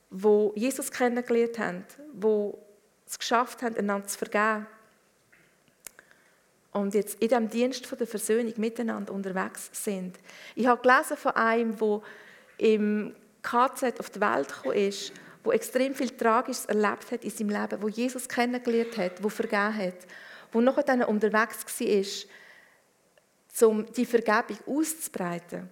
die 0.09 0.51
Jesus 0.55 0.91
kennengelernt 0.91 1.59
haben, 1.59 1.85
die 2.11 2.51
es 3.07 3.17
geschafft 3.17 3.61
haben, 3.61 3.77
einander 3.77 4.07
zu 4.07 4.17
vergeben. 4.17 4.67
Und 6.73 6.93
jetzt 6.93 7.21
in 7.21 7.29
diesem 7.29 7.49
Dienst 7.49 7.89
der 7.97 8.05
Versöhnung 8.05 8.53
miteinander 8.57 9.13
unterwegs 9.13 9.69
sind. 9.71 10.19
Ich 10.55 10.67
habe 10.67 10.81
gelesen 10.81 11.15
von 11.15 11.31
einem, 11.37 11.77
der 11.77 12.01
im 12.57 13.15
KZ 13.43 13.97
auf 14.01 14.09
die 14.09 14.19
Welt 14.19 14.49
gekommen 14.49 14.75
ist 14.75 15.13
wo 15.47 15.51
extrem 15.53 15.95
viel 15.95 16.09
Tragisches 16.09 16.65
erlebt 16.65 17.09
hat 17.09 17.23
in 17.23 17.29
seinem 17.29 17.49
Leben, 17.49 17.81
wo 17.81 17.87
Jesus 17.87 18.27
kennengelernt 18.27 18.97
hat, 18.97 19.23
wo 19.23 19.29
vergeben 19.29 19.77
hat, 19.77 20.05
wo 20.51 20.59
nachher 20.59 20.83
dann 20.83 21.03
unterwegs 21.03 21.65
war, 21.79 23.69
um 23.69 23.85
die 23.93 24.05
Vergebung 24.05 24.57
auszubreiten. 24.67 25.69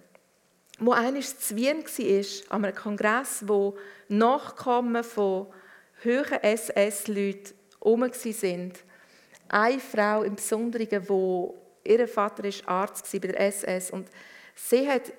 Wo 0.78 0.92
eines 0.92 1.38
zu 1.38 1.56
Wien 1.56 1.84
war, 1.84 2.56
an 2.56 2.64
einem 2.64 2.74
Kongress, 2.74 3.44
wo 3.46 3.76
Nachkommen 4.08 5.04
von 5.04 5.48
höheren 6.00 6.42
SS-Leuten 6.42 7.54
herum 7.78 8.00
waren. 8.00 8.72
Eine 9.48 9.80
Frau 9.80 10.22
im 10.22 10.36
Besonderen, 10.36 11.06
wo 11.08 11.54
ihr 11.84 12.08
Vater 12.08 12.44
ist 12.44 12.66
Arzt 12.66 13.12
war 13.12 13.20
bei 13.20 13.28
der 13.28 13.40
SS 13.40 13.90
und 13.90 14.08
sie 14.54 14.88
hat 14.88 15.12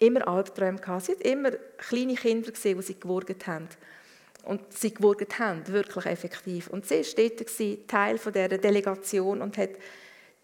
immer 0.00 0.26
Albträume 0.26 0.78
gehabt. 0.78 1.04
Sie 1.04 1.12
hat 1.12 1.20
immer 1.20 1.52
kleine 1.78 2.14
Kinder 2.14 2.50
gesehen, 2.50 2.78
die 2.78 2.84
sie 2.84 2.98
gewurgt 2.98 3.46
haben. 3.46 3.68
Und 4.42 4.72
sie 4.72 4.92
gewurgt 4.92 5.38
haben, 5.38 5.66
wirklich 5.68 6.06
effektiv. 6.06 6.68
Und 6.68 6.86
sie 6.86 7.02
war 7.02 7.28
dort, 7.28 7.88
Teil 7.88 8.18
dieser 8.18 8.58
Delegation 8.58 9.42
und 9.42 9.56
hat 9.58 9.70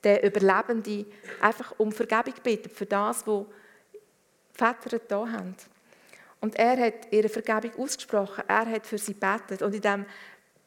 den 0.04 0.20
Überlebenden 0.20 1.06
einfach 1.40 1.74
um 1.78 1.90
Vergebung 1.90 2.34
gebeten 2.34 2.70
für 2.70 2.86
das, 2.86 3.26
was 3.26 3.46
die 3.94 3.98
Väter 4.52 5.00
da 5.08 5.26
haben. 5.26 5.56
Und 6.40 6.56
er 6.56 6.76
hat 6.78 7.10
ihre 7.10 7.30
Vergebung 7.30 7.72
ausgesprochen, 7.78 8.44
er 8.46 8.66
hat 8.66 8.86
für 8.86 8.98
sie 8.98 9.14
gebetet. 9.14 9.62
Und 9.62 9.74
in 9.74 9.80
diesem 9.80 10.04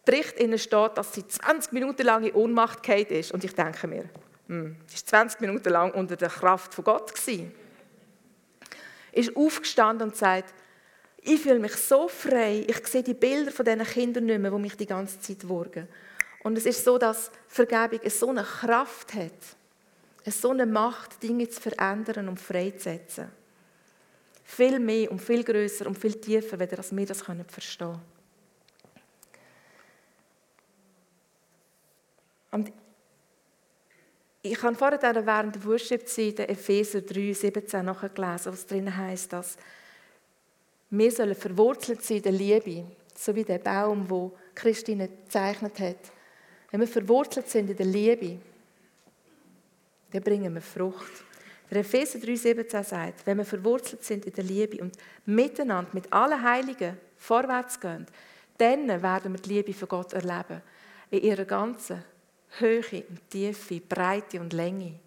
Bericht 0.04 0.60
steht, 0.60 0.98
dass 0.98 1.14
sie 1.14 1.28
20 1.28 1.72
Minuten 1.72 2.02
lang 2.02 2.24
in 2.24 2.34
Ohnmacht 2.34 2.88
ist. 2.90 3.32
Und 3.32 3.44
ich 3.44 3.54
denke 3.54 3.88
mir, 3.88 4.10
hm, 4.48 4.76
sie 4.88 4.96
war 4.96 5.06
20 5.06 5.42
Minuten 5.42 5.70
lang 5.70 5.92
unter 5.92 6.16
der 6.16 6.30
Kraft 6.30 6.74
von 6.74 6.84
Gott. 6.84 7.14
Gewesen 7.14 7.54
ist 9.12 9.36
aufgestanden 9.36 10.10
und 10.10 10.16
sagt, 10.16 10.53
ich 11.22 11.41
fühle 11.41 11.60
mich 11.60 11.76
so 11.76 12.07
frei, 12.07 12.66
ich 12.68 12.88
sehe 12.88 13.03
die 13.03 13.14
Bilder 13.14 13.51
von 13.51 13.66
diesen 13.66 13.84
Kindern 13.84 14.26
nicht 14.26 14.39
mehr, 14.39 14.51
die 14.51 14.57
mich 14.57 14.78
die 14.78 14.86
ganze 14.86 15.20
Zeit 15.20 15.47
wurgen. 15.47 15.88
Und 16.43 16.57
es 16.57 16.66
ist 16.66 16.84
so, 16.86 16.97
dass 16.97 17.32
Vergebung 17.47 17.99
so 18.10 18.30
eine 18.30 18.43
Kraft 18.43 19.14
hat, 19.14 19.34
so 20.26 20.51
eine 20.51 20.66
Macht, 20.66 21.22
Dinge 21.22 21.49
zu 21.49 21.60
verändern 21.60 22.30
und 22.30 22.39
freizusetzen. 22.39 23.30
Viel 24.43 24.80
mehr 24.80 25.12
und 25.12 25.20
viel 25.20 25.43
größer 25.43 25.86
und 25.86 25.97
viel 25.97 26.20
tiefer, 26.20 26.60
als 26.60 26.95
wir 26.95 27.05
das 27.05 27.22
verstehen 27.22 27.45
können. 27.78 28.01
Und 32.51 32.72
ich 34.42 34.64
habe 34.64 34.76
vorher 34.76 35.26
während 35.26 35.56
der 35.56 35.66
Worship-Zeit 35.66 36.40
Epheser 36.40 37.02
3, 37.02 37.34
17 37.34 37.86
nachgelesen, 37.86 38.54
was 38.54 38.66
drin 38.66 38.96
heißt, 38.96 39.34
dass 39.34 39.58
wir 40.90 41.12
sollen 41.12 41.36
verwurzelt 41.36 42.02
sein 42.02 42.18
in 42.18 42.24
der 42.24 42.32
Liebe, 42.32 42.86
so 43.16 43.36
wie 43.36 43.44
der 43.44 43.60
Baum, 43.60 44.10
wo 44.10 44.36
Christine 44.56 45.10
gezeichnet 45.10 45.80
hat. 45.80 45.98
Wenn 46.72 46.80
wir 46.80 46.88
verwurzelt 46.88 47.50
sind 47.50 47.70
in 47.70 47.78
der 47.78 47.86
Liebe, 47.86 48.40
dann 50.12 50.24
bringen 50.24 50.54
wir 50.54 50.62
Frucht. 50.62 51.24
Der 51.70 51.82
Epheser 51.82 52.20
3, 52.20 52.36
17 52.36 52.84
sagt, 52.84 53.28
wenn 53.28 53.38
wir 53.38 53.46
verwurzelt 53.46 54.04
sind 54.04 54.26
in 54.26 54.34
der 54.34 54.44
Liebe 54.44 54.82
und 54.82 54.96
miteinander 55.26 55.92
mit 55.94 56.12
allen 56.12 56.42
Heiligen 56.42 56.98
vorwärts 57.18 57.80
gehen, 57.80 58.08
dann 58.58 58.88
werden 58.88 59.34
wir 59.34 59.40
die 59.40 59.50
Liebe 59.50 59.74
von 59.74 59.88
Gott 59.88 60.14
erleben. 60.14 60.62
In 61.12 61.22
ihrer 61.22 61.46
ganzen 61.46 62.04
Höhe 62.58 63.06
und 63.10 63.30
Tiefe, 63.30 63.80
Breite 63.80 64.39
und 64.39 64.54
Länge, 64.54 65.00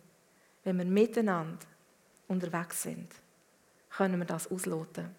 wenn 0.65 0.79
wir 0.79 0.85
miteinander 0.85 1.67
unterwegs 2.29 2.83
sind, 2.83 3.09
können 3.91 4.19
wir 4.19 4.27
das 4.27 4.51
ausloten. 4.51 5.15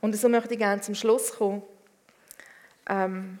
Und 0.00 0.16
so 0.16 0.28
möchte 0.28 0.54
ich 0.54 0.58
gerne 0.58 0.80
zum 0.82 0.94
Schluss 0.94 1.32
kommen. 1.32 1.62
Ähm, 2.88 3.38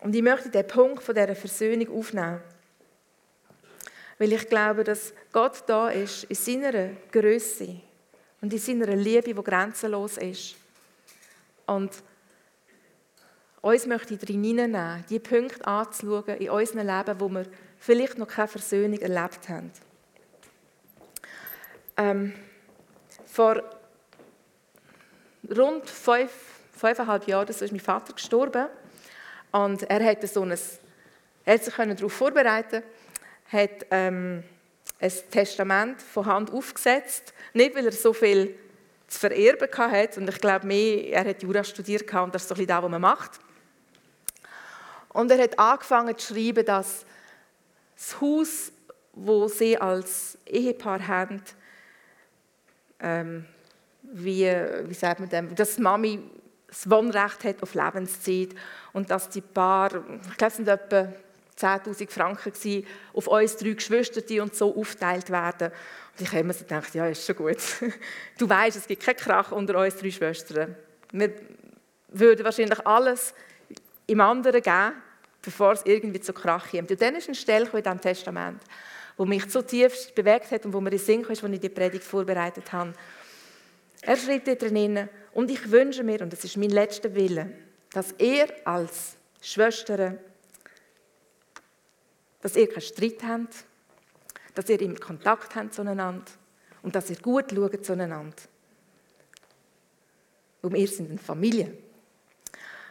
und 0.00 0.14
ich 0.14 0.22
möchte 0.22 0.50
den 0.50 0.66
Punkt 0.66 1.02
von 1.02 1.14
dieser 1.14 1.34
Versöhnung 1.34 1.98
aufnehmen. 1.98 2.40
Weil 4.18 4.32
ich 4.32 4.48
glaube, 4.48 4.84
dass 4.84 5.12
Gott 5.32 5.62
da 5.66 5.88
ist, 5.88 6.24
in 6.24 6.36
seiner 6.36 6.90
Größe 7.10 7.80
und 8.40 8.52
in 8.52 8.58
seiner 8.58 8.94
Liebe, 8.96 9.34
die 9.34 9.34
grenzenlos 9.34 10.18
ist. 10.18 10.56
Und 11.66 11.90
uns 13.64 13.86
möchte 13.86 14.12
ich 14.12 14.20
hineinnehmen, 14.20 15.04
die 15.08 15.18
Punkte 15.18 15.66
anzuschauen 15.66 16.36
in 16.36 16.50
unserem 16.50 16.86
Leben, 16.86 17.18
wo 17.18 17.30
wir 17.30 17.46
vielleicht 17.78 18.18
noch 18.18 18.28
keine 18.28 18.48
Versöhnung 18.48 18.98
erlebt 18.98 19.48
haben. 19.48 19.72
Ähm, 21.96 22.34
vor 23.24 23.62
rund 25.56 25.88
fünf, 25.88 26.30
fünfeinhalb 26.72 27.26
Jahren 27.26 27.48
ist 27.48 27.62
mein 27.62 27.80
Vater 27.80 28.12
gestorben. 28.12 28.66
Und 29.50 29.82
er 29.84 30.04
hat, 30.04 30.28
so 30.28 30.42
ein, 30.42 30.58
er 31.46 31.58
sich 31.58 31.74
darauf 31.74 32.12
vorbereiten 32.12 32.82
hat 33.50 33.86
ähm, 33.90 34.42
ein 35.00 35.12
Testament 35.30 36.02
von 36.02 36.26
Hand 36.26 36.52
aufgesetzt. 36.52 37.32
Nicht, 37.54 37.74
weil 37.74 37.86
er 37.86 37.92
so 37.92 38.12
viel 38.12 38.56
zu 39.06 39.20
vererben 39.20 39.68
hatte, 39.72 40.20
und 40.20 40.28
ich 40.28 40.38
glaube 40.38 40.66
mehr, 40.66 41.06
er 41.12 41.24
hat 41.24 41.42
Jura 41.42 41.64
studiert 41.64 42.12
und 42.12 42.34
das 42.34 42.42
ist 42.42 42.48
so 42.48 42.54
ein 42.54 42.66
das, 42.66 42.82
was 42.82 42.90
man 42.90 43.00
macht. 43.00 43.40
Und 45.14 45.30
er 45.30 45.42
hat 45.42 45.58
angefangen 45.58 46.18
zu 46.18 46.34
schreiben, 46.34 46.66
dass 46.66 47.06
das 47.96 48.20
Haus, 48.20 48.72
wo 49.12 49.48
sie 49.48 49.78
als 49.78 50.36
Ehepaar 50.44 51.06
haben, 51.06 51.40
ähm, 53.00 53.46
wie, 54.02 54.44
wie 54.44 54.94
sagt 54.94 55.20
man 55.20 55.28
dem, 55.28 55.54
dass 55.54 55.78
Mami 55.78 56.20
das 56.66 56.90
Wohnrecht 56.90 57.44
hat 57.44 57.62
auf 57.62 57.74
Lebenszeit 57.74 58.48
und 58.92 59.08
dass 59.08 59.28
die 59.28 59.40
Paar, 59.40 59.92
ich 60.28 60.36
glaube, 60.36 60.50
es 60.50 60.56
sind 60.56 60.68
etwa 60.68 61.12
10'000 61.56 62.10
Franken 62.10 62.52
gewesen, 62.52 62.84
auf 63.12 63.28
uns 63.28 63.56
drei 63.56 63.70
Geschwister, 63.70 64.20
die 64.20 64.40
und 64.40 64.56
so 64.56 64.76
aufteilt 64.76 65.30
werden. 65.30 65.70
Und 65.70 66.20
ich 66.20 66.28
habe 66.28 66.40
immer 66.40 66.52
so 66.52 66.64
gedacht, 66.64 66.92
ja, 66.94 67.06
ist 67.06 67.24
schon 67.24 67.36
gut. 67.36 67.58
Du 68.38 68.48
weißt, 68.48 68.76
es 68.76 68.88
gibt 68.88 69.04
keinen 69.04 69.16
Krach 69.16 69.52
unter 69.52 69.78
uns 69.78 69.96
drei 69.96 70.10
Schwestern. 70.10 70.74
Wir 71.12 71.32
würden 72.08 72.44
wahrscheinlich 72.44 72.84
alles 72.84 73.32
im 74.06 74.20
anderen 74.20 74.60
geben, 74.60 74.92
bevor 75.44 75.72
es 75.72 75.82
irgendwie 75.84 76.20
zu 76.20 76.32
Krach 76.32 76.70
kommt. 76.70 76.90
Und 76.90 77.00
dann 77.00 77.14
ist 77.16 77.28
eine 77.28 77.34
Stelle 77.34 77.66
in 77.66 77.82
diesem 77.82 78.00
Testament, 78.00 78.62
wo 79.16 79.24
mich 79.24 79.50
so 79.50 79.62
tief 79.62 80.12
bewegt 80.14 80.50
hat 80.50 80.64
und 80.64 80.72
wo 80.72 80.80
mir 80.80 80.92
in 80.92 80.98
Sinn 80.98 81.22
ist, 81.22 81.44
als 81.44 81.52
ich 81.52 81.60
die 81.60 81.68
Predigt 81.68 82.04
vorbereitet 82.04 82.72
habe. 82.72 82.94
Er 84.02 84.16
schreibt 84.16 84.48
dort 84.48 84.62
drin, 84.62 85.08
und 85.32 85.50
ich 85.50 85.70
wünsche 85.70 86.02
mir, 86.02 86.20
und 86.20 86.32
das 86.32 86.44
ist 86.44 86.56
mein 86.56 86.70
letzter 86.70 87.14
Wille, 87.14 87.50
dass 87.92 88.14
ihr 88.18 88.48
als 88.64 89.16
Schwestern, 89.40 90.18
dass 92.40 92.56
ihr 92.56 92.68
keinen 92.68 92.82
Streit 92.82 93.22
habt, 93.26 93.64
dass 94.54 94.68
ihr 94.68 94.80
immer 94.80 94.98
Kontakt 94.98 95.54
habt 95.54 95.74
zueinander 95.74 96.24
und 96.82 96.94
dass 96.94 97.10
ihr 97.10 97.16
gut 97.16 97.50
schaut 97.50 97.84
zueinander. 97.84 98.36
Und 100.62 100.74
wir 100.74 100.88
sind 100.88 101.10
eine 101.10 101.18
Familie. 101.18 101.76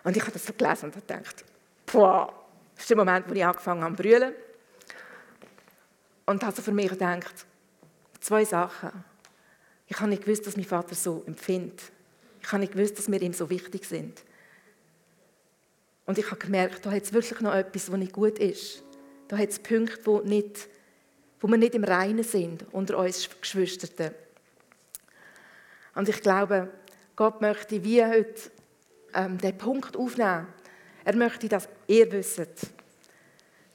Und 0.04 0.18
ich 0.18 0.22
habe 0.22 0.34
das 0.34 0.46
so 0.46 0.54
gelesen 0.54 0.86
und 0.86 0.96
habe 0.96 1.06
gedacht, 1.06 1.46
boah, 1.86 2.43
das 2.76 2.84
ist 2.84 2.90
der 2.90 2.98
Moment, 2.98 3.30
wo 3.30 3.34
ich 3.34 3.46
angefangen 3.46 3.84
habe 3.84 3.96
zu 3.96 4.04
brüllen. 4.04 4.34
Und 6.26 6.44
habe 6.44 6.56
so 6.56 6.62
für 6.62 6.72
mich 6.72 6.90
gedacht, 6.90 7.46
zwei 8.20 8.46
Sachen. 8.46 8.92
Ich 9.88 10.00
habe 10.00 10.10
nicht 10.10 10.24
gewusst, 10.24 10.48
dass 10.48 10.56
mein 10.56 10.66
Vater 10.66 10.96
so 10.96 11.24
empfindet. 11.28 11.82
Ich 12.42 12.52
habe 12.52 12.60
nicht 12.60 12.74
gewusst, 12.74 12.98
dass 12.98 13.12
wir 13.12 13.22
ihm 13.22 13.34
so 13.34 13.50
wichtig 13.50 13.86
sind. 13.86 14.24
Und 16.06 16.18
ich 16.18 16.26
habe 16.26 16.38
gemerkt, 16.38 16.86
da 16.86 16.92
hat 16.92 17.04
es 17.04 17.14
wirklich 17.14 17.40
noch 17.42 17.54
etwas, 17.54 17.92
was 17.92 18.00
nicht 18.00 18.14
gut 18.14 18.40
ist. 18.40 18.84
Da 19.28 19.38
hat 19.38 19.50
es 19.50 19.60
Punkte, 19.60 20.00
wo, 20.06 20.20
nicht, 20.20 20.68
wo 21.40 21.48
wir 21.48 21.58
nicht 21.58 21.76
im 21.76 21.84
Reinen 21.84 22.24
sind 22.24 22.66
unter 22.72 22.98
uns 22.98 23.30
Geschwistern. 23.40 24.14
Und 25.96 26.10
ich 26.10 26.22
glaube, 26.22 26.70
Gott 27.16 27.42
möchte 27.42 27.84
wie 27.84 28.04
heute 28.04 28.52
ähm, 29.14 29.38
den 29.38 29.58
Punkt 29.58 29.96
aufnehmen. 29.96 30.48
Er 31.06 31.16
möchte, 31.16 31.50
dass 31.50 31.68
ihr 31.88 32.12
wisst, 32.12 32.42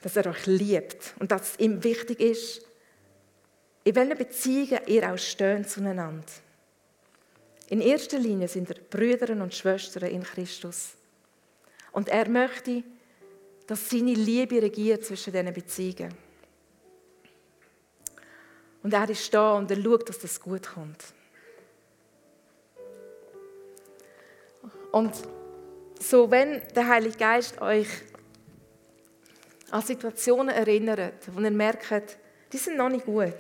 dass 0.02 0.16
er 0.16 0.26
euch 0.26 0.46
liebt 0.46 1.14
und 1.18 1.30
dass 1.30 1.52
es 1.52 1.58
ihm 1.58 1.82
wichtig 1.84 2.20
ist, 2.20 2.62
in 3.84 3.94
welchen 3.94 4.18
Beziehungen 4.18 4.80
ihr 4.86 5.12
auch 5.12 5.18
steht 5.18 5.68
zueinander. 5.68 6.26
In 7.68 7.80
erster 7.80 8.18
Linie 8.18 8.48
sind 8.48 8.68
wir 8.68 8.76
Brüder 8.76 9.30
und 9.42 9.54
Schwestern 9.54 10.10
in 10.10 10.22
Christus. 10.22 10.92
Und 11.92 12.08
er 12.08 12.28
möchte, 12.28 12.82
dass 13.66 13.90
seine 13.90 14.14
Liebe 14.14 14.62
regiert 14.62 15.04
zwischen 15.04 15.32
diesen 15.32 15.52
Beziehungen. 15.52 16.14
Und 18.82 18.94
er 18.94 19.10
ist 19.10 19.34
da 19.34 19.54
und 19.54 19.70
er 19.70 19.82
schaut, 19.82 20.08
dass 20.08 20.18
das 20.18 20.40
gut 20.40 20.66
kommt. 20.66 21.12
Und 24.92 25.12
so, 25.98 26.30
wenn 26.30 26.62
der 26.74 26.88
Heilige 26.88 27.16
Geist 27.16 27.60
euch 27.60 27.88
an 29.70 29.82
Situationen 29.82 30.54
erinnert, 30.54 31.28
wo 31.32 31.40
ihr 31.40 31.50
merkt, 31.50 32.18
die 32.52 32.56
sind 32.56 32.76
noch 32.76 32.88
nicht 32.88 33.04
gut, 33.04 33.34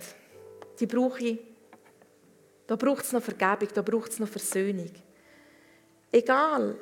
die 0.78 0.86
brauche 0.86 1.22
ich. 1.22 1.38
Da 2.66 2.76
braucht 2.76 3.04
es 3.04 3.12
noch 3.12 3.22
Vergebung, 3.22 3.68
da 3.72 3.80
braucht 3.80 4.12
es 4.12 4.18
noch 4.18 4.28
Versöhnung. 4.28 4.90
Egal, 6.12 6.76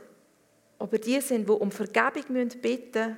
ob 0.78 0.92
ihr 0.92 0.98
die 0.98 1.20
sind, 1.20 1.48
die 1.48 1.52
um 1.52 1.70
Vergebung 1.70 2.48
bitten 2.60 3.08
müssen, 3.08 3.16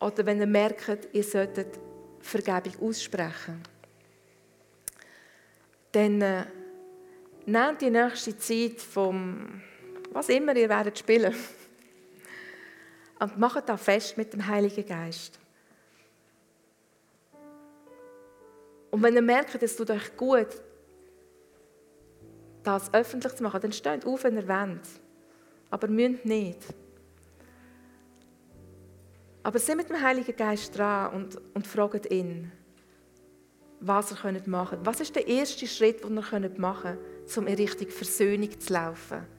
oder 0.00 0.26
wenn 0.26 0.40
ihr 0.40 0.46
merkt, 0.46 1.08
ihr 1.12 1.24
solltet 1.24 1.78
Vergebung 2.20 2.88
aussprechen. 2.88 3.62
Dann 5.92 6.20
äh, 6.20 6.44
nehmt 7.46 7.80
die 7.80 7.90
nächste 7.90 8.36
Zeit 8.36 8.80
vom, 8.80 9.62
was 10.14 10.28
immer 10.28 10.56
ihr 10.56 10.68
werdet 10.68 10.98
spielen, 10.98 11.34
und 13.18 13.38
macht 13.38 13.68
das 13.68 13.82
fest 13.82 14.16
mit 14.16 14.32
dem 14.32 14.46
Heiligen 14.46 14.86
Geist. 14.86 15.38
Und 18.90 19.02
wenn 19.02 19.14
ihr 19.14 19.22
merkt, 19.22 19.60
es 19.62 19.76
tut 19.76 19.90
euch 19.90 20.16
gut, 20.16 20.48
das 22.62 22.92
öffentlich 22.94 23.34
zu 23.34 23.42
machen, 23.42 23.60
dann 23.60 23.72
steht 23.72 24.06
auf, 24.06 24.24
wenn 24.24 24.36
ihr 24.36 24.48
wollt. 24.48 24.88
Aber 25.70 25.88
müsst 25.88 26.24
nicht. 26.24 26.60
Aber 29.42 29.58
seid 29.58 29.76
mit 29.76 29.90
dem 29.90 30.00
Heiligen 30.00 30.36
Geist 30.36 30.76
dran 30.78 31.12
und, 31.12 31.40
und 31.54 31.66
fragt 31.66 32.10
ihn, 32.10 32.52
was 33.80 34.12
ihr 34.12 34.42
machen 34.46 34.76
könnt. 34.76 34.86
Was 34.86 35.00
ist 35.00 35.14
der 35.14 35.26
erste 35.26 35.66
Schritt, 35.66 36.04
den 36.04 36.16
ihr 36.16 36.50
machen 36.58 36.98
könnt, 37.26 37.36
um 37.36 37.46
in 37.46 37.54
Richtung 37.56 37.88
Versöhnung 37.88 38.60
zu 38.60 38.72
laufen? 38.72 39.33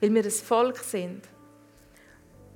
Weil 0.00 0.14
wir 0.14 0.24
ein 0.24 0.30
Volk 0.30 0.78
sind, 0.78 1.22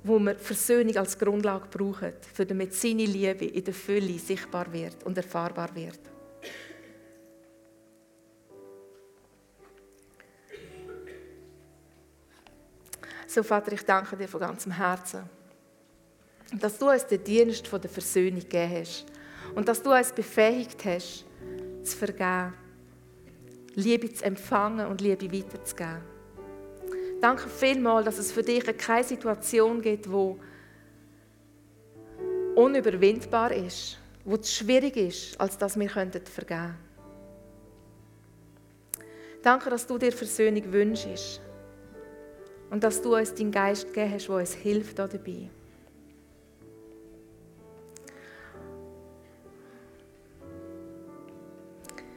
wo 0.03 0.19
wir 0.19 0.35
Versöhnung 0.35 0.95
als 0.97 1.17
Grundlage 1.17 1.67
brauchen, 1.69 2.13
für 2.33 2.45
damit 2.45 2.73
seine 2.73 3.05
Liebe 3.05 3.45
in 3.45 3.63
der 3.63 3.73
Fülle 3.73 4.19
sichtbar 4.19 4.71
wird 4.71 5.03
und 5.03 5.17
erfahrbar 5.17 5.73
wird. 5.75 5.99
So, 13.27 13.41
Vater, 13.41 13.71
ich 13.71 13.83
danke 13.83 14.15
dir 14.15 14.27
von 14.27 14.41
ganzem 14.41 14.73
Herzen, 14.73 15.23
dass 16.59 16.77
du 16.77 16.91
uns 16.91 17.07
den 17.07 17.23
Dienst 17.23 17.67
der 17.71 17.89
Versöhnung 17.89 18.41
gegeben 18.41 18.81
hast 18.81 19.05
und 19.55 19.67
dass 19.67 19.81
du 19.81 19.91
uns 19.91 20.11
befähigt 20.11 20.85
hast, 20.85 21.25
zu 21.83 21.97
vergeben, 21.97 22.53
Liebe 23.73 24.13
zu 24.13 24.23
empfangen 24.23 24.85
und 24.85 25.01
Liebe 25.01 25.31
weiterzugeben. 25.31 26.12
Danke 27.23 27.47
vielmals, 27.47 28.03
dass 28.03 28.17
es 28.17 28.33
für 28.33 28.43
dich 28.43 28.65
keine 28.77 29.05
Situation 29.05 29.81
gibt, 29.81 30.07
die 30.07 30.35
unüberwindbar 32.53 33.53
ist, 33.53 33.97
wo 34.25 34.35
es 34.35 34.53
schwierig 34.53 34.97
ist, 34.97 35.39
als 35.39 35.57
dass 35.57 35.79
wir 35.79 35.89
vergeben 35.89 36.21
könnten. 36.35 36.75
Danke, 39.41 39.69
dass 39.69 39.87
du 39.87 39.97
dir 39.97 40.11
Versöhnung 40.11 40.69
wünschst 40.73 41.39
und 42.69 42.83
dass 42.83 43.01
du 43.01 43.15
uns 43.15 43.33
deinen 43.33 43.51
Geist 43.51 43.87
gegeben 43.87 44.11
hast, 44.15 44.27
der 44.27 44.35
uns 44.35 44.53
hilft 44.53 44.99
dabei. 44.99 45.49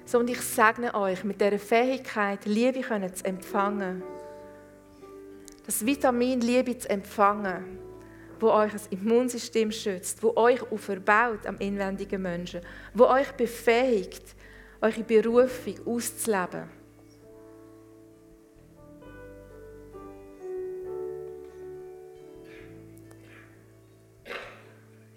So, 0.04 0.18
und 0.18 0.28
ich 0.28 0.40
segne 0.40 0.92
euch 0.96 1.22
mit 1.22 1.40
dieser 1.40 1.60
Fähigkeit, 1.60 2.44
Liebe 2.44 2.82
zu 3.14 3.24
empfangen 3.24 4.02
das 5.66 5.84
Vitamin 5.84 6.40
Liebe 6.40 6.78
zu 6.78 6.88
empfangen, 6.88 7.78
wo 8.38 8.50
euch 8.50 8.72
das 8.72 8.86
Immunsystem 8.86 9.72
schützt, 9.72 10.22
wo 10.22 10.32
euch 10.36 10.62
auferbaut 10.70 11.44
am 11.44 11.58
inwendigen 11.58 12.22
Menschen, 12.22 12.60
wo 12.94 13.06
euch 13.06 13.32
befähigt, 13.32 14.22
eure 14.80 15.02
Berufung 15.02 15.74
auszuleben. 15.84 16.70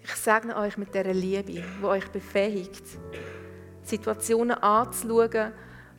Ich 0.02 0.16
segne 0.16 0.56
euch 0.56 0.76
mit 0.76 0.92
dieser 0.92 1.14
Liebe, 1.14 1.62
wo 1.80 1.88
euch 1.88 2.08
befähigt, 2.08 2.84
Situationen 3.82 4.56
anzuschauen, 4.56 5.52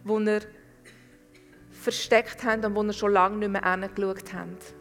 wo 0.04 0.20
ihr 0.20 0.42
versteckt 1.82 2.44
habt 2.44 2.64
und 2.64 2.76
wo 2.76 2.84
ihr 2.84 2.94
schon 2.94 3.12
lange 3.12 3.38
nicht 3.38 3.52
mehr 3.52 3.64
hingeschaut 3.64 4.34
habt. 4.34 4.76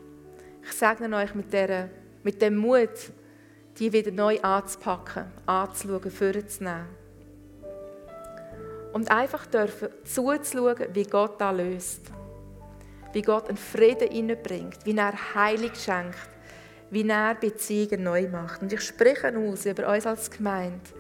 Ich 0.62 0.72
segne 0.72 1.16
euch 1.16 1.34
mit, 1.34 1.53
dieser, 1.53 1.88
mit 2.22 2.42
dem 2.42 2.57
Mut, 2.57 3.11
die 3.78 3.92
wieder 3.92 4.11
neu 4.11 4.38
anzupacken, 4.40 5.24
anzuschauen, 5.46 6.11
vorzunehmen. 6.11 6.86
Und 8.92 9.11
einfach 9.11 9.46
dürfen 9.46 9.88
zuzuschauen, 10.05 10.88
wie 10.92 11.05
Gott 11.05 11.40
das 11.40 11.57
löst. 11.57 12.03
Wie 13.12 13.22
Gott 13.22 13.48
einen 13.48 13.57
Frieden 13.57 14.11
hineinbringt, 14.11 14.84
wie 14.84 14.96
er 14.96 15.34
Heilig 15.34 15.76
schenkt, 15.76 16.28
wie 16.90 17.09
er 17.09 17.34
Beziehungen 17.34 18.03
neu 18.03 18.28
macht. 18.28 18.62
Und 18.62 18.72
ich 18.72 18.82
spreche 18.82 19.36
aus 19.36 19.64
über 19.64 19.92
uns 19.92 20.07
als 20.07 20.30
Gemeinde, 20.30 20.90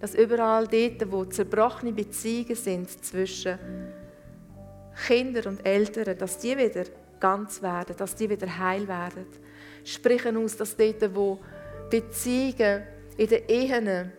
dass 0.00 0.14
überall 0.14 0.66
dort, 0.68 1.10
wo 1.10 1.24
zerbrochene 1.24 1.92
Beziehungen 1.92 2.54
sind 2.54 3.04
zwischen 3.04 3.58
Kindern 5.06 5.46
und 5.46 5.66
Eltern, 5.66 6.18
dass 6.18 6.38
die 6.38 6.56
wieder 6.56 6.84
ganz 7.20 7.62
werden, 7.62 7.96
dass 7.96 8.14
die 8.14 8.28
wieder 8.28 8.58
heil 8.58 8.86
werden. 8.88 9.26
Ich 9.84 9.94
spreche 9.94 10.36
aus, 10.36 10.56
dass 10.56 10.76
dort, 10.76 11.14
wo 11.14 11.38
Beziehungen 11.90 12.82
in 13.16 13.28
den 13.28 13.48
Ehen 13.48 14.12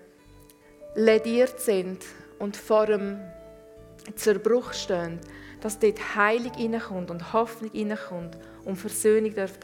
lediert 0.95 1.59
sind 1.59 2.03
und 2.39 2.57
vor 2.57 2.85
dem 2.87 3.19
Zerbruch 4.15 4.73
stehen, 4.73 5.19
dass 5.61 5.79
dort 5.79 6.15
Heilung 6.15 6.53
hineinkommt 6.53 7.11
und 7.11 7.33
Hoffnung 7.33 7.71
hineinkommt 7.71 8.37
und 8.65 8.75
Versöhnung 8.75 9.33
darf 9.35 9.59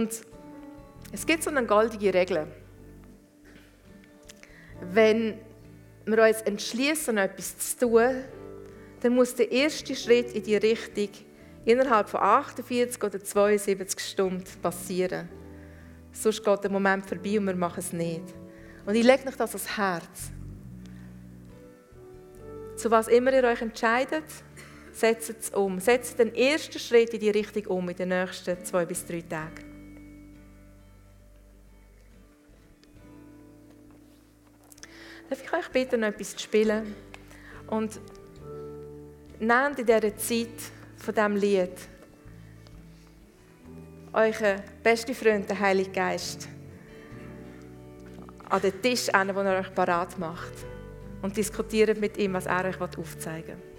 Und 0.00 0.22
es 1.12 1.26
gibt 1.26 1.42
so 1.42 1.50
eine 1.50 1.66
goldige 1.66 2.14
Regel. 2.14 2.46
Wenn 4.80 5.38
wir 6.06 6.22
uns 6.22 6.40
entschließen, 6.40 7.18
etwas 7.18 7.58
zu 7.58 7.80
tun, 7.80 8.24
dann 9.00 9.14
muss 9.14 9.34
der 9.34 9.52
erste 9.52 9.94
Schritt 9.94 10.32
in 10.32 10.42
die 10.42 10.56
Richtung 10.56 11.10
innerhalb 11.66 12.08
von 12.08 12.20
48 12.20 13.02
oder 13.04 13.22
72 13.22 14.00
Stunden 14.00 14.62
passieren. 14.62 15.28
Sonst 16.12 16.42
geht 16.42 16.64
der 16.64 16.70
Moment 16.70 17.04
vorbei 17.04 17.38
und 17.38 17.46
wir 17.46 17.54
machen 17.54 17.80
es 17.80 17.92
nicht. 17.92 18.24
Und 18.86 18.94
ich 18.94 19.04
lege 19.04 19.28
euch 19.28 19.36
das 19.36 19.50
ans 19.50 19.76
Herz. 19.76 20.30
Zu 22.76 22.90
was 22.90 23.08
immer 23.08 23.34
ihr 23.34 23.44
euch 23.44 23.60
entscheidet, 23.60 24.24
setzt 24.92 25.28
es 25.28 25.50
um. 25.50 25.78
Setzt 25.78 26.18
den 26.18 26.34
ersten 26.34 26.78
Schritt 26.78 27.12
in 27.12 27.20
die 27.20 27.30
Richtung 27.30 27.66
um 27.66 27.90
in 27.90 27.96
den 27.96 28.08
nächsten 28.08 28.64
zwei 28.64 28.86
bis 28.86 29.04
drei 29.04 29.20
Tagen. 29.20 29.69
Darf 35.30 35.44
ich 35.44 35.52
euch 35.52 35.68
bitten, 35.68 36.02
etwas 36.02 36.34
zu 36.34 36.40
spielen? 36.40 36.92
Und 37.68 38.00
nehmt 39.38 39.78
in 39.78 39.86
dieser 39.86 40.16
Zeit 40.16 40.48
von 40.96 41.14
diesem 41.14 41.36
Lied 41.36 41.70
euren 44.12 44.60
besten 44.82 45.14
Freund, 45.14 45.48
den 45.48 45.60
Heiligen 45.60 45.92
Geist, 45.92 46.48
an 48.48 48.60
den 48.60 48.82
Tisch, 48.82 49.06
den 49.06 49.28
er 49.28 49.60
euch 49.60 49.72
parat 49.72 50.18
macht 50.18 50.66
und 51.22 51.36
diskutiert 51.36 52.00
mit 52.00 52.16
ihm, 52.16 52.32
was 52.32 52.46
er 52.46 52.64
euch 52.64 52.80
aufzeigen 52.80 53.56
will. 53.56 53.69